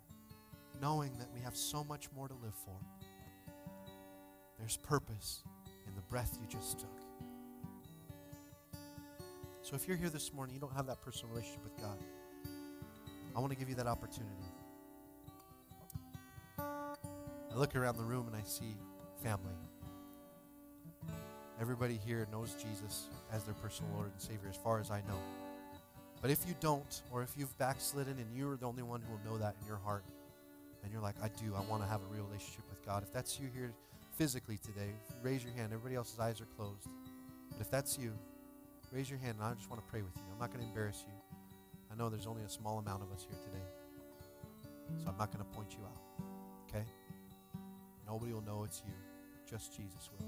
[0.81, 2.75] knowing that we have so much more to live for.
[4.59, 5.45] There's purpose
[5.87, 7.00] in the breath you just took.
[9.71, 11.97] So if you're here this morning, you don't have that personal relationship with God,
[13.33, 14.43] I want to give you that opportunity.
[16.59, 18.75] I look around the room and I see
[19.23, 19.55] family.
[21.61, 25.17] Everybody here knows Jesus as their personal Lord and Savior, as far as I know.
[26.21, 29.31] But if you don't, or if you've backslidden and you're the only one who will
[29.31, 30.03] know that in your heart,
[30.83, 33.03] and you're like, I do, I want to have a real relationship with God.
[33.03, 33.71] If that's you here
[34.17, 34.91] physically today,
[35.23, 35.67] raise your hand.
[35.71, 36.89] Everybody else's eyes are closed.
[37.51, 38.11] But if that's you,
[38.91, 40.23] raise your hand, and I just want to pray with you.
[40.31, 41.13] I'm not going to embarrass you.
[41.91, 43.65] I know there's only a small amount of us here today,
[45.03, 46.25] so I'm not going to point you out.
[46.69, 46.85] Okay?
[48.07, 48.93] Nobody will know it's you.
[49.49, 50.25] Just Jesus will.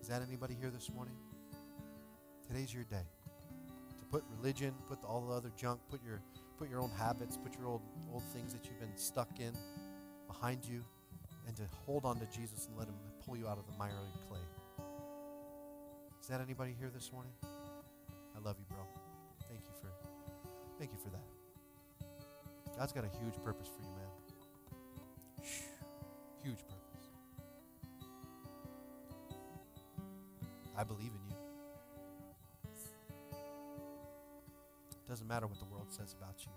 [0.00, 1.14] Is that anybody here this morning?
[2.46, 3.06] Today's your day
[3.98, 6.20] to put religion, put all the other junk, put your
[6.58, 9.52] put your own habits, put your old old things that you've been stuck in
[10.26, 10.84] behind you,
[11.46, 12.94] and to hold on to Jesus and let Him
[13.24, 13.92] pull you out of the miry
[14.28, 14.43] clay.
[16.24, 17.32] Is that anybody here this morning?
[17.44, 18.78] I love you, bro.
[19.46, 19.88] Thank you for
[20.78, 22.78] thank you for that.
[22.78, 24.08] God's got a huge purpose for you, man.
[26.42, 27.04] Huge purpose.
[30.74, 31.36] I believe in you.
[34.92, 36.52] It doesn't matter what the world says about you.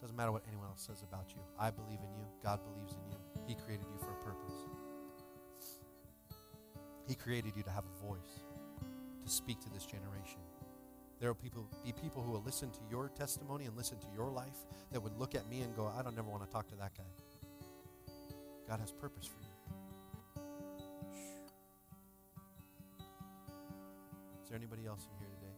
[0.00, 1.42] Doesn't matter what anyone else says about you.
[1.60, 2.24] I believe in you.
[2.42, 3.18] God believes in you.
[3.46, 4.54] He created you for a purpose.
[7.06, 8.40] He created you to have a voice,
[9.26, 10.38] to speak to this generation.
[11.18, 14.30] There will people, be people who will listen to your testimony and listen to your
[14.30, 16.76] life that would look at me and go, I don't never want to talk to
[16.76, 18.12] that guy.
[18.68, 20.42] God has purpose for you.
[24.42, 25.54] Is there anybody else in here today?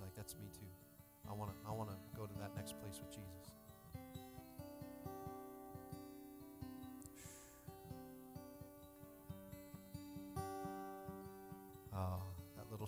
[0.00, 0.66] Like that's me too.
[1.28, 3.59] I want to I want to go to that next place with Jesus.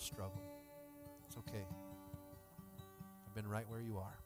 [0.03, 0.43] Struggle.
[1.27, 1.65] It's okay.
[3.27, 4.19] I've been right where you are.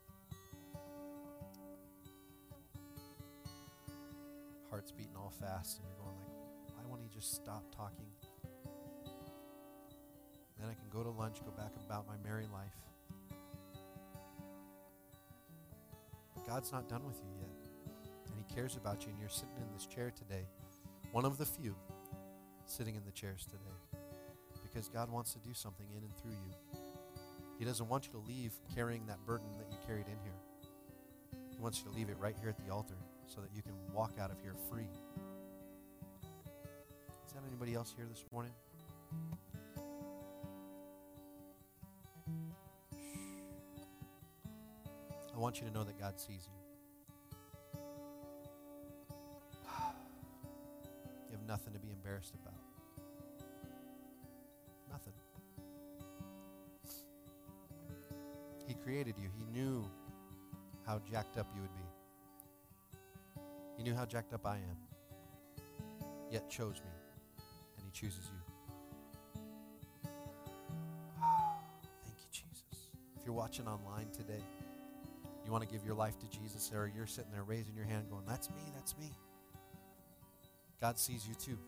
[4.70, 8.06] Heart's beating all fast, and you're going like, why won't he just stop talking?
[10.58, 12.72] Then I can go to lunch, go back about my merry life.
[16.34, 17.68] But God's not done with you yet.
[18.28, 20.46] And He cares about you, and you're sitting in this chair today,
[21.12, 21.74] one of the few
[22.64, 23.75] sitting in the chairs today,
[24.76, 26.78] because God wants to do something in and through you.
[27.58, 30.34] He doesn't want you to leave carrying that burden that you carried in here.
[31.50, 32.96] He wants you to leave it right here at the altar
[33.26, 34.90] so that you can walk out of here free.
[37.26, 38.52] Is that anybody else here this morning?
[45.34, 46.65] I want you to know that God sees you.
[61.10, 61.82] Jacked up you would be.
[63.76, 64.76] He knew how jacked up I am,
[66.30, 66.90] yet chose me,
[67.76, 68.40] and He chooses you.
[72.02, 72.88] Thank you, Jesus.
[73.18, 74.42] If you're watching online today,
[75.44, 78.06] you want to give your life to Jesus, or you're sitting there raising your hand
[78.10, 79.12] going, That's me, that's me.
[80.80, 81.58] God sees you too.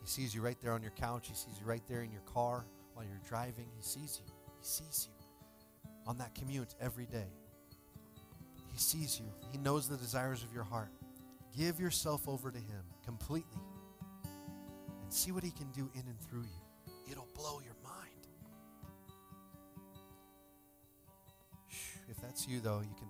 [0.00, 1.28] He sees you right there on your couch.
[1.28, 2.64] He sees you right there in your car
[2.94, 3.66] while you're driving.
[3.76, 4.32] He sees you.
[4.58, 5.26] He sees you
[6.06, 7.28] on that commute every day.
[8.72, 9.26] He sees you.
[9.50, 10.90] He knows the desires of your heart.
[11.56, 13.60] Give yourself over to Him completely
[15.02, 16.92] and see what He can do in and through you.
[17.10, 18.08] It'll blow your mind.
[22.08, 23.08] If that's you, though, you can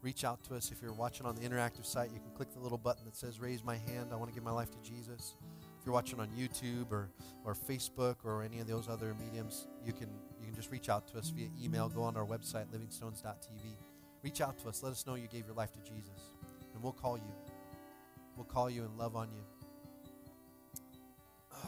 [0.00, 0.72] reach out to us.
[0.72, 3.40] If you're watching on the interactive site, you can click the little button that says
[3.40, 4.10] Raise My Hand.
[4.12, 5.34] I want to give my life to Jesus.
[5.78, 7.10] If you're watching on YouTube or,
[7.44, 10.08] or Facebook or any of those other mediums, you can,
[10.40, 11.88] you can just reach out to us via email.
[11.88, 13.76] Go on our website, livingstones.tv.
[14.22, 14.82] Reach out to us.
[14.82, 16.32] Let us know you gave your life to Jesus.
[16.74, 17.32] And we'll call you.
[18.36, 19.42] We'll call you and love on you.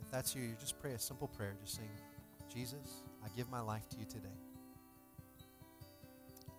[0.00, 1.88] If that's you, you just pray a simple prayer, just saying,
[2.52, 4.28] Jesus, I give my life to you today.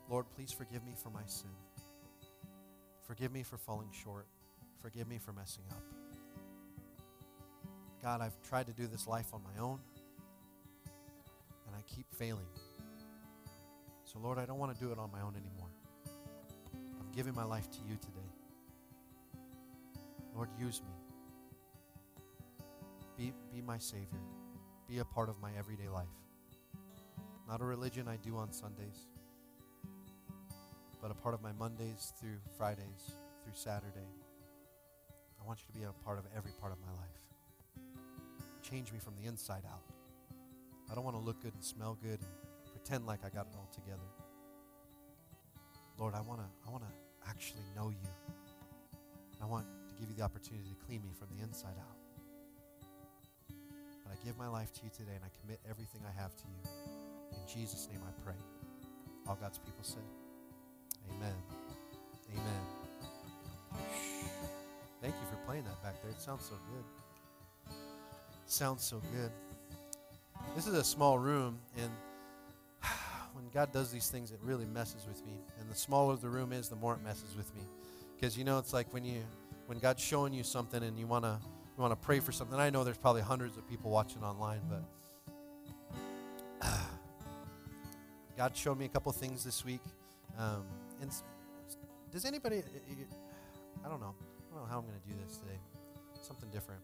[0.10, 1.52] Lord, please forgive me for my sin.
[3.06, 4.28] Forgive me for falling short.
[4.82, 5.93] Forgive me for messing up.
[8.04, 9.80] God, I've tried to do this life on my own,
[11.66, 12.46] and I keep failing.
[14.04, 15.70] So, Lord, I don't want to do it on my own anymore.
[17.00, 19.40] I'm giving my life to you today.
[20.36, 20.92] Lord, use me.
[23.18, 24.20] Be, be my Savior.
[24.90, 26.08] Be a part of my everyday life.
[27.48, 29.08] Not a religion I do on Sundays,
[31.02, 34.10] but a part of my Mondays through Fridays through Saturday.
[35.42, 37.33] I want you to be a part of every part of my life.
[38.74, 39.86] Change me from the inside out.
[40.90, 42.34] I don't want to look good and smell good and
[42.74, 44.10] pretend like I got it all together.
[46.00, 48.10] Lord, I want to I want to actually know you.
[49.40, 52.02] I want to give you the opportunity to clean me from the inside out.
[54.02, 56.44] But I give my life to you today and I commit everything I have to
[56.50, 56.66] you.
[57.30, 58.42] In Jesus' name I pray.
[59.28, 60.10] All God's people said,
[61.14, 61.38] Amen.
[62.34, 62.64] Amen.
[65.00, 66.10] Thank you for playing that back there.
[66.10, 67.03] It sounds so good.
[68.54, 69.32] Sounds so good.
[70.56, 71.90] This is a small room, and
[73.34, 75.34] when God does these things, it really messes with me.
[75.60, 77.64] And the smaller the room is, the more it messes with me.
[78.16, 79.24] Because you know, it's like when you
[79.66, 82.60] when God's showing you something and you wanna you wanna pray for something.
[82.60, 84.84] I know there's probably hundreds of people watching online, but
[88.38, 89.82] God showed me a couple things this week.
[90.38, 90.64] Um,
[91.02, 91.10] and
[92.12, 92.62] does anybody?
[93.84, 94.14] I don't know.
[94.52, 95.58] I don't know how I'm going to do this today.
[96.22, 96.84] Something different.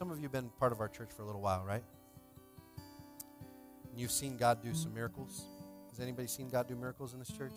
[0.00, 1.84] Some of you have been part of our church for a little while, right?
[3.90, 5.44] And you've seen God do some miracles.
[5.90, 7.52] Has anybody seen God do miracles in this church?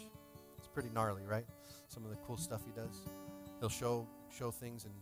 [0.57, 1.45] It's pretty gnarly, right?
[1.87, 2.99] Some of the cool stuff He does.
[3.61, 4.05] He'll show
[4.37, 4.93] show things, and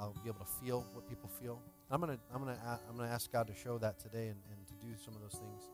[0.00, 1.60] I'll be able to feel what people feel.
[1.90, 2.56] I'm gonna I'm gonna
[2.88, 5.38] I'm gonna ask God to show that today and, and to do some of those
[5.38, 5.64] things.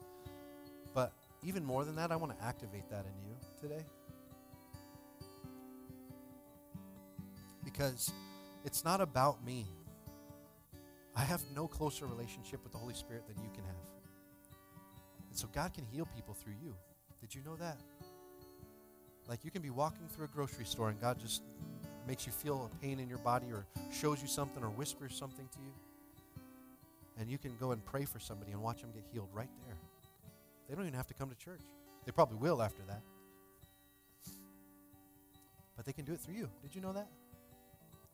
[0.94, 1.12] But
[1.44, 3.84] even more than that, I want to activate that in you today.
[7.64, 8.12] Because
[8.64, 9.68] it's not about me.
[11.16, 13.74] I have no closer relationship with the Holy Spirit than you can have.
[15.30, 16.74] And so God can heal people through you.
[17.20, 17.78] Did you know that?
[19.28, 21.42] Like you can be walking through a grocery store and God just
[22.06, 25.48] makes you feel a pain in your body or shows you something or whispers something
[25.48, 25.72] to you.
[27.18, 29.76] And you can go and pray for somebody and watch them get healed right there.
[30.68, 31.60] They don't even have to come to church.
[32.04, 33.02] They probably will after that.
[35.76, 36.48] But they can do it through you.
[36.62, 37.08] Did you know that?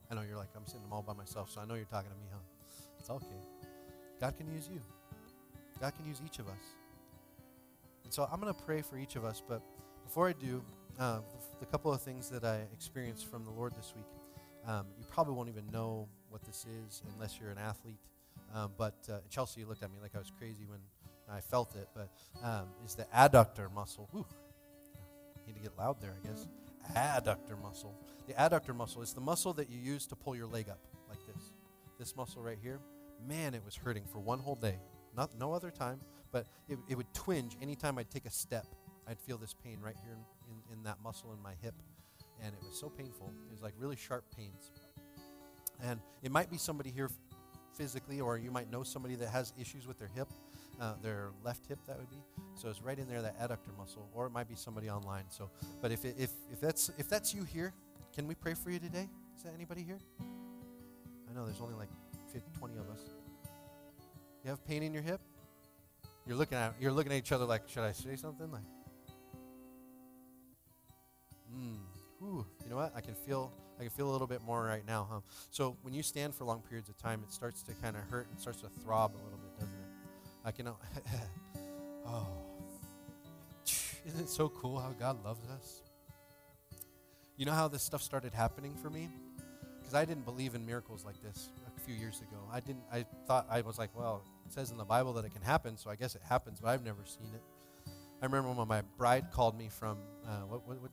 [0.09, 2.09] I know you're like, I'm sitting them all by myself, so I know you're talking
[2.09, 2.39] to me, huh?
[3.01, 3.25] It's okay.
[4.19, 4.79] God can use you.
[5.79, 6.61] God can use each of us.
[8.03, 9.63] And so I'm going to pray for each of us, but
[10.05, 10.63] before I do,
[10.99, 11.21] uh,
[11.59, 14.05] the couple of things that I experienced from the Lord this week,
[14.67, 17.97] um, you probably won't even know what this is unless you're an athlete.
[18.53, 20.79] Um, but uh, Chelsea looked at me like I was crazy when
[21.27, 22.11] I felt it, but
[22.43, 24.09] um, is the adductor muscle.
[24.11, 24.27] Whew.
[25.47, 26.47] Need to get loud there, I guess.
[26.95, 27.95] Adductor muscle.
[28.27, 30.77] The adductor muscle is the muscle that you use to pull your leg up.
[32.01, 32.79] This muscle right here.
[33.27, 34.79] Man, it was hurting for one whole day.
[35.15, 35.99] Not no other time,
[36.31, 38.65] but it, it would twinge anytime I'd take a step.
[39.07, 41.75] I'd feel this pain right here in, in, in that muscle in my hip.
[42.43, 43.31] And it was so painful.
[43.47, 44.71] It was like really sharp pains.
[45.83, 47.11] And it might be somebody here
[47.77, 50.29] physically, or you might know somebody that has issues with their hip,
[50.79, 52.23] uh, their left hip, that would be.
[52.55, 55.25] So it's right in there, that adductor muscle, or it might be somebody online.
[55.29, 55.51] So,
[55.83, 57.75] but if, it, if, if, that's, if that's you here,
[58.11, 59.07] can we pray for you today?
[59.37, 59.99] Is that anybody here?
[61.31, 61.89] I know there's only like
[62.33, 62.99] 50, 20 of us.
[64.43, 65.21] You have pain in your hip?
[66.27, 68.51] You're looking at you're looking at each other like, should I say something?
[68.51, 68.63] Like,
[71.55, 71.77] mm,
[72.19, 72.91] whew, you know what?
[72.95, 75.19] I can feel I can feel a little bit more right now, huh?
[75.51, 78.27] So when you stand for long periods of time, it starts to kind of hurt
[78.29, 79.85] and starts to throb a little bit, doesn't it?
[80.43, 80.67] I can.
[82.07, 82.27] oh,
[84.05, 85.81] isn't it so cool how God loves us?
[87.37, 89.09] You know how this stuff started happening for me?
[89.91, 92.37] Because I didn't believe in miracles like this a few years ago.
[92.49, 92.83] I didn't.
[92.93, 95.75] I thought I was like, well, it says in the Bible that it can happen,
[95.75, 97.41] so I guess it happens, but I've never seen it.
[98.21, 100.91] I remember when my bride called me from uh, what, what, what,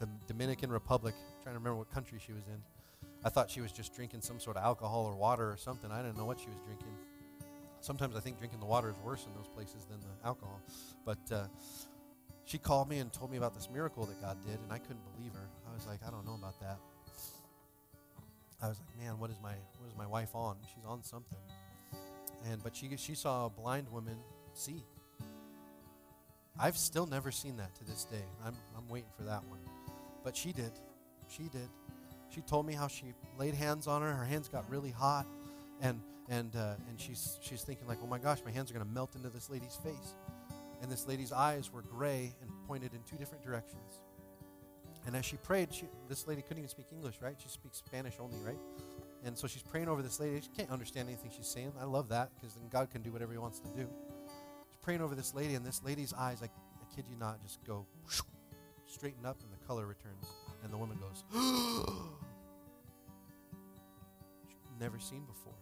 [0.00, 1.14] the Dominican Republic.
[1.42, 2.56] trying to remember what country she was in.
[3.22, 5.90] I thought she was just drinking some sort of alcohol or water or something.
[5.90, 6.96] I didn't know what she was drinking.
[7.82, 10.62] Sometimes I think drinking the water is worse in those places than the alcohol.
[11.04, 11.48] But uh,
[12.46, 15.04] she called me and told me about this miracle that God did, and I couldn't
[15.14, 15.50] believe her.
[15.70, 16.78] I was like, I don't know about that.
[18.60, 20.56] I was like, man, what is my what is my wife on?
[20.74, 21.38] She's on something.
[22.50, 24.16] And but she she saw a blind woman
[24.52, 24.84] see.
[26.60, 28.24] I've still never seen that to this day.
[28.44, 29.60] I'm I'm waiting for that one.
[30.24, 30.72] But she did.
[31.28, 31.68] She did.
[32.30, 34.12] She told me how she laid hands on her.
[34.12, 35.26] Her hands got really hot,
[35.80, 38.84] and and uh, and she's she's thinking like, oh my gosh, my hands are gonna
[38.86, 40.14] melt into this lady's face.
[40.80, 44.00] And this lady's eyes were gray and pointed in two different directions.
[45.08, 47.34] And as she prayed, she, this lady couldn't even speak English, right?
[47.42, 48.58] She speaks Spanish only, right?
[49.24, 50.38] And so she's praying over this lady.
[50.42, 51.72] She can't understand anything she's saying.
[51.80, 53.88] I love that because then God can do whatever He wants to do.
[54.68, 57.64] She's praying over this lady, and this lady's eyes, I, I kid you not, just
[57.64, 57.86] go
[58.86, 60.26] straighten up, and the color returns.
[60.62, 61.24] And the woman goes,
[64.46, 65.54] she'd never seen before.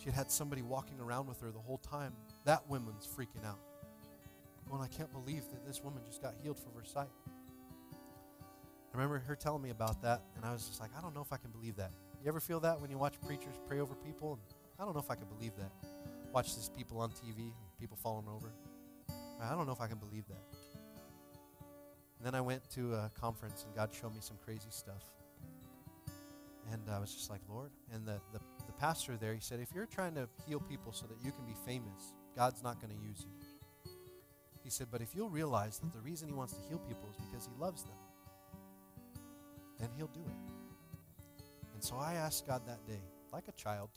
[0.00, 2.12] She had had somebody walking around with her the whole time.
[2.44, 3.60] That woman's freaking out.
[4.68, 7.06] Going, I can't believe that this woman just got healed from her sight.
[8.92, 11.22] I remember her telling me about that, and I was just like, I don't know
[11.22, 11.92] if I can believe that.
[12.22, 14.34] You ever feel that when you watch preachers pray over people?
[14.34, 15.72] And I don't know if I can believe that.
[16.32, 18.52] Watch these people on TV, people falling over.
[19.42, 20.42] I don't know if I can believe that.
[22.18, 25.02] And then I went to a conference, and God showed me some crazy stuff.
[26.70, 27.70] And I was just like, Lord.
[27.92, 31.06] And the, the, the pastor there, he said, if you're trying to heal people so
[31.06, 33.92] that you can be famous, God's not going to use you.
[34.62, 37.16] He said, but if you'll realize that the reason he wants to heal people is
[37.26, 37.96] because he loves them,
[39.82, 41.44] then he'll do it.
[41.74, 43.02] And so I asked God that day,
[43.32, 43.90] like a child,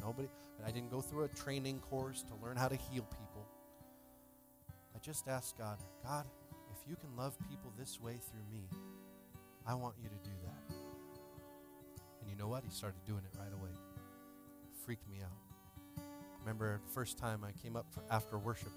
[0.00, 0.28] Nobody.
[0.66, 3.46] I didn't go through a training course to learn how to heal people.
[4.94, 6.24] I just asked God, God,
[6.72, 8.68] if you can love people this way through me,
[9.66, 10.76] I want you to do that.
[12.20, 12.64] And you know what?
[12.64, 13.70] He started doing it right away.
[14.84, 16.04] Freaked me out.
[16.40, 18.72] Remember the first time I came up after worship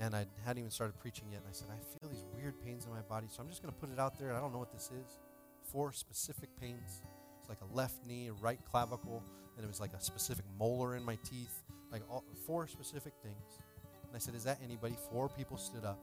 [0.00, 1.40] and I hadn't even started preaching yet.
[1.40, 3.72] And I said, I feel these weird pains in my body, so I'm just going
[3.72, 4.34] to put it out there.
[4.34, 5.18] I don't know what this is.
[5.70, 7.02] Four specific pains.
[7.40, 9.22] It's like a left knee, a right clavicle,
[9.56, 11.62] and it was like a specific molar in my teeth.
[11.90, 13.58] Like all, four specific things.
[14.06, 14.96] And I said, Is that anybody?
[15.10, 15.98] Four people stood up.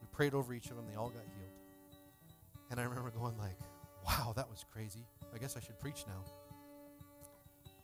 [0.00, 0.86] We prayed over each of them.
[0.88, 1.56] They all got healed.
[2.70, 3.58] And I remember going like,
[4.06, 5.04] wow, that was crazy.
[5.34, 6.24] I guess I should preach now.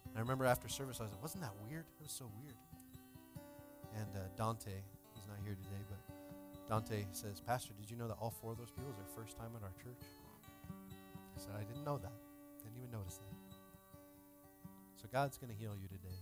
[0.08, 1.84] And I remember after service, I was like, wasn't that weird?
[2.00, 2.56] It was so weird.
[3.94, 4.70] And uh, Dante,
[5.14, 8.58] he's not here today, but Dante says, Pastor, did you know that all four of
[8.58, 10.00] those people is their first time at our church?
[11.54, 12.12] I I didn't know that.
[12.62, 13.34] Didn't even notice that.
[14.96, 16.20] So God's going to heal you today.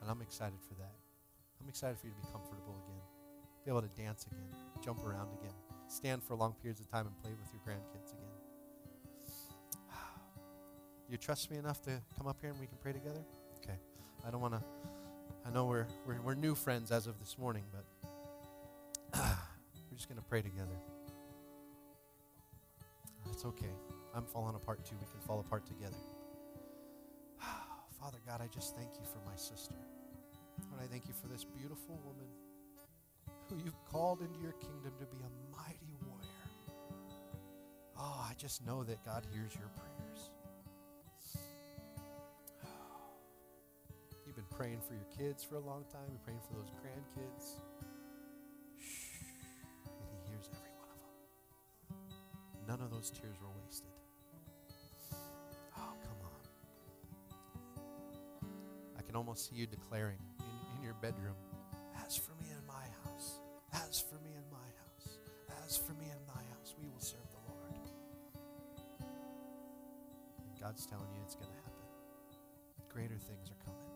[0.00, 0.94] And I'm excited for that.
[1.60, 3.02] I'm excited for you to be comfortable again,
[3.64, 4.46] be able to dance again,
[4.84, 5.54] jump around again,
[5.88, 8.30] stand for long periods of time and play with your grandkids again.
[11.08, 13.24] You trust me enough to come up here and we can pray together?
[13.58, 13.78] Okay.
[14.26, 14.62] I don't want to,
[15.46, 17.84] I know we're, we're, we're new friends as of this morning, but
[19.90, 20.76] we're just going to pray together.
[23.36, 23.76] It's okay.
[24.14, 24.96] I'm falling apart too.
[24.98, 26.00] We can fall apart together.
[28.00, 29.74] Father God, I just thank you for my sister.
[30.70, 32.28] Lord, I thank you for this beautiful woman
[33.50, 36.48] who you've called into your kingdom to be a mighty warrior.
[37.98, 40.30] Oh, I just know that God hears your prayers.
[44.26, 46.08] You've been praying for your kids for a long time.
[46.08, 47.60] You're praying for those grandkids.
[52.76, 53.88] None of those tears were wasted.
[55.78, 56.40] Oh, come on.
[58.98, 61.36] I can almost see you declaring in, in your bedroom,
[62.04, 63.40] as for me and my house,
[63.72, 65.16] as for me and my house,
[65.64, 67.88] as for me and my house, we will serve the Lord.
[70.38, 71.72] And God's telling you it's going to happen.
[72.90, 73.88] Greater things are coming.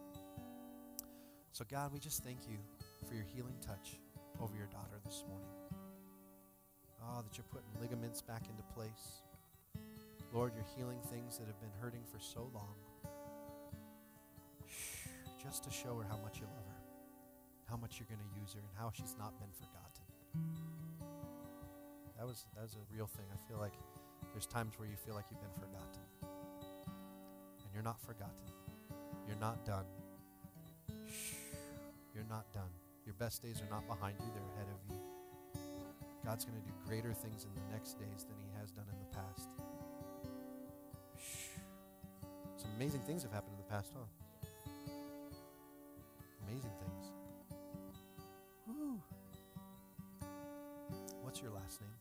[1.52, 2.57] So, God, we just thank you
[3.07, 3.98] for your healing touch
[4.40, 5.70] over your daughter this morning.
[7.19, 9.23] That you're putting ligaments back into place.
[10.32, 12.74] Lord, you're healing things that have been hurting for so long.
[15.43, 16.82] Just to show her how much you love her,
[17.69, 20.07] how much you're going to use her, and how she's not been forgotten.
[22.16, 23.27] That was that was a real thing.
[23.31, 23.74] I feel like
[24.32, 26.03] there's times where you feel like you've been forgotten.
[26.24, 28.49] And you're not forgotten.
[29.28, 29.87] You're not done.
[32.15, 32.70] You're not done.
[33.05, 35.00] Your best days are not behind you, they're ahead of you.
[36.31, 38.94] God's going to do greater things in the next days than he has done in
[39.01, 39.48] the past.
[42.57, 44.07] Some amazing things have happened in the past, huh?
[46.47, 47.11] Amazing things.
[48.69, 49.02] Woo.
[51.23, 51.98] What's your last name?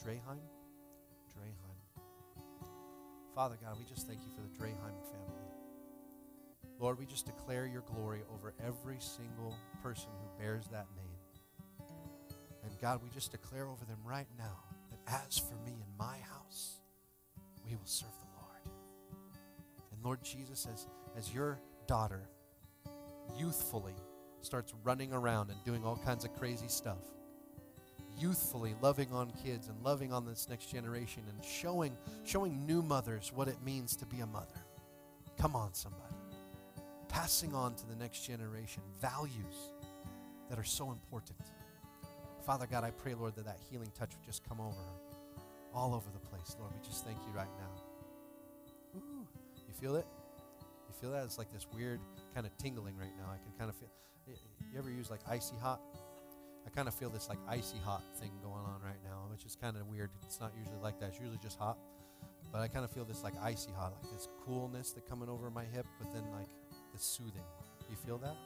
[0.00, 0.38] Draheim?
[1.34, 2.04] Draheim.
[3.34, 5.50] Father God, we just thank you for the Draheim family.
[6.78, 11.07] Lord, we just declare your glory over every single person who bears that name.
[12.80, 14.58] God, we just declare over them right now
[14.90, 16.78] that as for me and my house,
[17.64, 18.78] we will serve the Lord.
[19.92, 20.86] And Lord Jesus, as,
[21.16, 22.28] as your daughter
[23.36, 23.94] youthfully
[24.42, 26.98] starts running around and doing all kinds of crazy stuff,
[28.18, 33.32] youthfully loving on kids and loving on this next generation and showing, showing new mothers
[33.34, 34.60] what it means to be a mother.
[35.38, 36.14] Come on, somebody.
[37.08, 39.72] Passing on to the next generation values
[40.48, 41.38] that are so important.
[42.48, 45.42] Father God, I pray, Lord, that that healing touch would just come over her
[45.74, 46.56] all over the place.
[46.58, 48.96] Lord, we just thank you right now.
[48.96, 49.28] Ooh,
[49.68, 50.06] you feel it?
[50.88, 51.24] You feel that?
[51.24, 52.00] It's like this weird
[52.34, 53.28] kind of tingling right now.
[53.28, 53.90] I can kind of feel.
[54.26, 55.78] You ever use like icy hot?
[56.66, 59.54] I kind of feel this like icy hot thing going on right now, which is
[59.54, 60.08] kind of weird.
[60.24, 61.10] It's not usually like that.
[61.10, 61.76] It's usually just hot.
[62.50, 65.50] But I kind of feel this like icy hot, like this coolness that coming over
[65.50, 66.48] my hip, but then like
[66.94, 67.44] the soothing.
[67.90, 68.36] You feel that?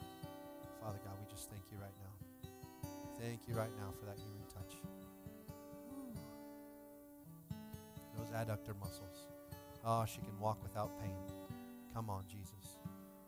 [0.83, 2.22] Father God, we just thank you right now.
[3.23, 4.75] Thank you right now for that healing touch.
[8.19, 9.29] Those adductor muscles.
[9.85, 11.15] Oh, she can walk without pain.
[11.95, 12.79] Come on, Jesus.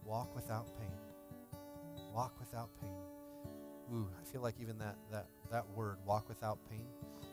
[0.05, 1.61] Walk without pain.
[2.12, 2.91] Walk without pain.
[3.93, 6.87] Ooh, I feel like even that, that, that word, walk without pain,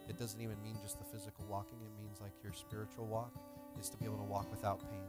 [0.07, 1.79] it doesn't even mean just the physical walking.
[1.81, 3.33] It means like your spiritual walk
[3.79, 5.01] is to be able to walk without pain.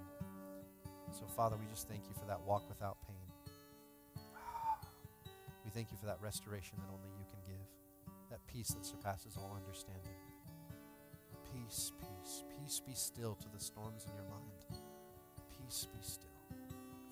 [1.10, 4.24] So, Father, we just thank you for that walk without pain.
[5.64, 7.21] We thank you for that restoration that only you
[8.52, 10.02] peace that surpasses all understanding.
[11.52, 14.80] Peace, peace, peace be still to the storms in your mind.
[15.58, 16.28] Peace be still.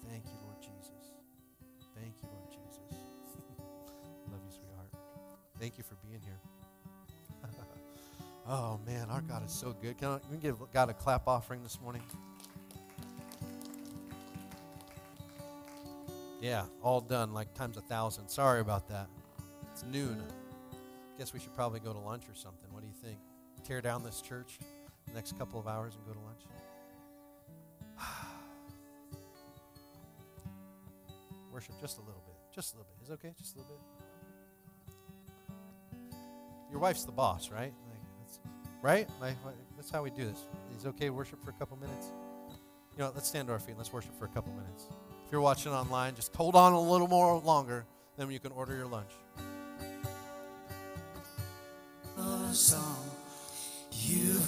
[0.09, 1.13] Thank you, Lord Jesus.
[1.95, 2.81] Thank you, Lord Jesus.
[4.31, 4.89] Love you, sweetheart.
[5.59, 6.41] Thank you for being here.
[8.49, 9.99] oh, man, our God is so good.
[9.99, 12.03] Can, we give God a clap offering this morning?
[16.41, 18.29] Yeah, all done, like times a thousand.
[18.29, 19.09] Sorry about that.
[19.73, 20.23] It's noon.
[21.21, 22.73] I guess we should probably go to lunch or something.
[22.73, 23.19] What do you think?
[23.63, 24.59] Tear down this church
[25.07, 26.41] the next couple of hours and go to lunch?
[31.53, 32.37] Worship just a little bit.
[32.55, 33.05] Just a little bit.
[33.05, 33.35] Is it okay?
[33.37, 33.83] Just a little bit?
[36.71, 37.75] Your wife's the boss, right?
[37.91, 38.41] Like, that's,
[38.81, 39.07] right?
[39.21, 39.37] Like,
[39.77, 40.47] that's how we do this.
[40.79, 42.15] Is okay worship for a couple minutes?
[42.97, 44.89] You know, let's stand to our feet and let's worship for a couple minutes.
[45.27, 47.85] If you're watching online, just hold on a little more longer,
[48.17, 49.11] then you can order your lunch.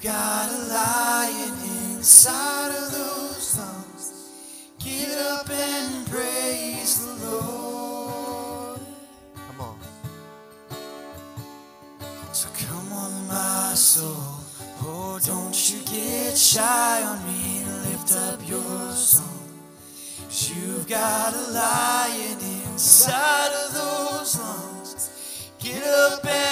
[0.02, 1.52] Got a lion
[1.94, 4.74] inside of those lungs.
[4.80, 8.80] Get up and praise the Lord.
[9.36, 9.78] Come on.
[12.32, 14.40] So come on, my soul.
[14.80, 17.64] Oh, don't you get shy on me.
[17.88, 19.28] Lift up your song.
[20.30, 25.52] You've got a lion inside of those lungs.
[25.60, 26.51] Get up and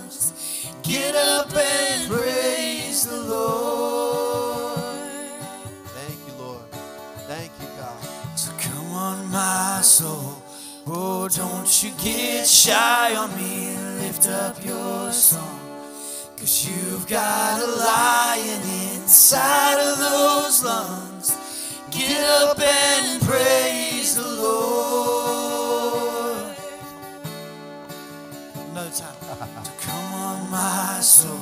[0.91, 4.77] Get up and praise the Lord.
[5.95, 6.69] Thank you, Lord.
[7.29, 8.37] Thank you, God.
[8.37, 10.43] So come on, my soul.
[10.85, 13.73] Oh, don't you get shy on me.
[14.01, 15.61] Lift up your song.
[16.35, 18.61] Cause you've got a lion
[18.93, 21.31] inside of those lungs.
[21.89, 25.20] Get up and praise the Lord.
[31.01, 31.39] Soul.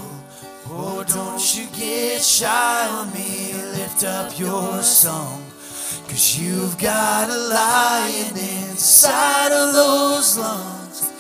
[0.72, 3.54] Oh, don't you get shy on me.
[3.74, 5.44] Lift up your song.
[6.08, 11.12] Cause you've got a lion inside of those lungs.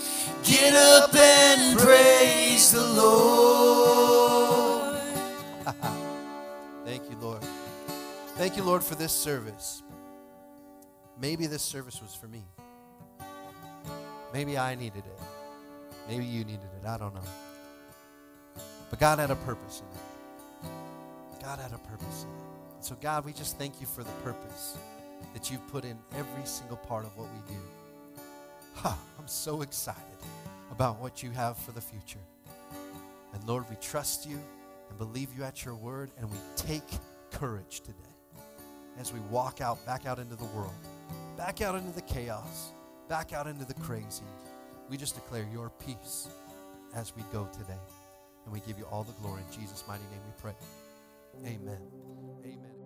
[0.43, 4.09] Get up and praise the Lord.
[6.85, 7.43] Thank you, Lord.
[8.35, 9.83] Thank you, Lord, for this service.
[11.19, 12.45] Maybe this service was for me.
[14.33, 15.19] Maybe I needed it.
[16.07, 16.87] Maybe you needed it.
[16.87, 17.21] I don't know.
[18.89, 21.41] But God had a purpose in it.
[21.41, 22.83] God had a purpose in it.
[22.85, 24.77] So, God, we just thank you for the purpose
[25.33, 27.59] that you've put in every single part of what we do.
[28.75, 30.01] Ha, I'm so excited
[30.71, 32.19] about what you have for the future.
[33.33, 34.39] And Lord, we trust you
[34.89, 36.87] and believe you at your word, and we take
[37.31, 37.97] courage today
[38.99, 40.73] as we walk out, back out into the world,
[41.37, 42.71] back out into the chaos,
[43.07, 44.23] back out into the crazy.
[44.89, 46.27] We just declare your peace
[46.95, 47.79] as we go today.
[48.49, 49.43] And we give you all the glory.
[49.47, 50.53] In Jesus' mighty name we pray.
[51.45, 51.77] Amen.
[52.43, 52.78] Amen.